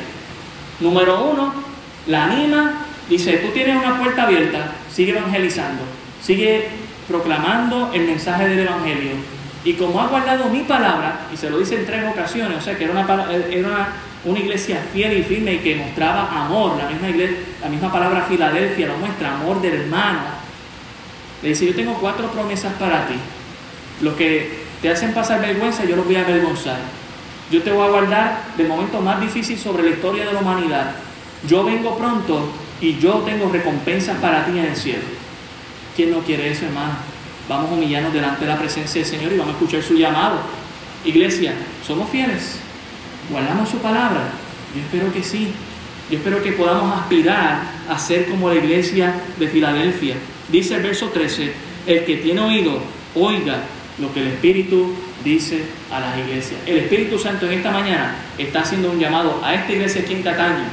Número 0.81 1.25
uno, 1.25 1.55
la 2.07 2.25
anima, 2.25 2.87
dice, 3.09 3.39
tú 3.39 3.49
tienes 3.49 3.77
una 3.77 3.99
puerta 3.99 4.25
abierta, 4.25 4.73
sigue 4.93 5.13
evangelizando, 5.13 5.83
sigue 6.23 6.69
proclamando 7.09 7.91
el 7.93 8.03
mensaje 8.03 8.49
del 8.49 8.61
Evangelio. 8.61 9.13
Y 9.65 9.73
como 9.75 10.01
ha 10.01 10.07
guardado 10.07 10.49
mi 10.49 10.61
palabra, 10.61 11.27
y 11.33 11.37
se 11.37 11.51
lo 11.51 11.59
dice 11.59 11.77
en 11.77 11.87
tres 11.87 12.05
ocasiones, 12.09 12.59
o 12.59 12.61
sea 12.61 12.77
que 12.77 12.85
era 12.85 12.93
una, 12.93 13.33
era 13.51 13.89
una, 14.25 14.39
iglesia 14.39 14.81
fiel 14.93 15.19
y 15.19 15.23
firme 15.23 15.55
y 15.55 15.59
que 15.59 15.77
mostraba 15.77 16.31
amor, 16.45 16.77
la 16.77 16.89
misma, 16.89 17.09
iglesia, 17.09 17.37
la 17.63 17.69
misma 17.69 17.91
palabra 17.91 18.23
Filadelfia 18.23 18.87
lo 18.89 18.99
muestra, 18.99 19.35
amor 19.35 19.61
del 19.61 19.75
hermano. 19.75 20.21
Le 21.43 21.51
dice, 21.51 21.67
yo 21.67 21.75
tengo 21.75 21.95
cuatro 21.95 22.31
promesas 22.31 22.73
para 22.75 23.07
ti. 23.07 23.15
Los 24.01 24.15
que 24.15 24.65
te 24.83 24.91
hacen 24.91 25.15
pasar 25.15 25.41
vergüenza, 25.41 25.85
yo 25.85 25.97
los 25.97 26.07
voy 26.07 26.17
a 26.17 26.23
avergonzar. 26.23 26.79
Yo 27.51 27.63
te 27.63 27.71
voy 27.71 27.87
a 27.87 27.91
guardar 27.91 28.43
del 28.57 28.69
momento 28.69 29.01
más 29.01 29.21
difícil 29.21 29.59
sobre 29.59 29.85
la 29.85 29.91
historia 29.91 30.27
de 30.27 30.33
la 30.33 30.41
humanidad. 30.41 30.97
Yo 31.49 31.65
vengo 31.65 31.97
pronto 31.97 32.51
y 32.81 32.99
yo 32.99 33.23
tengo 33.25 33.49
recompensas 33.51 34.19
para 34.19 34.45
ti 34.45 34.59
en 34.59 34.65
el 34.65 34.77
cielo. 34.77 35.05
¿Quién 35.95 36.11
no 36.11 36.21
quiere 36.21 36.51
eso, 36.51 36.67
hermano? 36.67 36.95
Vamos 37.49 37.71
a 37.71 37.75
humillarnos 37.75 38.13
delante 38.13 38.45
de 38.45 38.51
la 38.51 38.59
presencia 38.59 39.01
del 39.01 39.11
Señor 39.11 39.33
y 39.33 39.39
vamos 39.39 39.55
a 39.55 39.59
escuchar 39.59 39.83
su 39.83 39.95
llamado. 39.95 40.41
Iglesia, 41.05 41.55
¿somos 41.87 42.11
fieles? 42.11 42.59
¿Guardamos 43.31 43.69
su 43.69 43.79
palabra? 43.79 44.31
Yo 44.75 44.81
espero 44.81 45.13
que 45.13 45.23
sí. 45.23 45.53
Yo 46.11 46.19
espero 46.19 46.43
que 46.43 46.53
podamos 46.53 46.99
aspirar 46.99 47.76
a 47.89 47.99
ser 47.99 48.27
como 48.27 48.49
la 48.49 48.57
iglesia 48.57 49.15
de 49.39 49.49
Filadelfia. 49.49 50.15
Dice 50.49 50.75
el 50.75 50.83
verso 50.83 51.09
13, 51.09 51.53
el 51.87 52.05
que 52.05 52.17
tiene 52.17 52.41
oído, 52.41 52.79
oiga 53.15 53.63
lo 53.99 54.13
que 54.13 54.21
el 54.21 54.29
Espíritu 54.29 54.93
dice 55.25 55.63
a 55.91 56.01
las 56.01 56.19
iglesias. 56.19 56.61
El 56.67 56.79
Espíritu 56.79 57.19
Santo 57.19 57.47
en 57.47 57.55
esta 57.55 57.71
mañana 57.71 58.17
está 58.39 58.61
haciendo 58.61 58.91
un 58.91 58.99
llamado 58.99 59.41
a 59.43 59.55
esta 59.55 59.73
iglesia 59.73 60.03
aquí 60.03 60.15
en 60.15 60.23
Cataño 60.23 60.65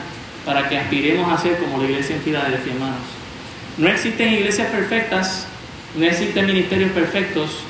para 0.45 0.67
que 0.67 0.77
aspiremos 0.77 1.31
a 1.31 1.41
ser 1.41 1.57
como 1.57 1.77
la 1.77 1.85
iglesia 1.85 2.15
en 2.15 2.21
Filadelfia, 2.21 2.73
hermanos. 2.73 3.01
No 3.77 3.87
existen 3.87 4.33
iglesias 4.33 4.67
perfectas, 4.67 5.47
no 5.95 6.05
existen 6.05 6.45
ministerios 6.45 6.91
perfectos. 6.91 7.63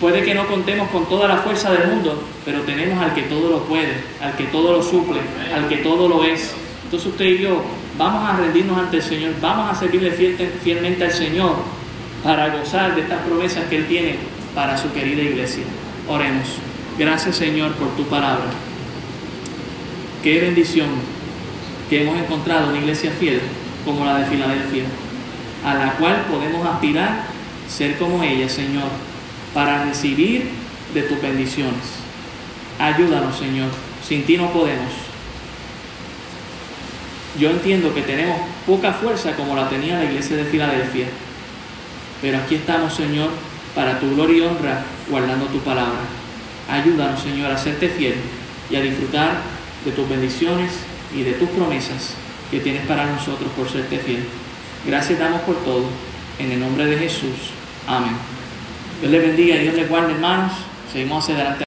Puede 0.00 0.22
que 0.22 0.34
no 0.34 0.46
contemos 0.48 0.90
con 0.90 1.08
toda 1.08 1.28
la 1.28 1.38
fuerza 1.38 1.70
del 1.72 1.88
mundo, 1.88 2.22
pero 2.44 2.62
tenemos 2.62 3.02
al 3.02 3.14
que 3.14 3.22
todo 3.22 3.50
lo 3.50 3.64
puede, 3.64 3.94
al 4.20 4.36
que 4.36 4.44
todo 4.44 4.72
lo 4.72 4.82
suple, 4.82 5.20
al 5.54 5.68
que 5.68 5.76
todo 5.76 6.08
lo 6.08 6.24
es. 6.24 6.52
Entonces 6.84 7.08
usted 7.08 7.24
y 7.24 7.38
yo 7.38 7.62
vamos 8.02 8.28
a 8.28 8.36
rendirnos 8.36 8.76
ante 8.78 8.96
el 8.96 9.02
Señor, 9.02 9.34
vamos 9.40 9.70
a 9.70 9.78
servirle 9.78 10.10
fielmente 10.10 11.04
al 11.04 11.12
Señor 11.12 11.54
para 12.24 12.48
gozar 12.48 12.96
de 12.96 13.02
estas 13.02 13.20
promesas 13.20 13.64
que 13.70 13.76
Él 13.76 13.86
tiene 13.86 14.16
para 14.56 14.76
su 14.76 14.92
querida 14.92 15.22
iglesia. 15.22 15.62
Oremos. 16.08 16.48
Gracias 16.98 17.36
Señor 17.36 17.72
por 17.74 17.90
tu 17.90 18.04
palabra. 18.04 18.46
Qué 20.22 20.40
bendición 20.40 20.88
que 21.88 22.02
hemos 22.02 22.18
encontrado 22.18 22.70
una 22.70 22.78
iglesia 22.78 23.12
fiel 23.12 23.40
como 23.84 24.04
la 24.04 24.18
de 24.18 24.26
Filadelfia, 24.26 24.84
a 25.64 25.74
la 25.74 25.92
cual 25.92 26.24
podemos 26.30 26.66
aspirar 26.66 27.24
ser 27.68 27.96
como 27.98 28.22
ella, 28.22 28.48
Señor, 28.48 28.88
para 29.54 29.84
recibir 29.84 30.50
de 30.92 31.02
tus 31.02 31.22
bendiciones. 31.22 32.02
Ayúdanos, 32.80 33.36
Señor. 33.36 33.68
Sin 34.06 34.24
ti 34.24 34.36
no 34.36 34.52
podemos. 34.52 35.11
Yo 37.38 37.50
entiendo 37.50 37.94
que 37.94 38.02
tenemos 38.02 38.36
poca 38.66 38.92
fuerza 38.92 39.34
como 39.34 39.56
la 39.56 39.68
tenía 39.68 39.98
la 39.98 40.04
iglesia 40.04 40.36
de 40.36 40.44
Filadelfia, 40.44 41.06
pero 42.20 42.38
aquí 42.38 42.56
estamos, 42.56 42.94
Señor, 42.94 43.30
para 43.74 43.98
tu 43.98 44.14
gloria 44.14 44.36
y 44.36 44.40
honra, 44.42 44.84
guardando 45.08 45.46
tu 45.46 45.58
palabra. 45.60 46.00
Ayúdanos, 46.70 47.20
Señor, 47.20 47.50
a 47.50 47.58
serte 47.58 47.88
fiel 47.88 48.14
y 48.70 48.76
a 48.76 48.80
disfrutar 48.80 49.38
de 49.84 49.92
tus 49.92 50.08
bendiciones 50.08 50.72
y 51.14 51.22
de 51.22 51.32
tus 51.32 51.48
promesas 51.50 52.14
que 52.50 52.60
tienes 52.60 52.86
para 52.86 53.06
nosotros 53.06 53.50
por 53.56 53.68
serte 53.68 53.98
fiel. 53.98 54.24
Gracias 54.86 55.18
damos 55.18 55.40
por 55.42 55.56
todo. 55.64 55.84
En 56.38 56.50
el 56.50 56.60
nombre 56.60 56.86
de 56.86 56.98
Jesús. 56.98 57.52
Amén. 57.86 58.16
Dios 59.00 59.12
les 59.12 59.22
bendiga 59.22 59.56
y 59.56 59.62
Dios 59.62 59.74
les 59.74 59.88
guarde, 59.88 60.12
hermanos. 60.12 60.52
Seguimos 60.92 61.24
hacia 61.24 61.34
adelante. 61.34 61.60